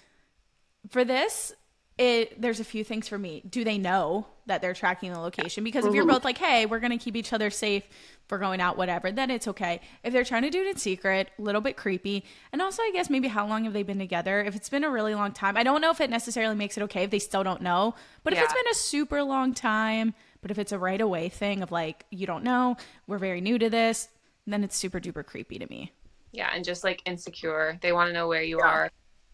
for 0.88 1.04
this, 1.04 1.52
it 2.00 2.40
there's 2.40 2.60
a 2.60 2.64
few 2.64 2.82
things 2.82 3.08
for 3.08 3.18
me. 3.18 3.42
Do 3.48 3.62
they 3.62 3.76
know 3.76 4.26
that 4.46 4.62
they're 4.62 4.74
tracking 4.74 5.12
the 5.12 5.20
location? 5.20 5.62
Because 5.64 5.84
if 5.84 5.94
you're 5.94 6.06
both 6.06 6.24
like, 6.24 6.38
"Hey, 6.38 6.64
we're 6.64 6.80
going 6.80 6.96
to 6.96 7.02
keep 7.02 7.14
each 7.14 7.32
other 7.32 7.50
safe 7.50 7.84
for 8.26 8.38
going 8.38 8.60
out 8.60 8.78
whatever," 8.78 9.12
then 9.12 9.30
it's 9.30 9.46
okay. 9.48 9.80
If 10.02 10.14
they're 10.14 10.24
trying 10.24 10.42
to 10.42 10.50
do 10.50 10.62
it 10.62 10.66
in 10.66 10.76
secret, 10.78 11.28
a 11.38 11.42
little 11.42 11.60
bit 11.60 11.76
creepy. 11.76 12.24
And 12.52 12.62
also, 12.62 12.82
I 12.82 12.90
guess 12.94 13.10
maybe 13.10 13.28
how 13.28 13.46
long 13.46 13.64
have 13.64 13.74
they 13.74 13.82
been 13.82 13.98
together? 13.98 14.40
If 14.40 14.56
it's 14.56 14.70
been 14.70 14.82
a 14.82 14.90
really 14.90 15.14
long 15.14 15.32
time, 15.32 15.58
I 15.58 15.62
don't 15.62 15.82
know 15.82 15.90
if 15.90 16.00
it 16.00 16.08
necessarily 16.08 16.54
makes 16.54 16.78
it 16.78 16.82
okay 16.84 17.04
if 17.04 17.10
they 17.10 17.18
still 17.18 17.44
don't 17.44 17.60
know. 17.60 17.94
But 18.24 18.32
yeah. 18.32 18.38
if 18.38 18.44
it's 18.46 18.54
been 18.54 18.70
a 18.70 18.74
super 18.74 19.22
long 19.22 19.52
time, 19.52 20.14
but 20.42 20.50
if 20.50 20.58
it's 20.58 20.72
a 20.72 20.78
right 20.78 21.00
away 21.00 21.28
thing 21.28 21.62
of 21.62 21.70
like, 21.70 22.04
you 22.10 22.26
don't 22.26 22.44
know, 22.44 22.76
we're 23.06 23.18
very 23.18 23.40
new 23.40 23.58
to 23.58 23.70
this, 23.70 24.08
then 24.46 24.64
it's 24.64 24.76
super 24.76 25.00
duper 25.00 25.24
creepy 25.24 25.58
to 25.58 25.66
me. 25.66 25.92
Yeah, 26.32 26.50
and 26.54 26.64
just 26.64 26.84
like 26.84 27.02
insecure. 27.06 27.78
They 27.82 27.92
want 27.92 28.08
to 28.08 28.12
know 28.12 28.28
where 28.28 28.42
you 28.42 28.58
yeah. 28.58 28.66
are 28.66 28.90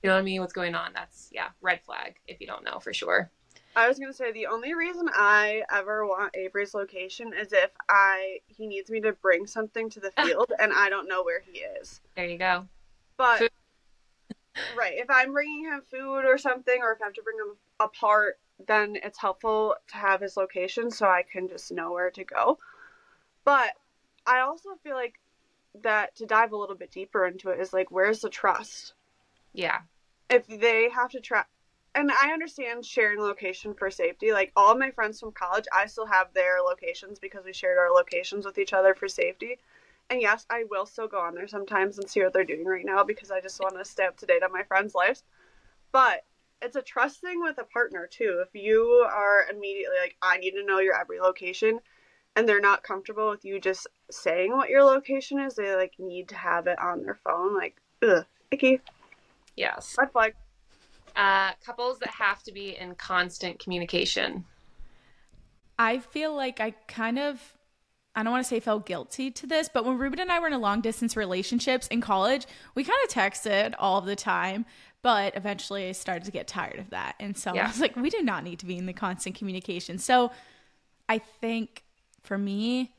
you 0.07 0.11
know 0.11 0.15
what 0.15 0.21
I 0.21 0.25
mean? 0.25 0.41
What's 0.41 0.53
going 0.53 0.77
on? 0.77 0.93
That's 0.95 1.31
yeah, 1.33 1.49
red 1.61 1.81
flag 1.83 2.15
if 2.29 2.41
you 2.41 2.47
don't 2.47 2.65
know 2.65 2.79
for 2.79 2.93
sure. 2.93 3.29
I 3.75 3.89
was 3.89 3.99
gonna 3.99 4.13
say 4.13 4.31
the 4.31 4.47
only 4.47 4.73
reason 4.75 5.09
I 5.13 5.65
ever 5.73 6.07
want 6.07 6.37
Avery's 6.37 6.75
location 6.75 7.33
is 7.37 7.53
if 7.53 7.71
I 7.89 8.39
he 8.47 8.69
needs 8.69 8.89
me 8.89 9.01
to 9.01 9.15
bring 9.15 9.49
something 9.49 9.91
to 9.91 10.01
the 10.01 10.13
field 10.23 10.53
and 10.61 10.73
I 10.73 10.91
don't 10.91 11.09
know 11.09 11.25
where 11.25 11.41
he 11.41 11.59
is. 11.59 12.01
There 12.15 12.27
you 12.27 12.39
go. 12.39 12.67
But 13.17 13.51
right, 14.79 14.95
if 14.95 15.11
I'm 15.11 15.33
bringing 15.33 15.65
him 15.65 15.83
food 15.91 16.25
or 16.25 16.39
something, 16.39 16.79
or 16.81 16.93
if 16.93 17.03
I 17.03 17.07
have 17.07 17.15
to 17.15 17.23
bring 17.23 17.39
him 17.39 17.57
apart, 17.81 18.39
then 18.65 18.97
it's 19.03 19.19
helpful 19.19 19.75
to 19.89 19.97
have 19.97 20.21
his 20.21 20.37
location 20.37 20.91
so 20.91 21.07
I 21.07 21.23
can 21.23 21.49
just 21.49 21.73
know 21.73 21.93
where 21.93 22.11
to 22.11 22.25
go. 22.25 22.59
But 23.45 23.73
I 24.27 24.41
also 24.41 24.71
feel 24.83 24.97
like 24.97 25.21
that 25.83 26.17
to 26.17 26.27
dive 26.27 26.53
a 26.53 26.57
little 26.57 26.75
bit 26.75 26.91
deeper 26.91 27.27
into 27.27 27.51
it 27.51 27.61
is 27.61 27.73
like, 27.73 27.91
where's 27.91 28.21
the 28.21 28.31
trust? 28.31 28.95
Yeah. 29.53 29.81
If 30.29 30.47
they 30.47 30.89
have 30.91 31.11
to 31.11 31.21
track, 31.21 31.49
and 31.95 32.11
I 32.11 32.33
understand 32.33 32.85
sharing 32.85 33.21
location 33.21 33.73
for 33.73 33.91
safety. 33.91 34.31
Like 34.31 34.53
all 34.55 34.77
my 34.77 34.91
friends 34.91 35.19
from 35.19 35.33
college, 35.33 35.65
I 35.75 35.87
still 35.87 36.07
have 36.07 36.33
their 36.35 36.61
locations 36.61 37.19
because 37.19 37.45
we 37.45 37.55
shared 37.55 37.79
our 37.79 37.91
locations 37.91 38.45
with 38.45 38.59
each 38.59 38.75
other 38.75 38.95
for 38.95 39.09
safety. 39.09 39.59
And 40.11 40.21
yes, 40.21 40.47
I 40.51 40.65
will 40.71 40.85
still 40.85 41.09
go 41.09 41.19
on 41.19 41.35
there 41.35 41.49
sometimes 41.49 41.99
and 41.99 42.09
see 42.09 42.23
what 42.23 42.35
they're 42.35 42.45
doing 42.45 42.67
right 42.67 42.85
now 42.85 43.03
because 43.03 43.31
I 43.31 43.41
just 43.41 43.61
want 43.61 43.77
to 43.79 43.85
stay 43.85 44.05
up 44.05 44.17
to 44.19 44.27
date 44.27 44.43
on 44.43 44.53
my 44.53 44.63
friends' 44.63 44.95
lives. 44.95 45.25
But 45.91 46.25
it's 46.63 46.77
a 46.77 46.83
trust 46.83 47.21
thing 47.21 47.41
with 47.41 47.59
a 47.59 47.65
partner 47.65 48.09
too. 48.11 48.43
If 48.47 48.55
you 48.61 49.07
are 49.11 49.47
immediately 49.51 49.97
like, 50.01 50.17
I 50.23 50.39
need 50.39 50.53
to 50.53 50.65
know 50.65 50.79
your 50.79 50.99
every 50.99 51.21
location, 51.21 51.81
and 52.35 52.49
they're 52.49 52.61
not 52.61 52.83
comfortable 52.83 53.31
with 53.31 53.45
you 53.45 53.61
just 53.61 53.87
saying 54.11 54.53
what 54.53 54.69
your 54.69 54.85
location 54.85 55.41
is, 55.41 55.55
they 55.55 55.75
like 55.75 55.95
need 55.99 56.29
to 56.29 56.37
have 56.37 56.67
it 56.67 56.79
on 56.79 57.03
their 57.03 57.19
phone. 57.25 57.55
Like, 57.55 57.77
ugh, 58.03 58.25
icky. 58.51 58.81
Yes. 59.57 59.97
Red 59.99 60.13
flag. 60.13 60.35
Uh, 61.15 61.53
couples 61.65 61.99
that 61.99 62.11
have 62.11 62.43
to 62.43 62.53
be 62.53 62.77
in 62.77 62.95
constant 62.95 63.59
communication. 63.59 64.45
I 65.79 65.99
feel 65.99 66.35
like 66.35 66.61
I 66.61 66.73
kind 66.89 67.19
of 67.19 67.56
I 68.17 68.23
don't 68.23 68.33
want 68.33 68.43
to 68.45 68.49
say 68.49 68.61
felt 68.61 68.87
guilty 68.87 69.31
to 69.31 69.47
this, 69.47 69.69
but 69.73 69.85
when 69.85 69.99
Ruben 69.99 70.19
and 70.19 70.33
I 70.33 70.41
were 70.41 70.47
in 70.47 70.55
a 70.55 70.59
long 70.59 70.81
distance 70.81 71.17
relationships 71.17 71.87
in 71.89 72.01
college, 72.01 72.47
we 72.75 72.83
kind 72.83 72.99
of 73.05 73.11
texted 73.11 73.75
all 73.79 74.01
the 74.01 74.17
time, 74.17 74.65
but 75.03 75.37
eventually 75.37 75.89
I 75.89 75.93
started 75.93 76.25
to 76.25 76.33
get 76.33 76.49
tired 76.49 76.79
of 76.79 76.91
that. 76.91 77.15
And 77.21 77.37
so 77.37 77.55
yeah. 77.55 77.65
I 77.65 77.69
was 77.69 77.79
like, 77.79 77.95
we 77.95 78.09
do 78.09 78.23
not 78.23 78.43
need 78.43 78.59
to 78.61 78.67
be 78.67 78.79
in 78.79 78.87
the 78.87 78.95
constant 78.95 79.37
communication. 79.37 79.99
So 79.99 80.33
I 81.09 81.19
think 81.19 81.85
for 82.23 82.39
me, 82.39 82.95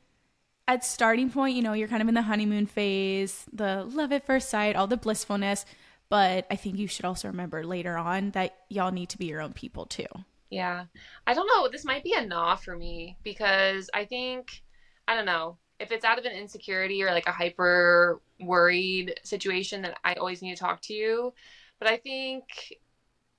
at 0.68 0.86
starting 0.86 1.32
point, 1.32 1.56
you 1.56 1.64
know, 1.64 1.74
you're 1.74 1.88
kind 1.88 2.02
of 2.02 2.08
in 2.08 2.14
the 2.14 2.22
honeymoon 2.22 2.68
phase, 2.68 3.46
the 3.52 3.86
love 3.86 4.12
at 4.12 4.26
first 4.26 4.50
sight, 4.50 4.76
all 4.76 4.86
the 4.86 4.98
blissfulness. 4.98 5.66
But 6.10 6.46
I 6.52 6.56
think 6.56 6.78
you 6.78 6.88
should 6.88 7.06
also 7.06 7.28
remember 7.28 7.64
later 7.66 7.98
on 7.98 8.32
that 8.32 8.56
y'all 8.70 8.92
need 8.92 9.10
to 9.10 9.18
be 9.18 9.26
your 9.26 9.42
own 9.42 9.54
people 9.54 9.86
too. 9.86 10.06
Yeah. 10.50 10.86
I 11.26 11.34
don't 11.34 11.48
know. 11.48 11.68
This 11.70 11.84
might 11.84 12.04
be 12.04 12.14
a 12.14 12.26
nah 12.26 12.56
for 12.56 12.78
me 12.78 13.18
because 13.24 13.90
I 13.94 14.06
think, 14.06 14.62
I 15.08 15.16
don't 15.16 15.26
know, 15.26 15.58
if 15.80 15.92
it's 15.92 16.06
out 16.06 16.20
of 16.20 16.26
an 16.26 16.34
insecurity 16.34 17.04
or 17.04 17.12
like 17.12 17.28
a 17.28 17.32
hyper 17.32 18.22
worried 18.40 19.20
situation 19.24 19.82
that 19.84 19.98
I 20.04 20.16
always 20.16 20.42
need 20.42 20.56
to 20.56 20.60
talk 20.60 20.82
to 20.84 20.94
you. 20.94 21.34
But 21.80 21.90
I 21.90 21.98
think 21.98 22.44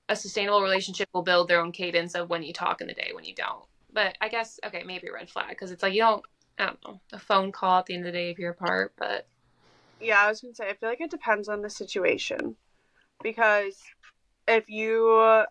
a 0.09 0.17
sustainable 0.17 0.63
relationship 0.63 1.09
will 1.13 1.23
build 1.23 1.49
their 1.49 1.61
own 1.61 1.73
cadence 1.73 2.15
of 2.15 2.31
when 2.31 2.43
you 2.43 2.53
talk 2.53 2.81
in 2.81 2.87
the 2.87 2.95
day, 2.95 3.11
when 3.15 3.25
you 3.25 3.35
don't. 3.35 3.65
But 3.93 4.17
I 4.21 4.29
guess, 4.29 4.59
okay, 4.65 4.83
maybe 4.85 5.09
a 5.09 5.13
red 5.13 5.31
flag 5.31 5.51
because 5.51 5.71
it's 5.71 5.83
like 5.83 5.95
you 5.95 6.01
don't 6.03 6.25
I 6.59 6.67
don't 6.67 6.85
know, 6.85 7.01
a 7.13 7.19
phone 7.19 7.53
call 7.53 7.81
at 7.81 7.87
the 7.87 7.95
end 7.95 8.07
of 8.07 8.13
the 8.13 8.19
day 8.19 8.31
if 8.31 8.39
you're 8.39 8.51
apart, 8.53 8.95
but 8.99 9.27
Yeah, 10.01 10.21
I 10.23 10.29
was 10.29 10.41
gonna 10.41 10.55
say 10.55 10.69
I 10.69 10.75
feel 10.75 10.89
like 10.89 11.01
it 11.01 11.11
depends 11.11 11.49
on 11.49 11.63
the 11.63 11.71
situation 11.71 12.57
because 13.23 13.81
if 14.47 14.69
you 14.69 15.45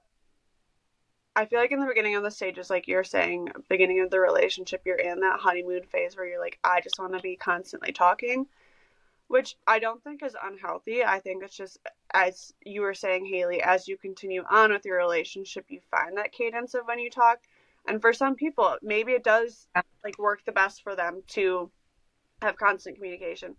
I 1.38 1.46
feel 1.46 1.60
like 1.60 1.72
in 1.72 1.80
the 1.80 1.86
beginning 1.86 2.16
of 2.16 2.24
the 2.24 2.32
stages, 2.32 2.72
like 2.72 2.88
you're 2.88 3.04
saying, 3.04 3.50
beginning 3.70 4.02
of 4.02 4.10
the 4.10 4.20
relationship, 4.20 4.82
you're 4.86 4.96
in 4.96 5.20
that 5.20 5.40
honeymoon 5.40 5.84
phase 5.84 6.18
where 6.18 6.26
you're 6.26 6.42
like, 6.42 6.58
I 6.64 6.82
just 6.82 6.98
want 6.98 7.14
to 7.14 7.20
be 7.20 7.36
constantly 7.36 7.92
talking, 7.92 8.48
which 9.28 9.56
I 9.68 9.78
don't 9.78 10.04
think 10.04 10.24
is 10.24 10.36
unhealthy. 10.44 11.04
I 11.04 11.20
think 11.20 11.44
it's 11.44 11.56
just, 11.56 11.78
as 12.12 12.56
you 12.66 12.82
were 12.82 12.96
saying, 12.96 13.28
Haley, 13.28 13.62
as 13.62 13.88
you 13.88 13.98
continue 13.98 14.42
on 14.50 14.72
with 14.72 14.84
your 14.84 14.98
relationship, 14.98 15.66
you 15.70 15.80
find 15.92 16.18
that 16.18 16.32
cadence 16.32 16.74
of 16.74 16.88
when 16.88 16.98
you 16.98 17.12
talk. 17.12 17.38
And 17.88 18.02
for 18.02 18.14
some 18.14 18.34
people, 18.34 18.76
maybe 18.82 19.12
it 19.12 19.24
does 19.24 19.68
like 20.04 20.18
work 20.18 20.44
the 20.44 20.52
best 20.52 20.82
for 20.82 20.96
them 20.96 21.22
to 21.28 21.70
have 22.42 22.58
constant 22.58 22.96
communication. 22.96 23.56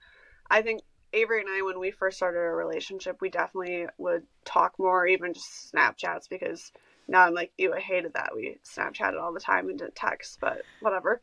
I 0.51 0.63
think 0.63 0.81
Avery 1.13 1.43
and 1.43 1.49
I, 1.49 1.63
when 1.63 1.79
we 1.79 1.93
first 1.93 2.17
started 2.17 2.41
our 2.41 2.57
relationship, 2.57 3.19
we 3.21 3.31
definitely 3.31 3.87
would 3.99 4.25
talk 4.45 4.75
more, 4.81 5.07
even 5.07 5.33
just 5.33 5.73
Snapchats, 5.73 6.29
because 6.29 6.73
now 7.09 7.23
I'm 7.25 7.35
like, 7.35 7.53
ew, 7.57 7.73
I 7.75 7.81
hated 7.81 8.13
that. 8.15 8.33
We 8.37 8.59
Snapchatted 8.65 9.21
all 9.21 9.33
the 9.33 9.41
time 9.41 9.69
and 9.69 9.79
didn't 9.79 9.97
text, 9.97 10.39
but 10.41 10.63
whatever. 10.81 11.23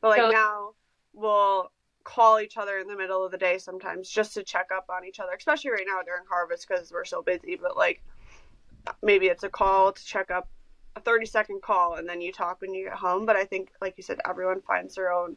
But 0.00 0.08
like 0.10 0.20
So- 0.20 0.30
now, 0.30 0.74
we'll 1.12 1.70
call 2.04 2.38
each 2.38 2.56
other 2.56 2.78
in 2.78 2.86
the 2.86 2.96
middle 2.96 3.24
of 3.24 3.32
the 3.32 3.38
day 3.38 3.58
sometimes 3.58 4.08
just 4.08 4.34
to 4.34 4.44
check 4.44 4.70
up 4.72 4.86
on 4.88 5.04
each 5.04 5.18
other, 5.18 5.32
especially 5.36 5.72
right 5.72 5.86
now 5.86 6.00
during 6.02 6.22
harvest 6.30 6.68
because 6.68 6.92
we're 6.92 7.04
so 7.04 7.20
busy. 7.20 7.56
But 7.56 7.76
like, 7.76 8.00
maybe 9.02 9.26
it's 9.26 9.42
a 9.42 9.48
call 9.48 9.92
to 9.92 10.04
check 10.04 10.30
up, 10.30 10.48
a 10.94 11.00
30 11.00 11.26
second 11.26 11.62
call, 11.62 11.96
and 11.96 12.08
then 12.08 12.20
you 12.20 12.32
talk 12.32 12.60
when 12.60 12.72
you 12.72 12.84
get 12.84 12.94
home. 12.94 13.26
But 13.26 13.34
I 13.34 13.44
think, 13.44 13.72
like 13.80 13.94
you 13.96 14.04
said, 14.04 14.20
everyone 14.26 14.60
finds 14.60 14.94
their 14.94 15.12
own 15.12 15.36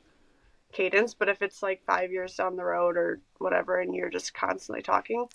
cadence. 0.72 1.16
But 1.16 1.30
if 1.30 1.42
it's 1.42 1.64
like 1.64 1.84
five 1.86 2.12
years 2.12 2.36
down 2.36 2.56
the 2.56 2.64
road 2.64 2.96
or 2.96 3.20
whatever, 3.40 3.80
and 3.80 3.96
you're 3.96 4.12
just 4.12 4.36
constantly 4.36 4.84
talking, 4.84 5.26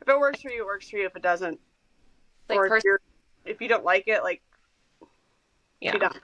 if 0.00 0.08
it 0.08 0.18
works 0.18 0.42
for 0.42 0.50
you, 0.50 0.62
it 0.62 0.66
works 0.66 0.90
for 0.90 0.96
you. 0.96 1.06
If 1.06 1.14
it 1.14 1.22
doesn't, 1.22 1.60
like 2.48 2.58
or 2.58 2.66
if 2.66 2.70
pers- 2.70 2.84
you're 2.84 3.00
if 3.48 3.60
you 3.60 3.68
don't 3.68 3.84
like 3.84 4.04
it, 4.06 4.22
like 4.22 4.42
yeah. 5.80 5.92
you 5.92 5.98
don't. 5.98 6.16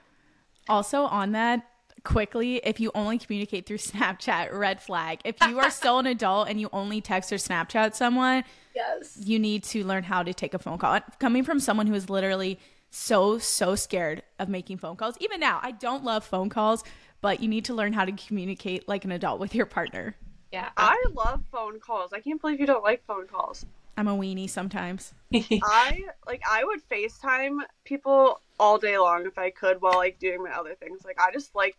Also, 0.67 1.03
on 1.03 1.33
that, 1.33 1.67
quickly, 2.03 2.57
if 2.63 2.79
you 2.79 2.91
only 2.95 3.17
communicate 3.17 3.65
through 3.65 3.77
Snapchat, 3.79 4.53
red 4.53 4.81
flag. 4.81 5.19
If 5.25 5.35
you 5.47 5.59
are 5.59 5.69
still 5.69 5.99
an 5.99 6.07
adult 6.07 6.49
and 6.49 6.59
you 6.59 6.69
only 6.73 7.01
text 7.01 7.31
or 7.31 7.35
Snapchat 7.35 7.95
someone, 7.95 8.43
Yes. 8.75 9.17
you 9.23 9.39
need 9.39 9.63
to 9.65 9.83
learn 9.85 10.03
how 10.03 10.23
to 10.23 10.33
take 10.33 10.53
a 10.53 10.59
phone 10.59 10.77
call. 10.77 10.99
Coming 11.19 11.43
from 11.43 11.59
someone 11.59 11.87
who 11.87 11.93
is 11.93 12.09
literally 12.09 12.59
so, 12.89 13.37
so 13.37 13.75
scared 13.75 14.23
of 14.39 14.49
making 14.49 14.77
phone 14.77 14.95
calls, 14.95 15.15
even 15.19 15.39
now, 15.39 15.59
I 15.61 15.71
don't 15.71 16.03
love 16.03 16.23
phone 16.23 16.49
calls, 16.49 16.83
but 17.21 17.41
you 17.41 17.47
need 17.47 17.65
to 17.65 17.73
learn 17.73 17.93
how 17.93 18.05
to 18.05 18.11
communicate 18.11 18.87
like 18.87 19.05
an 19.05 19.11
adult 19.11 19.39
with 19.39 19.55
your 19.55 19.65
partner. 19.65 20.15
Yeah. 20.51 20.69
I 20.77 21.03
love 21.13 21.43
phone 21.51 21.79
calls. 21.79 22.13
I 22.13 22.19
can't 22.21 22.39
believe 22.39 22.59
you 22.59 22.65
don't 22.65 22.83
like 22.83 23.03
phone 23.05 23.27
calls. 23.27 23.65
I'm 23.97 24.07
a 24.07 24.15
weenie 24.15 24.49
sometimes. 24.49 25.13
I 25.33 26.03
like 26.27 26.41
I 26.49 26.63
would 26.63 26.81
FaceTime 26.89 27.59
people 27.83 28.41
all 28.59 28.77
day 28.77 28.97
long 28.97 29.25
if 29.25 29.37
I 29.37 29.49
could 29.49 29.81
while 29.81 29.95
like 29.97 30.19
doing 30.19 30.43
my 30.43 30.51
other 30.51 30.75
things. 30.75 31.03
Like 31.05 31.19
I 31.19 31.31
just 31.31 31.55
like 31.55 31.77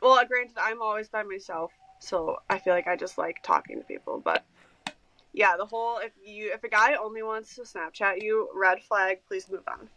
well, 0.00 0.24
granted 0.26 0.56
I'm 0.60 0.80
always 0.80 1.08
by 1.08 1.22
myself, 1.24 1.72
so 2.00 2.38
I 2.48 2.58
feel 2.58 2.72
like 2.72 2.86
I 2.86 2.96
just 2.96 3.18
like 3.18 3.42
talking 3.42 3.78
to 3.78 3.84
people, 3.84 4.20
but 4.24 4.44
yeah, 5.32 5.56
the 5.56 5.66
whole 5.66 5.98
if 5.98 6.12
you 6.24 6.52
if 6.52 6.64
a 6.64 6.68
guy 6.68 6.94
only 6.94 7.22
wants 7.22 7.54
to 7.56 7.62
Snapchat 7.62 8.22
you, 8.22 8.48
red 8.54 8.82
flag, 8.82 9.18
please 9.26 9.48
move 9.50 9.64
on. 9.68 9.88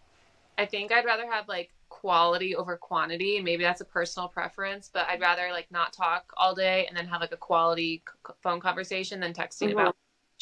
I 0.58 0.66
think 0.66 0.92
I'd 0.92 1.06
rather 1.06 1.30
have 1.30 1.48
like 1.48 1.72
quality 1.90 2.56
over 2.56 2.78
quantity, 2.78 3.38
and 3.38 3.46
maybe 3.46 3.64
that's 3.64 3.82
a 3.82 3.86
personal 3.86 4.28
preference. 4.28 4.90
But 4.92 5.08
I'd 5.08 5.22
rather 5.22 5.50
like 5.52 5.72
not 5.72 5.94
talk 5.94 6.32
all 6.38 6.54
day 6.54 6.86
and 6.88 6.96
then 6.98 7.08
have 7.08 7.22
like 7.22 7.32
a 7.32 7.38
quality 7.38 8.04
c- 8.08 8.34
phone 8.42 8.60
conversation 8.60 9.20
than 9.20 9.34
texting 9.34 9.70
Mhm. 9.70 9.74
about 9.74 9.96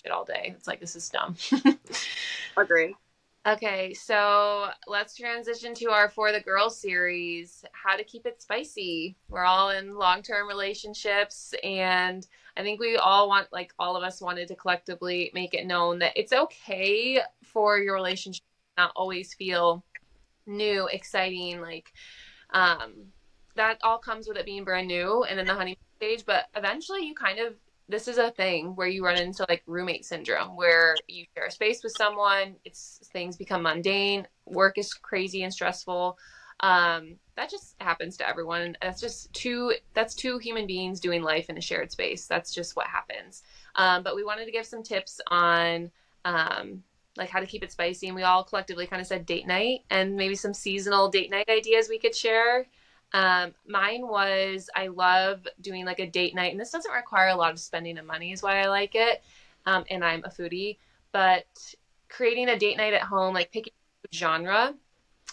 shit 0.04 0.12
all 0.12 0.26
day. 0.26 0.54
It's 0.56 0.68
like 0.68 0.80
this 0.80 0.96
is 0.96 1.10
dumb. 1.10 1.36
Agree. 2.58 2.96
okay, 3.48 3.94
so 3.94 4.68
let's 4.88 5.16
transition 5.16 5.74
to 5.76 5.92
our 5.92 6.10
For 6.10 6.32
the 6.32 6.40
Girls 6.42 6.80
series. 6.80 7.64
How 7.72 7.96
to 7.96 8.04
keep 8.04 8.26
it 8.26 8.42
spicy. 8.42 9.16
We're 9.30 9.46
all 9.46 9.70
in 9.72 9.96
long-term 9.96 10.48
relationships, 10.48 11.54
and 11.64 12.26
I 12.58 12.64
think 12.64 12.80
we 12.80 12.98
all 12.98 13.28
want, 13.28 13.48
like, 13.52 13.74
all 13.80 13.96
of 13.96 14.04
us 14.04 14.22
wanted 14.22 14.48
to 14.50 14.56
collectively 14.56 15.32
make 15.34 15.54
it 15.54 15.66
known 15.66 16.00
that 16.00 16.14
it's 16.16 16.34
okay 16.34 17.22
for 17.44 17.78
your 17.80 17.96
relationship 17.96 18.44
to 18.78 18.84
not 18.84 18.92
always 18.96 19.34
feel 19.34 19.84
new, 20.46 20.88
exciting, 20.92 21.62
like 21.62 21.94
um 22.52 22.94
that 23.56 23.78
all 23.84 24.00
comes 24.00 24.28
with 24.28 24.38
it 24.38 24.46
being 24.46 24.64
brand 24.64 24.88
new 24.88 25.24
and 25.24 25.40
in 25.40 25.46
the 25.46 25.54
honeymoon 25.54 25.76
stage, 25.98 26.26
but 26.26 26.46
eventually 26.56 27.06
you 27.06 27.14
kind 27.14 27.40
of 27.40 27.54
this 27.90 28.08
is 28.08 28.20
a 28.20 28.30
thing 28.32 28.76
where 28.76 28.88
you 28.88 29.04
run 29.04 29.18
into 29.18 29.46
like 29.50 29.64
roommate 29.66 30.06
syndrome 30.06 30.56
where 30.56 30.96
you 31.08 31.26
share 31.36 31.48
a 31.48 31.52
space 31.52 31.84
with 31.84 31.94
someone, 31.98 32.56
it's 32.64 33.02
things 33.12 33.36
become 33.36 33.64
mundane, 33.64 34.28
work 34.46 34.78
is 34.78 34.94
crazy 34.94 35.44
and 35.44 35.52
stressful. 35.52 36.18
Um 36.62 37.16
that 37.36 37.50
just 37.50 37.76
happens 37.82 38.16
to 38.18 38.30
everyone. 38.30 38.78
That's 38.82 39.02
just 39.02 39.34
two 39.34 39.74
that's 39.94 40.14
two 40.14 40.38
human 40.38 40.68
beings 40.68 41.00
doing 41.00 41.24
life 41.24 41.50
in 41.50 41.58
a 41.58 41.62
shared 41.62 41.92
space. 41.92 42.28
That's 42.28 42.54
just 42.54 42.76
what 42.76 42.88
happens. 42.88 43.44
Um 43.76 44.04
but 44.04 44.16
we 44.16 44.24
wanted 44.24 44.46
to 44.46 44.52
give 44.52 44.68
some 44.68 44.84
tips 44.84 45.20
on 45.28 45.90
um 46.26 46.84
like 47.18 47.30
how 47.30 47.40
to 47.40 47.48
keep 47.48 47.64
it 47.64 47.72
spicy 47.72 48.08
and 48.08 48.16
we 48.16 48.24
all 48.24 48.44
collectively 48.44 48.86
kind 48.86 49.02
of 49.02 49.08
said 49.08 49.26
date 49.26 49.48
night 49.48 49.82
and 49.90 50.16
maybe 50.16 50.36
some 50.36 50.54
seasonal 50.54 51.10
date 51.10 51.32
night 51.32 51.50
ideas 51.50 51.90
we 51.90 52.00
could 52.00 52.16
share 52.16 52.68
um, 53.14 53.54
mine 53.68 54.08
was 54.08 54.70
i 54.76 54.88
love 54.88 55.48
doing 55.62 55.86
like 55.86 56.00
a 56.00 56.08
date 56.08 56.36
night 56.36 56.52
and 56.52 56.60
this 56.60 56.72
doesn't 56.72 56.92
require 56.92 57.30
a 57.30 57.36
lot 57.36 57.52
of 57.52 57.60
spending 57.60 57.98
of 57.98 58.06
money 58.06 58.32
is 58.32 58.44
why 58.44 58.62
i 58.62 58.68
like 58.68 58.96
it 58.96 59.24
um, 59.66 59.84
and 59.90 60.04
i'm 60.04 60.24
a 60.26 60.30
foodie 60.30 60.78
but 61.12 61.46
creating 62.08 62.50
a 62.50 62.60
date 62.60 62.78
night 62.78 62.94
at 62.94 63.02
home 63.02 63.34
like 63.34 63.52
picking 63.52 63.74
genre 64.14 64.74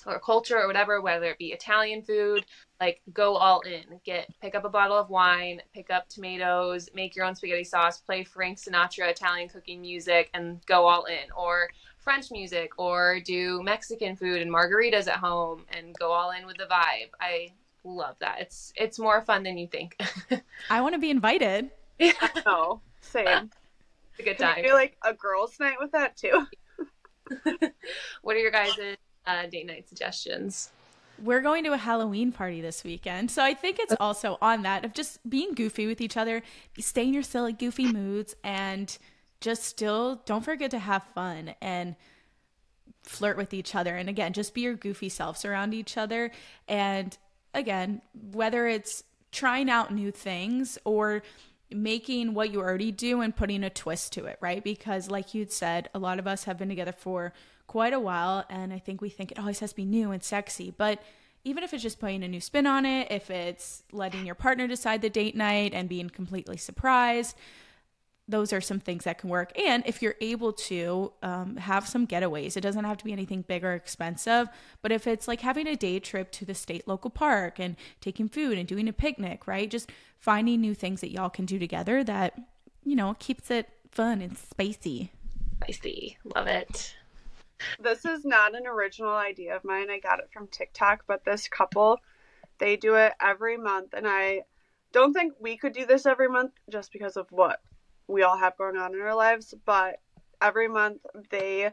or 0.07 0.19
culture 0.19 0.59
or 0.59 0.67
whatever 0.67 1.01
whether 1.01 1.27
it 1.27 1.39
be 1.39 1.53
italian 1.53 2.03
food 2.03 2.45
like 2.81 3.01
go 3.13 3.37
all 3.37 3.61
in. 3.61 4.01
Get 4.05 4.29
pick 4.41 4.55
up 4.55 4.65
a 4.65 4.69
bottle 4.69 4.97
of 4.97 5.11
wine 5.11 5.61
pick 5.75 5.91
up 5.91 6.09
tomatoes 6.09 6.89
make 6.95 7.17
your 7.17 7.25
own 7.25 7.35
spaghetti 7.35 7.65
sauce 7.65 7.99
play 7.99 8.25
frank 8.25 8.59
sinatra 8.59 9.11
italian 9.11 9.49
cooking 9.49 9.81
music 9.81 10.31
and 10.35 10.65
go 10.67 10.87
all 10.87 11.05
in. 11.05 11.31
Or 11.37 11.69
french 11.99 12.31
music 12.31 12.73
or 12.79 13.21
do 13.21 13.63
mexican 13.63 14.17
food 14.17 14.43
and 14.43 14.51
margaritas 14.51 15.09
at 15.09 15.17
home 15.17 15.65
and 15.77 15.95
go 15.99 16.13
all 16.13 16.31
in 16.31 16.47
with 16.47 16.57
the 16.57 16.65
vibe. 16.65 17.11
I 17.21 17.53
love 17.87 18.17
that 18.21 18.41
it's 18.41 18.73
it's 18.77 18.99
more 18.99 19.21
fun 19.23 19.43
than 19.43 19.57
you 19.57 19.67
think 19.67 20.01
I 20.71 20.81
want 20.81 20.95
to 20.95 20.99
be 20.99 21.11
invited. 21.11 21.71
No, 22.45 22.81
same. 23.01 23.51
it's 24.11 24.21
a 24.21 24.23
good 24.23 24.39
time 24.39 24.59
you 24.59 24.69
do 24.69 24.73
like 24.75 24.97
a 25.03 25.15
girls' 25.15 25.59
night 25.61 25.77
with 25.81 25.93
that 25.93 26.17
too? 26.17 26.47
what 28.23 28.37
are 28.37 28.41
your 28.41 28.51
guys' 28.51 28.73
uh, 29.27 29.47
date 29.47 29.67
night 29.67 29.89
suggestions 29.89 30.71
We're 31.23 31.41
going 31.41 31.65
to 31.65 31.73
a 31.73 31.79
Halloween 31.79 32.33
party 32.33 32.61
this 32.61 32.85
weekend. 32.85 33.31
So 33.31 33.43
I 33.43 33.55
think 33.55 33.79
it's 33.79 33.95
also 33.99 34.37
on 34.43 34.63
that 34.63 34.85
of 34.85 34.93
just 34.93 35.29
being 35.29 35.55
goofy 35.55 35.87
with 35.87 36.01
each 36.01 36.17
other, 36.17 36.43
stay 36.79 37.07
in 37.07 37.15
your 37.15 37.23
silly, 37.23 37.53
goofy 37.53 37.91
moods, 37.91 38.37
and 38.45 38.97
just 39.41 39.65
still 39.65 40.23
don't 40.27 40.45
forget 40.45 40.71
to 40.73 40.79
have 40.79 41.03
fun 41.15 41.55
and 41.61 41.97
flirt 43.03 43.37
with 43.37 43.55
each 43.55 43.75
other. 43.75 43.97
And 43.97 44.09
again, 44.09 44.33
just 44.33 44.55
be 44.55 44.63
your 44.63 44.75
goofy 44.75 45.09
selves 45.09 45.45
around 45.45 45.75
each 45.75 45.97
other. 45.97 46.31
And 46.69 47.17
again, 47.57 48.03
whether 48.33 48.67
it's 48.69 49.03
trying 49.33 49.69
out 49.69 49.93
new 49.93 50.13
things 50.13 50.79
or 50.85 51.23
making 51.71 52.35
what 52.35 52.53
you 52.53 52.61
already 52.61 52.93
do 52.93 53.21
and 53.21 53.35
putting 53.35 53.65
a 53.65 53.71
twist 53.71 54.13
to 54.13 54.27
it, 54.27 54.39
right? 54.41 54.63
Because, 54.63 55.11
like 55.11 55.35
you'd 55.35 55.51
said, 55.51 55.89
a 55.95 55.99
lot 55.99 56.19
of 56.19 56.27
us 56.27 56.45
have 56.45 56.59
been 56.59 56.69
together 56.69 56.93
for 56.93 57.33
quite 57.67 57.93
a 57.93 57.99
while, 57.99 58.45
and 58.49 58.73
I 58.73 58.79
think 58.79 59.01
we 59.01 59.09
think 59.09 59.33
it 59.33 59.39
always 59.39 59.59
has 59.61 59.71
to 59.71 59.77
be 59.77 59.85
new 59.85 60.13
and 60.13 60.23
sexy. 60.23 60.73
But 60.77 61.03
even 61.43 61.65
if 61.65 61.75
it's 61.75 61.83
just 61.83 61.99
putting 61.99 62.23
a 62.23 62.29
new 62.29 62.41
spin 62.41 62.67
on 62.67 62.87
it, 62.87 63.11
if 63.11 63.31
it's 63.31 63.83
letting 63.91 64.27
your 64.27 64.35
partner 64.35 64.69
decide 64.69 65.03
the 65.03 65.11
date 65.11 65.35
night 65.35 65.75
and 65.75 65.89
being 65.89 66.11
completely 66.11 66.57
surprised, 66.57 67.37
those 68.29 68.53
are 68.53 68.61
some 68.61 68.81
things 68.81 69.05
that 69.05 69.19
can 69.19 69.31
work. 69.31 69.57
And 69.59 69.85
if 69.87 70.03
you're 70.03 70.17
able 70.21 70.53
to 70.53 71.13
um, 71.23 71.57
have 71.57 71.87
some 71.87 72.07
getaways, 72.07 72.57
it 72.57 72.61
doesn't 72.61 72.85
have 72.85 72.97
to 72.99 73.05
be 73.05 73.13
anything 73.13 73.43
big 73.43 73.65
or 73.65 73.75
expensive. 73.75 74.49
But 74.83 74.93
if 74.93 75.07
it's 75.07 75.29
like 75.29 75.41
having 75.41 75.67
a 75.67 75.77
day 75.77 76.01
trip 76.01 76.33
to 76.33 76.45
the 76.45 76.55
state 76.55 76.89
local 76.89 77.11
park 77.11 77.59
and 77.59 77.77
taking 78.01 78.29
food 78.29 78.59
and 78.59 78.67
doing 78.67 78.89
a 78.89 78.93
picnic, 78.93 79.47
right? 79.47 79.71
Just 79.71 79.91
finding 80.19 80.61
new 80.61 80.75
things 80.75 81.01
that 81.03 81.13
y'all 81.13 81.31
can 81.31 81.47
do 81.47 81.59
together 81.59 82.03
that, 82.05 82.41
you 82.85 82.97
know, 82.97 83.15
keeps 83.19 83.51
it 83.51 83.69
fun 83.93 84.21
and 84.21 84.37
spicy. 84.37 85.13
spicy 85.63 86.19
love 86.35 86.47
it 86.47 86.95
This 87.81 88.05
is 88.05 88.25
not 88.25 88.55
an 88.55 88.67
original 88.67 89.15
idea 89.15 89.57
of 89.57 89.65
mine. 89.65 89.91
I 89.91 89.99
got 89.99 90.19
it 90.19 90.29
from 90.33 90.49
TikTok, 90.49 91.05
but 91.07 91.25
this 91.25 91.49
couple, 91.49 92.01
they 92.59 92.77
do 92.77 92.97
it 92.97 93.15
every 93.21 93.57
month, 93.57 93.95
and 93.95 94.07
I 94.07 94.43
don't 94.93 95.13
think 95.13 95.35
we 95.41 95.57
could 95.57 95.73
do 95.73 95.87
this 95.87 96.07
every 96.07 96.29
month 96.29 96.53
just 96.71 96.93
because 96.93 97.17
of 97.17 97.31
what 97.31 97.61
we 98.09 98.23
all 98.23 98.37
have 98.37 98.57
going 98.57 98.77
on 98.77 98.95
in 98.95 99.01
our 99.01 99.15
lives. 99.15 99.55
But 99.65 100.01
every 100.41 100.69
month 100.69 101.01
they 101.31 101.73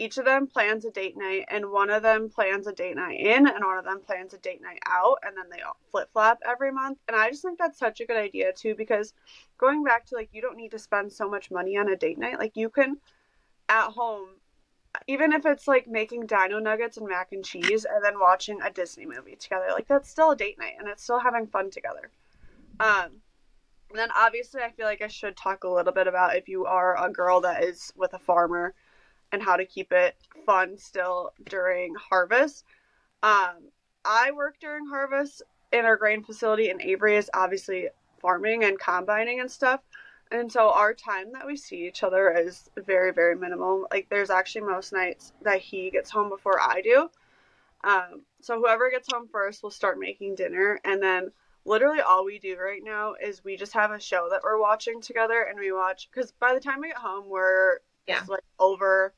each 0.00 0.16
of 0.16 0.24
them 0.24 0.46
plans 0.46 0.84
a 0.84 0.92
date 0.92 1.16
night, 1.16 1.44
and 1.48 1.72
one 1.72 1.90
of 1.90 2.04
them 2.04 2.30
plans 2.30 2.68
a 2.68 2.72
date 2.72 2.94
night 2.94 3.18
in, 3.18 3.48
and 3.48 3.64
one 3.64 3.78
of 3.78 3.84
them 3.84 4.00
plans 4.00 4.32
a 4.32 4.38
date 4.38 4.62
night 4.62 4.78
out, 4.86 5.18
and 5.24 5.36
then 5.36 5.46
they 5.50 5.60
all 5.60 5.76
flip 5.90 6.08
flop 6.12 6.38
every 6.46 6.70
month. 6.70 6.98
And 7.08 7.16
I 7.16 7.30
just 7.30 7.42
think 7.42 7.58
that's 7.58 7.80
such 7.80 8.00
a 8.00 8.06
good 8.06 8.16
idea 8.16 8.52
too, 8.52 8.76
because 8.76 9.12
going 9.58 9.82
back 9.82 10.06
to 10.06 10.14
like, 10.14 10.28
you 10.32 10.40
don't 10.40 10.56
need 10.56 10.70
to 10.70 10.78
spend 10.78 11.12
so 11.12 11.28
much 11.28 11.50
money 11.50 11.76
on 11.76 11.88
a 11.88 11.96
date 11.96 12.16
night. 12.16 12.38
Like, 12.38 12.56
you 12.56 12.70
can 12.70 12.98
at 13.68 13.88
home, 13.88 14.28
even 15.08 15.32
if 15.32 15.44
it's 15.44 15.66
like 15.66 15.88
making 15.88 16.26
dino 16.26 16.60
nuggets 16.60 16.96
and 16.96 17.08
mac 17.08 17.32
and 17.32 17.44
cheese, 17.44 17.84
and 17.84 18.04
then 18.04 18.20
watching 18.20 18.60
a 18.62 18.70
Disney 18.70 19.04
movie 19.04 19.34
together, 19.34 19.66
like, 19.72 19.88
that's 19.88 20.08
still 20.08 20.30
a 20.30 20.36
date 20.36 20.60
night, 20.60 20.74
and 20.78 20.86
it's 20.86 21.02
still 21.02 21.18
having 21.18 21.48
fun 21.48 21.72
together. 21.72 22.12
Um, 22.78 23.16
and 23.90 23.98
then 23.98 24.10
obviously, 24.16 24.62
I 24.62 24.70
feel 24.70 24.86
like 24.86 25.02
I 25.02 25.08
should 25.08 25.36
talk 25.36 25.64
a 25.64 25.68
little 25.68 25.92
bit 25.92 26.06
about 26.06 26.36
if 26.36 26.48
you 26.48 26.66
are 26.66 27.02
a 27.02 27.10
girl 27.10 27.40
that 27.42 27.64
is 27.64 27.92
with 27.96 28.12
a 28.14 28.18
farmer 28.18 28.74
and 29.32 29.42
how 29.42 29.56
to 29.56 29.64
keep 29.64 29.92
it 29.92 30.16
fun 30.46 30.76
still 30.78 31.32
during 31.48 31.94
harvest. 31.94 32.64
Um, 33.22 33.70
I 34.04 34.30
work 34.30 34.56
during 34.60 34.86
harvest 34.86 35.42
in 35.72 35.84
our 35.84 35.96
grain 35.96 36.22
facility, 36.22 36.70
and 36.70 36.80
Avery 36.80 37.16
is 37.16 37.30
obviously 37.34 37.88
farming 38.20 38.64
and 38.64 38.78
combining 38.78 39.40
and 39.40 39.50
stuff. 39.50 39.80
And 40.30 40.50
so 40.52 40.70
our 40.70 40.92
time 40.92 41.32
that 41.32 41.46
we 41.46 41.56
see 41.56 41.86
each 41.86 42.02
other 42.02 42.30
is 42.30 42.70
very, 42.76 43.12
very 43.12 43.34
minimal. 43.36 43.86
Like 43.90 44.08
there's 44.10 44.30
actually 44.30 44.62
most 44.62 44.92
nights 44.92 45.32
that 45.42 45.60
he 45.60 45.90
gets 45.90 46.10
home 46.10 46.28
before 46.28 46.60
I 46.60 46.82
do. 46.82 47.08
Um, 47.84 48.22
so 48.42 48.58
whoever 48.58 48.90
gets 48.90 49.10
home 49.10 49.28
first 49.30 49.62
will 49.62 49.70
start 49.70 49.98
making 49.98 50.34
dinner, 50.34 50.80
and 50.84 51.02
then 51.02 51.30
literally 51.68 52.00
all 52.00 52.24
we 52.24 52.38
do 52.38 52.56
right 52.56 52.82
now 52.82 53.14
is 53.22 53.44
we 53.44 53.56
just 53.56 53.74
have 53.74 53.90
a 53.90 54.00
show 54.00 54.28
that 54.30 54.40
we're 54.42 54.58
watching 54.60 55.00
together, 55.00 55.42
and 55.42 55.58
we 55.58 55.70
watch 55.70 56.08
because 56.10 56.32
by 56.32 56.54
the 56.54 56.60
time 56.60 56.80
we 56.80 56.88
get 56.88 56.96
home, 56.96 57.28
we're 57.28 57.80
Yeah. 58.06 58.18
just 58.18 58.30
like 58.30 58.44
over 58.58 59.14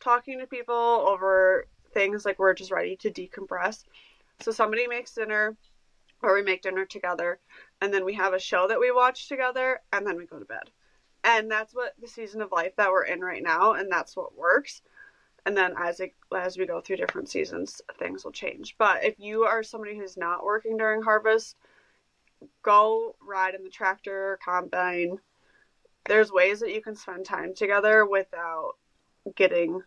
talking 0.00 0.38
to 0.38 0.46
people 0.46 0.74
over 0.74 1.68
things 1.92 2.24
like 2.24 2.38
we're 2.38 2.54
just 2.54 2.70
ready 2.70 2.96
to 2.96 3.10
decompress. 3.10 3.84
So 4.40 4.50
somebody 4.50 4.86
makes 4.86 5.12
dinner, 5.14 5.58
or 6.22 6.34
we 6.34 6.42
make 6.42 6.62
dinner 6.62 6.86
together, 6.86 7.38
and 7.82 7.92
then 7.92 8.04
we 8.06 8.14
have 8.14 8.32
a 8.32 8.38
show 8.38 8.66
that 8.68 8.80
we 8.80 8.90
watch 8.90 9.28
together, 9.28 9.80
and 9.92 10.06
then 10.06 10.16
we 10.16 10.26
go 10.26 10.38
to 10.38 10.44
bed. 10.46 10.70
And 11.22 11.50
that's 11.50 11.74
what 11.74 11.94
the 12.00 12.08
season 12.08 12.40
of 12.40 12.50
life 12.50 12.74
that 12.76 12.90
we're 12.90 13.04
in 13.04 13.20
right 13.20 13.42
now, 13.42 13.74
and 13.74 13.92
that's 13.92 14.16
what 14.16 14.34
works. 14.34 14.80
And 15.44 15.56
then 15.56 15.74
as 15.78 16.00
it 16.00 16.14
as 16.34 16.56
we 16.56 16.64
go 16.66 16.80
through 16.80 16.96
different 16.96 17.28
seasons, 17.28 17.82
things 17.98 18.24
will 18.24 18.32
change. 18.32 18.76
But 18.78 19.04
if 19.04 19.18
you 19.18 19.44
are 19.44 19.62
somebody 19.62 19.96
who's 19.98 20.16
not 20.16 20.44
working 20.44 20.78
during 20.78 21.02
harvest, 21.02 21.56
go 22.62 23.16
ride 23.26 23.54
in 23.54 23.64
the 23.64 23.70
tractor, 23.70 24.38
combine. 24.44 25.18
There's 26.06 26.32
ways 26.32 26.60
that 26.60 26.74
you 26.74 26.80
can 26.80 26.96
spend 26.96 27.24
time 27.24 27.54
together 27.54 28.06
without 28.06 28.72
getting 29.34 29.82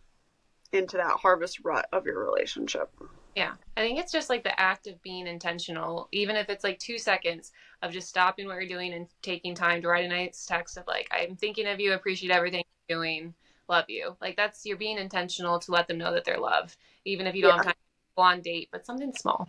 into 0.72 0.98
that 0.98 1.18
harvest 1.18 1.60
rut 1.64 1.88
of 1.92 2.06
your 2.06 2.24
relationship. 2.24 2.92
Yeah. 3.36 3.54
I 3.76 3.82
think 3.82 4.00
it's 4.00 4.12
just 4.12 4.30
like 4.30 4.44
the 4.44 4.60
act 4.60 4.86
of 4.88 5.02
being 5.02 5.26
intentional, 5.26 6.08
even 6.12 6.36
if 6.36 6.50
it's 6.50 6.64
like 6.64 6.78
two 6.78 7.00
seconds 7.00 7.52
of 7.82 7.92
just 7.92 8.10
stopping 8.10 8.48
what 8.48 8.56
you're 8.56 8.68
doing 8.68 8.94
and 8.94 9.08
taking 9.22 9.56
time 9.56 9.82
to 9.82 9.88
write 9.88 10.06
a 10.06 10.08
nice 10.08 10.46
text 10.46 10.78
of 10.78 10.86
like, 10.88 11.08
I'm 11.12 11.36
thinking 11.36 11.68
of 11.68 11.80
you, 11.80 11.94
appreciate 11.94 12.32
everything 12.32 12.64
you're 12.88 13.00
doing, 13.00 13.34
love 13.68 13.86
you. 13.88 14.16
Like 14.22 14.36
that's 14.38 14.66
you're 14.66 14.78
being 14.78 15.00
intentional 15.00 15.58
to 15.60 15.72
let 15.72 15.88
them 15.88 15.98
know 15.98 16.14
that 16.14 16.26
they're 16.26 16.40
loved, 16.40 16.78
even 17.06 17.26
if 17.26 17.34
you 17.34 17.42
don't 17.42 17.52
Yeah. 17.52 17.58
have 17.58 17.66
time 17.66 17.74
to 17.74 18.16
go 18.18 18.22
on 18.22 18.42
date, 18.42 18.70
but 18.72 18.86
something 18.86 19.14
small. 19.14 19.48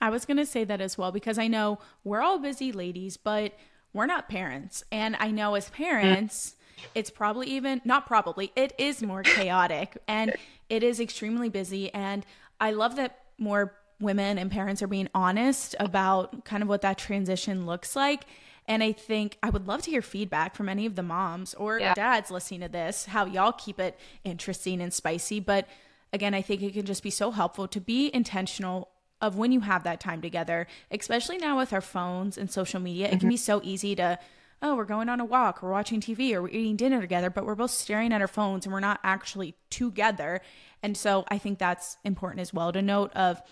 I 0.00 0.10
was 0.10 0.24
going 0.24 0.36
to 0.36 0.46
say 0.46 0.64
that 0.64 0.80
as 0.80 0.96
well 0.96 1.12
because 1.12 1.38
I 1.38 1.48
know 1.48 1.78
we're 2.04 2.20
all 2.20 2.38
busy 2.38 2.72
ladies, 2.72 3.16
but 3.16 3.56
we're 3.92 4.06
not 4.06 4.28
parents. 4.28 4.84
And 4.92 5.16
I 5.18 5.30
know 5.30 5.54
as 5.54 5.70
parents, 5.70 6.54
it's 6.94 7.10
probably 7.10 7.48
even, 7.48 7.80
not 7.84 8.06
probably, 8.06 8.52
it 8.54 8.72
is 8.78 9.02
more 9.02 9.22
chaotic 9.22 9.98
and 10.06 10.36
it 10.68 10.82
is 10.82 11.00
extremely 11.00 11.48
busy. 11.48 11.92
And 11.92 12.24
I 12.60 12.70
love 12.72 12.96
that 12.96 13.18
more 13.38 13.74
women 14.00 14.38
and 14.38 14.50
parents 14.50 14.82
are 14.82 14.86
being 14.86 15.08
honest 15.14 15.74
about 15.80 16.44
kind 16.44 16.62
of 16.62 16.68
what 16.68 16.82
that 16.82 16.98
transition 16.98 17.66
looks 17.66 17.96
like. 17.96 18.24
And 18.66 18.82
I 18.82 18.92
think 18.92 19.38
I 19.42 19.50
would 19.50 19.66
love 19.66 19.82
to 19.82 19.90
hear 19.90 20.02
feedback 20.02 20.54
from 20.54 20.68
any 20.68 20.86
of 20.86 20.94
the 20.94 21.02
moms 21.02 21.54
or 21.54 21.78
Yeah. 21.80 21.94
dads 21.94 22.30
listening 22.30 22.60
to 22.60 22.68
this, 22.68 23.06
how 23.06 23.24
y'all 23.24 23.52
keep 23.52 23.80
it 23.80 23.98
interesting 24.24 24.80
and 24.80 24.92
spicy. 24.92 25.40
But 25.40 25.66
again, 26.12 26.34
I 26.34 26.42
think 26.42 26.62
it 26.62 26.74
can 26.74 26.84
just 26.86 27.02
be 27.02 27.10
so 27.10 27.30
helpful 27.30 27.66
to 27.66 27.80
be 27.80 28.10
intentional 28.14 28.90
of 29.20 29.36
when 29.36 29.52
you 29.52 29.60
have 29.60 29.84
that 29.84 30.00
time 30.00 30.20
together, 30.20 30.66
especially 30.90 31.38
now 31.38 31.58
with 31.58 31.72
our 31.72 31.80
phones 31.80 32.38
and 32.38 32.50
social 32.50 32.80
media. 32.80 33.06
It 33.06 33.10
can 33.10 33.18
mm-hmm. 33.20 33.28
be 33.28 33.36
so 33.36 33.60
easy 33.64 33.94
to, 33.96 34.18
oh, 34.62 34.76
we're 34.76 34.84
going 34.84 35.08
on 35.08 35.20
a 35.20 35.24
walk, 35.24 35.62
we're 35.62 35.72
watching 35.72 36.00
TV, 36.00 36.32
or 36.32 36.42
we're 36.42 36.48
eating 36.48 36.76
dinner 36.76 37.00
together, 37.00 37.30
but 37.30 37.44
we're 37.44 37.54
both 37.54 37.70
staring 37.70 38.12
at 38.12 38.20
our 38.20 38.28
phones 38.28 38.64
and 38.64 38.72
we're 38.72 38.80
not 38.80 39.00
actually 39.02 39.54
together. 39.70 40.40
And 40.82 40.96
so 40.96 41.24
I 41.28 41.38
think 41.38 41.58
that's 41.58 41.96
important 42.04 42.40
as 42.40 42.54
well 42.54 42.72
to 42.72 42.82
note 42.82 43.12
of 43.14 43.42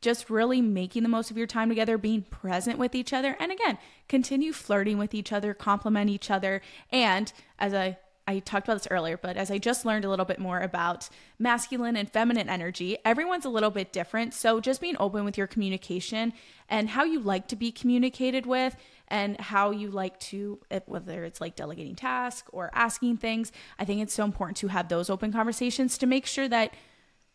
just 0.00 0.30
really 0.30 0.60
making 0.60 1.02
the 1.02 1.08
most 1.08 1.30
of 1.30 1.36
your 1.36 1.46
time 1.46 1.68
together, 1.68 1.98
being 1.98 2.22
present 2.22 2.78
with 2.78 2.94
each 2.94 3.12
other, 3.12 3.36
and 3.40 3.50
again, 3.50 3.78
continue 4.08 4.52
flirting 4.52 4.96
with 4.96 5.12
each 5.12 5.32
other, 5.32 5.54
compliment 5.54 6.08
each 6.08 6.30
other, 6.30 6.62
and 6.92 7.32
as 7.58 7.74
I 7.74 7.98
I 8.28 8.40
talked 8.40 8.68
about 8.68 8.74
this 8.74 8.88
earlier, 8.90 9.16
but 9.16 9.38
as 9.38 9.50
I 9.50 9.56
just 9.56 9.86
learned 9.86 10.04
a 10.04 10.10
little 10.10 10.26
bit 10.26 10.38
more 10.38 10.60
about 10.60 11.08
masculine 11.38 11.96
and 11.96 12.12
feminine 12.12 12.50
energy, 12.50 12.98
everyone's 13.02 13.46
a 13.46 13.48
little 13.48 13.70
bit 13.70 13.90
different. 13.90 14.34
So 14.34 14.60
just 14.60 14.82
being 14.82 14.96
open 15.00 15.24
with 15.24 15.38
your 15.38 15.46
communication 15.46 16.34
and 16.68 16.90
how 16.90 17.04
you 17.04 17.20
like 17.20 17.48
to 17.48 17.56
be 17.56 17.72
communicated 17.72 18.44
with 18.44 18.76
and 19.08 19.40
how 19.40 19.70
you 19.70 19.90
like 19.90 20.20
to, 20.20 20.60
whether 20.84 21.24
it's 21.24 21.40
like 21.40 21.56
delegating 21.56 21.94
tasks 21.94 22.50
or 22.52 22.70
asking 22.74 23.16
things, 23.16 23.50
I 23.78 23.86
think 23.86 24.02
it's 24.02 24.12
so 24.12 24.24
important 24.24 24.58
to 24.58 24.68
have 24.68 24.88
those 24.88 25.08
open 25.08 25.32
conversations 25.32 25.96
to 25.96 26.06
make 26.06 26.26
sure 26.26 26.48
that 26.48 26.74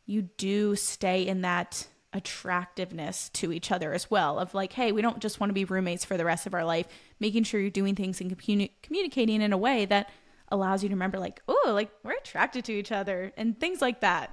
you 0.05 0.21
do 0.21 0.75
stay 0.75 1.25
in 1.25 1.41
that 1.41 1.87
attractiveness 2.15 3.29
to 3.29 3.51
each 3.51 3.71
other 3.71 3.91
as 3.91 4.11
well 4.11 4.37
of 4.37 4.53
like 4.53 4.73
hey 4.73 4.91
we 4.91 5.01
don't 5.01 5.19
just 5.19 5.39
want 5.39 5.49
to 5.49 5.53
be 5.55 5.65
roommates 5.65 6.05
for 6.05 6.15
the 6.15 6.23
rest 6.23 6.45
of 6.45 6.53
our 6.53 6.63
life 6.63 6.85
making 7.19 7.43
sure 7.43 7.59
you're 7.59 7.71
doing 7.71 7.95
things 7.95 8.21
and 8.21 8.37
communi- 8.37 8.69
communicating 8.83 9.41
in 9.41 9.51
a 9.51 9.57
way 9.57 9.85
that 9.85 10.07
allows 10.53 10.83
you 10.83 10.89
to 10.89 10.95
remember 10.95 11.19
like 11.19 11.41
oh 11.47 11.71
like 11.73 11.89
we're 12.03 12.13
attracted 12.13 12.63
to 12.63 12.71
each 12.71 12.91
other 12.91 13.33
and 13.35 13.59
things 13.59 13.81
like 13.81 13.99
that 14.01 14.29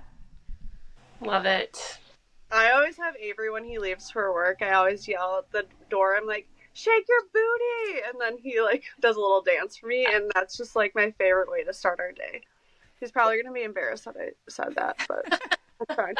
Love 1.21 1.45
it. 1.45 1.99
I 2.51 2.71
always 2.71 2.97
have 2.97 3.15
Avery 3.17 3.51
when 3.51 3.65
he 3.65 3.79
leaves 3.79 4.11
for 4.11 4.33
work. 4.33 4.63
I 4.63 4.73
always 4.73 5.07
yell 5.07 5.39
at 5.39 5.53
the 5.53 5.67
door. 5.91 6.17
I'm 6.17 6.27
like, 6.27 6.49
"Shake 6.73 7.05
your 7.09 7.23
booty!" 7.33 8.01
And 8.09 8.21
then 8.21 8.39
he 8.39 8.61
like 8.61 8.85
does 9.01 9.17
a 9.17 9.21
little 9.21 9.43
dance 9.43 9.77
for 9.77 9.87
me, 9.87 10.07
and 10.07 10.31
that's 10.35 10.57
just 10.57 10.75
like 10.75 10.95
my 10.95 11.11
favorite 11.13 11.51
way 11.51 11.63
to 11.65 11.73
start 11.73 12.01
our 12.01 12.13
day. 12.13 12.43
He's 12.99 13.13
probably 13.13 13.41
gonna 13.41 13.55
be 13.55 13.63
embarrassed 13.63 14.07
that 14.07 14.17
I 14.17 14.31
said 14.49 14.75
that, 14.77 14.97
but 15.09 15.29
that's 15.79 15.95
fine. 15.95 16.15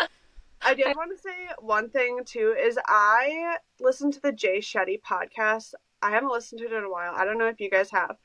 I 0.63 0.75
did 0.75 0.95
want 0.95 1.11
to 1.17 1.21
say 1.21 1.49
one 1.59 1.89
thing 1.89 2.21
too 2.25 2.55
is 2.59 2.79
I 2.87 3.57
listened 3.81 4.13
to 4.15 4.21
the 4.21 4.33
Jay 4.33 4.59
Shetty 4.59 5.01
podcast. 5.01 5.75
I 6.03 6.11
haven't 6.11 6.31
listened 6.31 6.61
to 6.61 6.67
it 6.67 6.73
in 6.73 6.85
a 6.85 6.91
while. 6.91 7.15
I 7.15 7.25
don't 7.25 7.39
know 7.39 7.49
if 7.49 7.61
you 7.61 7.71
guys 7.71 7.91
have, 7.91 8.17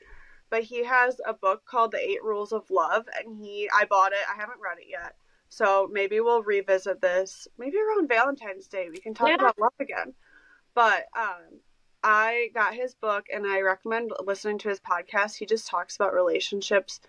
but 0.50 0.62
he 0.62 0.84
has 0.84 1.20
a 1.26 1.34
book 1.34 1.64
called 1.64 1.92
The 1.92 2.00
Eight 2.00 2.22
Rules 2.22 2.52
of 2.52 2.70
Love, 2.70 3.06
and 3.18 3.36
he 3.36 3.68
I 3.74 3.84
bought 3.84 4.12
it. 4.12 4.18
I 4.30 4.38
haven't 4.38 4.60
read 4.62 4.78
it 4.78 4.86
yet. 4.88 5.16
So 5.48 5.88
maybe 5.92 6.20
we'll 6.20 6.42
revisit 6.42 7.00
this. 7.00 7.48
Maybe 7.58 7.76
around 7.78 8.08
Valentine's 8.08 8.66
Day 8.66 8.88
we 8.90 8.98
can 8.98 9.14
talk 9.14 9.28
Yeah. 9.28 9.36
about 9.36 9.58
love 9.58 9.72
again. 9.80 10.14
But 10.74 11.06
um, 11.16 11.60
I 12.02 12.50
got 12.54 12.74
his 12.74 12.94
book 12.94 13.26
and 13.32 13.46
I 13.46 13.60
recommend 13.60 14.12
listening 14.24 14.58
to 14.58 14.68
his 14.68 14.80
podcast. 14.80 15.36
He 15.36 15.46
just 15.46 15.66
talks 15.66 15.96
about 15.96 16.14
relationships 16.14 17.00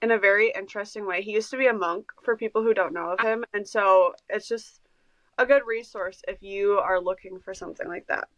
in 0.00 0.10
a 0.10 0.18
very 0.18 0.52
interesting 0.56 1.06
way. 1.06 1.22
He 1.22 1.32
used 1.32 1.50
to 1.50 1.56
be 1.56 1.66
a 1.66 1.72
monk 1.72 2.12
for 2.22 2.36
people 2.36 2.62
who 2.62 2.72
don't 2.74 2.92
know 2.92 3.10
of 3.10 3.20
him, 3.20 3.44
and 3.52 3.66
so 3.66 4.14
it's 4.28 4.46
just 4.48 4.80
a 5.38 5.46
good 5.46 5.62
resource 5.66 6.22
if 6.28 6.42
you 6.42 6.78
are 6.78 7.00
looking 7.00 7.40
for 7.40 7.54
something 7.54 7.88
like 7.88 8.06
that. 8.06 8.28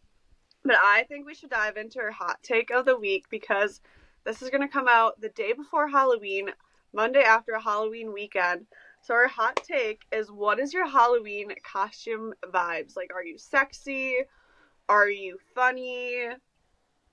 But 0.64 0.76
I 0.76 1.05
think 1.09 1.26
we 1.26 1.34
should 1.34 1.51
dive 1.51 1.76
into 1.76 2.01
our 2.01 2.11
hot 2.11 2.38
take 2.42 2.70
of 2.70 2.84
the 2.84 2.98
week 2.98 3.26
because 3.30 3.80
this 4.24 4.42
is 4.42 4.50
going 4.50 4.62
to 4.62 4.68
come 4.68 4.88
out 4.88 5.20
the 5.20 5.28
day 5.30 5.52
before 5.52 5.88
Halloween, 5.88 6.50
Monday 6.92 7.22
after 7.22 7.52
a 7.52 7.62
Halloween 7.62 8.12
weekend. 8.12 8.66
So 9.02 9.14
our 9.14 9.28
hot 9.28 9.56
take 9.66 10.02
is 10.12 10.30
what 10.30 10.60
is 10.60 10.74
your 10.74 10.86
Halloween 10.86 11.52
costume 11.62 12.34
vibes? 12.44 12.96
Like 12.96 13.12
are 13.14 13.24
you 13.24 13.38
sexy? 13.38 14.16
Are 14.88 15.08
you 15.08 15.38
funny? 15.54 16.28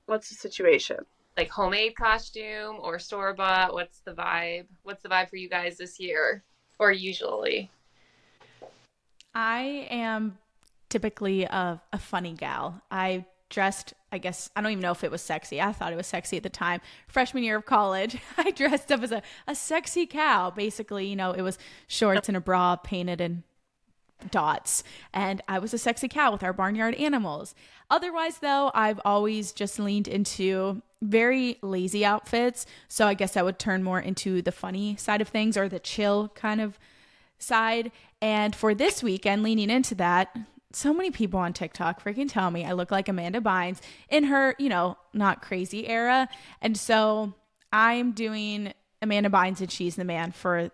What's 0.06 0.30
the 0.30 0.36
situation? 0.36 0.98
Like 1.38 1.50
homemade 1.50 1.96
costume 1.96 2.78
or 2.80 3.00
store 3.00 3.34
bought? 3.34 3.74
What's 3.74 4.00
the 4.00 4.12
vibe? 4.12 4.66
What's 4.84 5.04
the 5.04 5.10
vibe 5.10 5.30
for 5.30 5.38
you 5.38 5.48
guys 5.48 5.78
this 5.78 6.00
year? 6.00 6.44
Or 6.80 6.92
usually? 6.92 7.70
I 9.34 9.88
am 9.90 10.38
typically 10.90 11.44
a, 11.44 11.82
a 11.94 12.00
funny 12.00 12.34
gal. 12.34 12.82
I 12.90 13.26
dressed, 13.50 13.94
I 14.12 14.18
guess, 14.18 14.50
I 14.56 14.62
don't 14.62 14.72
even 14.72 14.82
know 14.82 14.92
if 14.92 15.04
it 15.04 15.12
was 15.12 15.22
sexy. 15.22 15.62
I 15.62 15.72
thought 15.72 15.94
it 15.94 15.98
was 15.98 16.08
sexy 16.08 16.38
at 16.38 16.44
the 16.44 16.50
time. 16.50 16.82
Freshman 17.08 17.44
year 17.44 17.58
of 17.58 17.66
college, 17.66 18.18
I 18.38 18.52
dressed 18.52 18.92
up 18.92 19.02
as 19.02 19.12
a, 19.12 19.22
a 19.48 19.56
sexy 19.56 20.06
cow. 20.06 20.50
Basically, 20.50 21.08
you 21.08 21.16
know, 21.16 21.32
it 21.32 21.42
was 21.42 21.58
shorts 21.88 22.28
and 22.28 22.38
a 22.38 22.42
bra 22.42 22.76
painted 22.76 23.22
in 23.22 23.44
dots. 24.32 24.84
And 25.14 25.42
I 25.48 25.60
was 25.60 25.74
a 25.74 25.78
sexy 25.78 26.08
cow 26.08 26.32
with 26.32 26.44
our 26.44 26.54
barnyard 26.54 26.96
animals. 26.96 27.56
Otherwise, 27.90 28.40
though, 28.40 28.72
I've 28.74 29.00
always 29.06 29.52
just 29.52 29.80
leaned 29.80 30.08
into 30.08 30.82
very 31.02 31.58
lazy 31.62 32.04
outfits. 32.04 32.66
So 32.88 33.08
I 33.08 33.14
guess 33.14 33.38
I 33.38 33.44
would 33.44 33.60
turn 33.60 33.84
more 33.84 34.00
into 34.00 34.42
the 34.42 34.52
funny 34.52 34.96
side 34.96 35.22
of 35.22 35.28
things 35.28 35.56
or 35.56 35.70
the 35.70 35.80
chill 35.80 36.30
kind 36.30 36.60
of 36.60 36.80
side. 37.38 37.92
And 38.22 38.56
for 38.56 38.74
this 38.74 39.04
weekend, 39.04 39.44
leaning 39.44 39.70
into 39.70 39.96
that, 39.96 40.36
so 40.74 40.94
many 40.94 41.12
people 41.12 41.40
on 41.40 41.54
TikTok 41.54 42.04
freaking 42.04 42.30
tell 42.30 42.52
me 42.52 42.66
I 42.66 42.74
look 42.74 42.92
like 42.92 43.08
Amanda 43.08 43.40
Bynes 43.40 43.80
in 44.10 44.26
her, 44.26 44.56
you 44.60 44.70
know, 44.70 44.98
not 45.14 45.42
crazy 45.42 45.88
era. 45.88 46.28
And 46.62 46.78
so 46.78 47.34
I'm 47.72 48.12
doing 48.12 48.74
Amanda 49.02 49.30
Bynes 49.30 49.62
and 49.62 49.72
She's 49.72 49.96
the 49.96 50.04
Man 50.04 50.32
for 50.32 50.72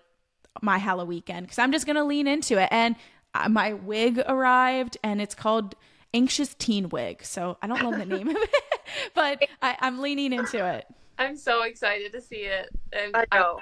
my 0.61 0.77
Halloween 0.77 1.09
weekend 1.09 1.45
because 1.45 1.59
I'm 1.59 1.71
just 1.71 1.85
going 1.85 1.95
to 1.95 2.03
lean 2.03 2.27
into 2.27 2.61
it. 2.61 2.69
And 2.71 2.95
uh, 3.33 3.49
my 3.49 3.73
wig 3.73 4.21
arrived 4.27 4.97
and 5.03 5.21
it's 5.21 5.35
called 5.35 5.75
Anxious 6.13 6.53
Teen 6.53 6.89
Wig. 6.89 7.23
So 7.23 7.57
I 7.61 7.67
don't 7.67 7.83
love 7.83 7.97
the 7.97 8.05
name 8.05 8.29
of 8.29 8.35
it, 8.35 8.49
but 9.13 9.47
I, 9.61 9.77
am 9.81 9.99
leaning 9.99 10.33
into 10.33 10.65
it. 10.65 10.85
I'm 11.17 11.37
so 11.37 11.63
excited 11.63 12.11
to 12.13 12.21
see 12.21 12.41
it. 12.41 12.69
And 12.91 13.15
I 13.15 13.25
know. 13.33 13.59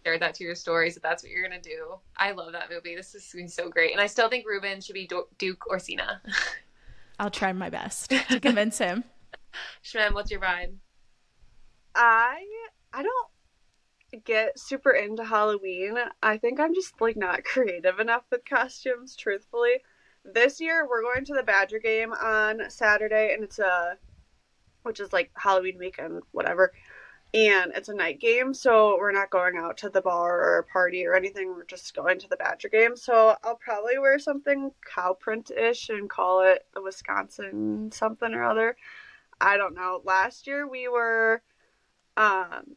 I 0.00 0.08
shared 0.08 0.22
that 0.22 0.34
to 0.34 0.44
your 0.44 0.54
stories 0.54 0.94
that 0.94 1.02
that's 1.02 1.22
what 1.22 1.30
you're 1.30 1.46
going 1.46 1.60
to 1.60 1.68
do. 1.68 1.94
I 2.16 2.32
love 2.32 2.52
that 2.52 2.70
movie. 2.70 2.94
This 2.94 3.14
is 3.14 3.30
going 3.32 3.48
so 3.48 3.68
great. 3.68 3.92
And 3.92 4.00
I 4.00 4.06
still 4.06 4.28
think 4.28 4.46
Ruben 4.46 4.80
should 4.80 4.94
be 4.94 5.08
Duke 5.38 5.64
Orsino. 5.68 6.06
I'll 7.18 7.30
try 7.30 7.52
my 7.52 7.68
best 7.68 8.10
to 8.30 8.40
convince 8.40 8.78
him. 8.78 9.04
Shem, 9.82 10.14
what's 10.14 10.30
your 10.30 10.40
vibe? 10.40 10.74
I 11.94 12.42
I 12.92 13.02
don't 13.02 14.24
get 14.24 14.58
super 14.58 14.92
into 14.92 15.24
Halloween. 15.24 15.96
I 16.22 16.38
think 16.38 16.60
I'm 16.60 16.74
just 16.74 17.00
like 17.00 17.16
not 17.16 17.44
creative 17.44 18.00
enough 18.00 18.24
with 18.30 18.44
costumes, 18.44 19.16
truthfully. 19.16 19.82
This 20.24 20.60
year 20.60 20.86
we're 20.88 21.02
going 21.02 21.24
to 21.26 21.34
the 21.34 21.42
Badger 21.42 21.78
game 21.78 22.12
on 22.12 22.70
Saturday 22.70 23.34
and 23.34 23.44
it's 23.44 23.58
a 23.58 23.98
which 24.82 25.00
is 25.00 25.12
like 25.12 25.30
Halloween 25.34 25.76
weekend, 25.78 26.22
whatever. 26.32 26.72
And 27.32 27.70
it's 27.76 27.88
a 27.88 27.94
night 27.94 28.18
game, 28.18 28.52
so 28.52 28.96
we're 28.98 29.12
not 29.12 29.30
going 29.30 29.56
out 29.56 29.76
to 29.78 29.88
the 29.88 30.00
bar 30.00 30.40
or 30.40 30.58
a 30.58 30.64
party 30.64 31.06
or 31.06 31.14
anything. 31.14 31.54
We're 31.54 31.64
just 31.64 31.94
going 31.94 32.18
to 32.18 32.28
the 32.28 32.36
Badger 32.36 32.68
game. 32.68 32.96
So 32.96 33.36
I'll 33.44 33.54
probably 33.54 33.98
wear 33.98 34.18
something 34.18 34.72
cow 34.84 35.12
print 35.12 35.52
ish 35.52 35.90
and 35.90 36.10
call 36.10 36.40
it 36.40 36.66
the 36.74 36.82
Wisconsin 36.82 37.92
something 37.92 38.34
or 38.34 38.42
other. 38.42 38.76
I 39.40 39.56
don't 39.56 39.76
know. 39.76 40.02
Last 40.04 40.48
year 40.48 40.68
we 40.68 40.88
were 40.88 41.42
um 42.16 42.76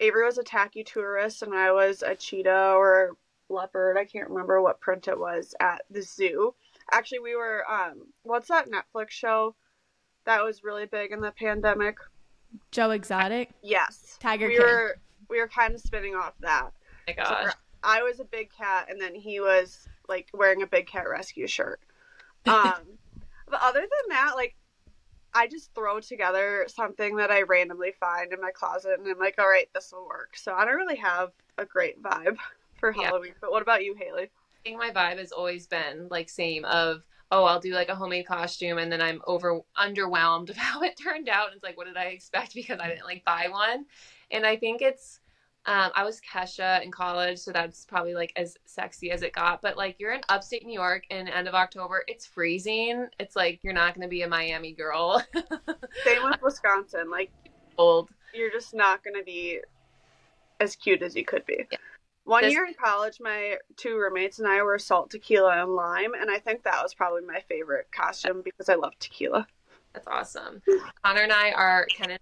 Avery 0.00 0.24
was 0.24 0.38
a 0.38 0.42
tacky 0.42 0.82
tourist 0.82 1.42
and 1.42 1.54
I 1.54 1.70
was 1.70 2.02
a 2.02 2.16
cheetah 2.16 2.74
or 2.76 3.16
leopard. 3.48 3.96
I 3.96 4.04
can't 4.04 4.28
remember 4.28 4.60
what 4.60 4.80
print 4.80 5.06
it 5.06 5.18
was 5.18 5.54
at 5.60 5.82
the 5.88 6.02
zoo. 6.02 6.54
Actually, 6.90 7.20
we 7.20 7.36
were 7.36 7.64
um 7.70 8.08
what's 8.24 8.48
that 8.48 8.68
Netflix 8.68 9.10
show 9.10 9.54
that 10.24 10.42
was 10.42 10.64
really 10.64 10.86
big 10.86 11.12
in 11.12 11.20
the 11.20 11.30
pandemic? 11.30 11.96
Joe 12.70 12.90
Exotic? 12.90 13.50
Yes. 13.62 14.16
Tiger 14.20 14.46
we 14.46 14.56
King. 14.56 14.66
were 14.66 14.96
we 15.28 15.40
were 15.40 15.48
kind 15.48 15.74
of 15.74 15.80
spinning 15.80 16.14
off 16.14 16.34
that. 16.40 16.72
Oh 16.72 16.98
my 17.08 17.14
gosh. 17.14 17.52
So 17.52 17.58
I 17.82 18.02
was 18.02 18.20
a 18.20 18.24
big 18.24 18.50
cat 18.52 18.88
and 18.90 19.00
then 19.00 19.14
he 19.14 19.40
was 19.40 19.88
like 20.08 20.28
wearing 20.34 20.62
a 20.62 20.66
big 20.66 20.86
cat 20.86 21.08
rescue 21.08 21.46
shirt. 21.46 21.80
Um 22.44 22.82
but 23.48 23.60
other 23.62 23.80
than 23.80 24.08
that, 24.08 24.32
like 24.34 24.56
I 25.34 25.46
just 25.46 25.72
throw 25.74 26.00
together 26.00 26.66
something 26.68 27.16
that 27.16 27.30
I 27.30 27.42
randomly 27.42 27.92
find 28.00 28.32
in 28.32 28.40
my 28.40 28.50
closet 28.50 28.98
and 28.98 29.06
I'm 29.06 29.18
like, 29.18 29.36
all 29.38 29.48
right, 29.48 29.68
this 29.74 29.92
will 29.92 30.06
work. 30.06 30.36
So 30.36 30.52
I 30.52 30.64
don't 30.64 30.74
really 30.74 30.96
have 30.96 31.30
a 31.58 31.64
great 31.64 32.02
vibe 32.02 32.36
for 32.80 32.92
Halloween. 32.92 33.28
Yeah. 33.30 33.38
But 33.40 33.52
what 33.52 33.62
about 33.62 33.84
you, 33.84 33.94
Haley? 33.94 34.24
I 34.24 34.62
think 34.64 34.78
my 34.78 34.90
vibe 34.90 35.18
has 35.18 35.32
always 35.32 35.66
been 35.66 36.08
like 36.10 36.28
same 36.28 36.64
of 36.64 37.02
oh 37.32 37.44
I'll 37.44 37.58
do 37.58 37.72
like 37.72 37.88
a 37.88 37.94
homemade 37.96 38.26
costume 38.26 38.78
and 38.78 38.92
then 38.92 39.00
I'm 39.00 39.20
over 39.26 39.60
underwhelmed 39.76 40.50
of 40.50 40.56
how 40.56 40.82
it 40.82 40.96
turned 40.96 41.28
out. 41.28 41.48
It's 41.52 41.64
like 41.64 41.76
what 41.76 41.86
did 41.88 41.96
I 41.96 42.04
expect 42.04 42.54
because 42.54 42.78
I 42.78 42.88
didn't 42.88 43.06
like 43.06 43.24
buy 43.24 43.48
one. 43.50 43.86
And 44.30 44.46
I 44.46 44.56
think 44.56 44.82
it's 44.82 45.18
um, 45.64 45.92
I 45.94 46.02
was 46.02 46.20
Kesha 46.20 46.82
in 46.82 46.90
college, 46.90 47.38
so 47.38 47.52
that's 47.52 47.84
probably 47.84 48.14
like 48.14 48.32
as 48.34 48.56
sexy 48.64 49.12
as 49.12 49.22
it 49.22 49.32
got. 49.32 49.62
But 49.62 49.76
like 49.76 49.94
you're 50.00 50.12
in 50.12 50.20
upstate 50.28 50.66
New 50.66 50.72
York 50.72 51.04
in 51.10 51.28
end 51.28 51.46
of 51.46 51.54
October, 51.54 52.02
it's 52.08 52.26
freezing. 52.26 53.06
It's 53.20 53.36
like 53.36 53.60
you're 53.62 53.72
not 53.72 53.94
going 53.94 54.02
to 54.02 54.08
be 54.08 54.22
a 54.22 54.28
Miami 54.28 54.72
girl. 54.72 55.24
Same 56.04 56.24
with 56.24 56.42
Wisconsin. 56.42 57.10
Like 57.10 57.30
old, 57.78 58.10
you're 58.34 58.50
just 58.50 58.74
not 58.74 59.04
going 59.04 59.14
to 59.14 59.22
be 59.22 59.60
as 60.58 60.74
cute 60.74 61.00
as 61.00 61.14
you 61.14 61.24
could 61.24 61.46
be. 61.46 61.64
Yeah. 61.70 61.78
One 62.24 62.42
this- 62.42 62.52
year 62.52 62.64
in 62.66 62.74
college, 62.74 63.18
my 63.20 63.56
two 63.76 63.96
roommates 63.96 64.38
and 64.38 64.46
I 64.46 64.62
were 64.62 64.78
salt, 64.78 65.10
tequila, 65.10 65.62
and 65.62 65.74
lime, 65.74 66.14
and 66.14 66.30
I 66.30 66.38
think 66.38 66.62
that 66.62 66.82
was 66.82 66.94
probably 66.94 67.22
my 67.22 67.40
favorite 67.48 67.88
costume 67.90 68.42
because 68.42 68.68
I 68.68 68.74
love 68.74 68.98
tequila. 68.98 69.46
That's 69.92 70.06
awesome. 70.06 70.62
Connor 71.04 71.22
and 71.22 71.32
I 71.32 71.50
are 71.50 71.86
kind 71.98 72.12
of 72.12 72.18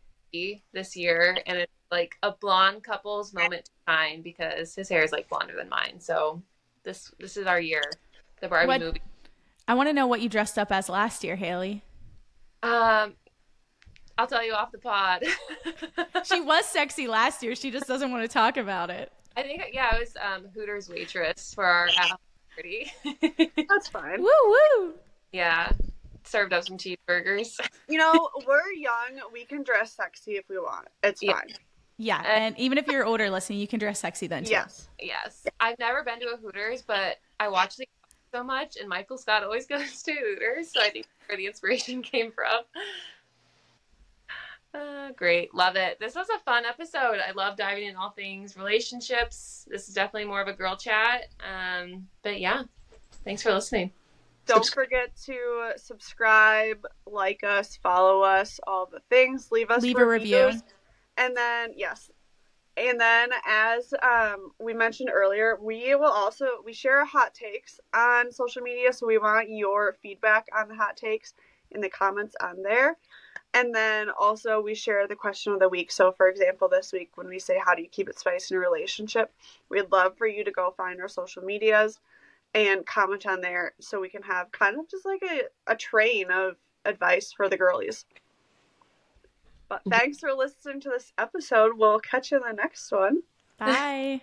this 0.72 0.96
year, 0.96 1.38
and 1.46 1.58
it's 1.58 1.72
like 1.90 2.16
a 2.22 2.32
blonde 2.32 2.84
couple's 2.84 3.34
moment 3.34 3.64
to 3.64 3.70
shine 3.88 4.22
because 4.22 4.74
his 4.74 4.88
hair 4.88 5.02
is 5.02 5.12
like 5.12 5.28
blonder 5.28 5.56
than 5.56 5.68
mine. 5.68 5.98
So 5.98 6.42
this 6.84 7.12
this 7.18 7.36
is 7.36 7.46
our 7.46 7.60
year, 7.60 7.82
the 8.40 8.48
Barbie 8.48 8.68
what, 8.68 8.80
movie. 8.80 9.02
I 9.66 9.74
want 9.74 9.88
to 9.88 9.92
know 9.92 10.06
what 10.06 10.20
you 10.20 10.28
dressed 10.28 10.58
up 10.58 10.72
as 10.72 10.88
last 10.88 11.24
year, 11.24 11.36
Haley. 11.36 11.82
Um, 12.62 13.14
I'll 14.18 14.26
tell 14.26 14.44
you 14.44 14.52
off 14.52 14.72
the 14.72 14.78
pod. 14.78 15.24
she 16.24 16.40
was 16.40 16.64
sexy 16.66 17.06
last 17.06 17.42
year. 17.42 17.54
She 17.54 17.70
just 17.70 17.86
doesn't 17.86 18.10
want 18.10 18.22
to 18.22 18.28
talk 18.28 18.56
about 18.56 18.90
it. 18.90 19.12
I 19.36 19.42
think 19.42 19.62
yeah, 19.72 19.90
I 19.92 19.98
was 19.98 20.16
um, 20.16 20.46
Hooters 20.54 20.88
waitress 20.88 21.54
for 21.54 21.64
our 21.64 21.88
party. 22.54 22.92
That's 23.68 23.88
fine. 23.92 24.20
Woo 24.20 24.30
woo. 24.44 24.94
Yeah, 25.32 25.72
served 26.24 26.52
up 26.52 26.64
some 26.64 26.76
cheeseburgers. 26.76 27.58
You 27.88 27.98
know, 27.98 28.30
we're 28.46 28.72
young. 28.72 29.20
We 29.32 29.44
can 29.44 29.62
dress 29.62 29.92
sexy 29.92 30.32
if 30.32 30.48
we 30.48 30.58
want. 30.58 30.88
It's 31.02 31.22
yeah. 31.22 31.34
fine. 31.34 31.54
Yeah, 31.96 32.22
and 32.24 32.58
even 32.58 32.78
if 32.78 32.86
you're 32.86 33.04
older 33.04 33.28
listening, 33.28 33.58
you 33.58 33.68
can 33.68 33.78
dress 33.78 34.00
sexy 34.00 34.26
then 34.26 34.44
too. 34.44 34.52
Yes. 34.52 34.88
Yes. 35.00 35.46
I've 35.60 35.78
never 35.78 36.02
been 36.02 36.18
to 36.20 36.32
a 36.32 36.36
Hooters, 36.38 36.80
but 36.80 37.18
I 37.38 37.48
watch 37.48 37.76
the 37.76 37.86
so 38.32 38.42
much 38.44 38.76
and 38.76 38.88
Michael 38.88 39.18
Scott 39.18 39.42
always 39.42 39.66
goes 39.66 40.02
to 40.04 40.12
Hooters, 40.12 40.72
so 40.72 40.80
I 40.80 40.90
think 40.90 41.06
where 41.26 41.36
the 41.36 41.46
inspiration 41.46 42.02
came 42.02 42.32
from. 42.32 42.62
Uh, 44.72 45.10
great. 45.16 45.52
Love 45.54 45.76
it. 45.76 45.98
This 45.98 46.14
was 46.14 46.28
a 46.28 46.38
fun 46.40 46.64
episode. 46.64 47.18
I 47.26 47.32
love 47.32 47.56
diving 47.56 47.88
in 47.88 47.96
all 47.96 48.10
things 48.10 48.56
relationships. 48.56 49.66
This 49.68 49.88
is 49.88 49.94
definitely 49.94 50.28
more 50.28 50.40
of 50.40 50.48
a 50.48 50.52
girl 50.52 50.76
chat. 50.76 51.26
Um, 51.40 52.06
but 52.22 52.40
yeah, 52.40 52.62
thanks 53.24 53.42
for 53.42 53.52
listening. 53.52 53.90
Don't 54.46 54.66
forget 54.66 55.14
to 55.26 55.72
subscribe, 55.76 56.84
like 57.06 57.44
us, 57.44 57.76
follow 57.76 58.22
us, 58.22 58.58
all 58.66 58.86
the 58.86 59.00
things. 59.08 59.50
Leave 59.52 59.70
us 59.70 59.82
leave 59.82 59.96
reviews. 59.96 60.32
a 60.32 60.46
review. 60.46 60.62
And 61.16 61.36
then 61.36 61.72
yes, 61.76 62.10
and 62.76 62.98
then 62.98 63.28
as 63.46 63.92
um, 64.02 64.52
we 64.58 64.72
mentioned 64.72 65.10
earlier, 65.12 65.58
we 65.60 65.94
will 65.94 66.10
also 66.10 66.46
we 66.64 66.72
share 66.72 67.04
hot 67.04 67.34
takes 67.34 67.80
on 67.94 68.32
social 68.32 68.62
media, 68.62 68.92
so 68.92 69.06
we 69.06 69.18
want 69.18 69.50
your 69.50 69.96
feedback 70.00 70.46
on 70.56 70.68
the 70.68 70.74
hot 70.74 70.96
takes 70.96 71.34
in 71.72 71.80
the 71.80 71.90
comments 71.90 72.34
on 72.40 72.62
there. 72.62 72.96
And 73.52 73.74
then 73.74 74.10
also 74.10 74.60
we 74.60 74.74
share 74.74 75.08
the 75.08 75.16
question 75.16 75.52
of 75.52 75.58
the 75.58 75.68
week. 75.68 75.90
So 75.90 76.12
for 76.12 76.28
example, 76.28 76.68
this 76.68 76.92
week 76.92 77.10
when 77.16 77.28
we 77.28 77.38
say 77.38 77.60
how 77.64 77.74
do 77.74 77.82
you 77.82 77.88
keep 77.88 78.08
it 78.08 78.18
spicy 78.18 78.54
in 78.54 78.58
a 78.58 78.60
relationship, 78.60 79.32
we'd 79.68 79.90
love 79.90 80.16
for 80.16 80.26
you 80.26 80.44
to 80.44 80.52
go 80.52 80.72
find 80.76 81.00
our 81.00 81.08
social 81.08 81.42
medias 81.42 81.98
and 82.54 82.86
comment 82.86 83.26
on 83.26 83.40
there 83.40 83.74
so 83.80 84.00
we 84.00 84.08
can 84.08 84.22
have 84.22 84.50
kind 84.52 84.78
of 84.78 84.88
just 84.88 85.04
like 85.04 85.22
a, 85.22 85.72
a 85.72 85.76
train 85.76 86.30
of 86.30 86.56
advice 86.84 87.32
for 87.32 87.48
the 87.48 87.56
girlies. 87.56 88.04
But 89.68 89.82
thanks 89.88 90.18
for 90.18 90.32
listening 90.32 90.80
to 90.80 90.90
this 90.90 91.12
episode. 91.16 91.78
We'll 91.78 92.00
catch 92.00 92.32
you 92.32 92.38
in 92.38 92.42
the 92.44 92.52
next 92.52 92.90
one. 92.90 93.22
Bye. 93.58 94.20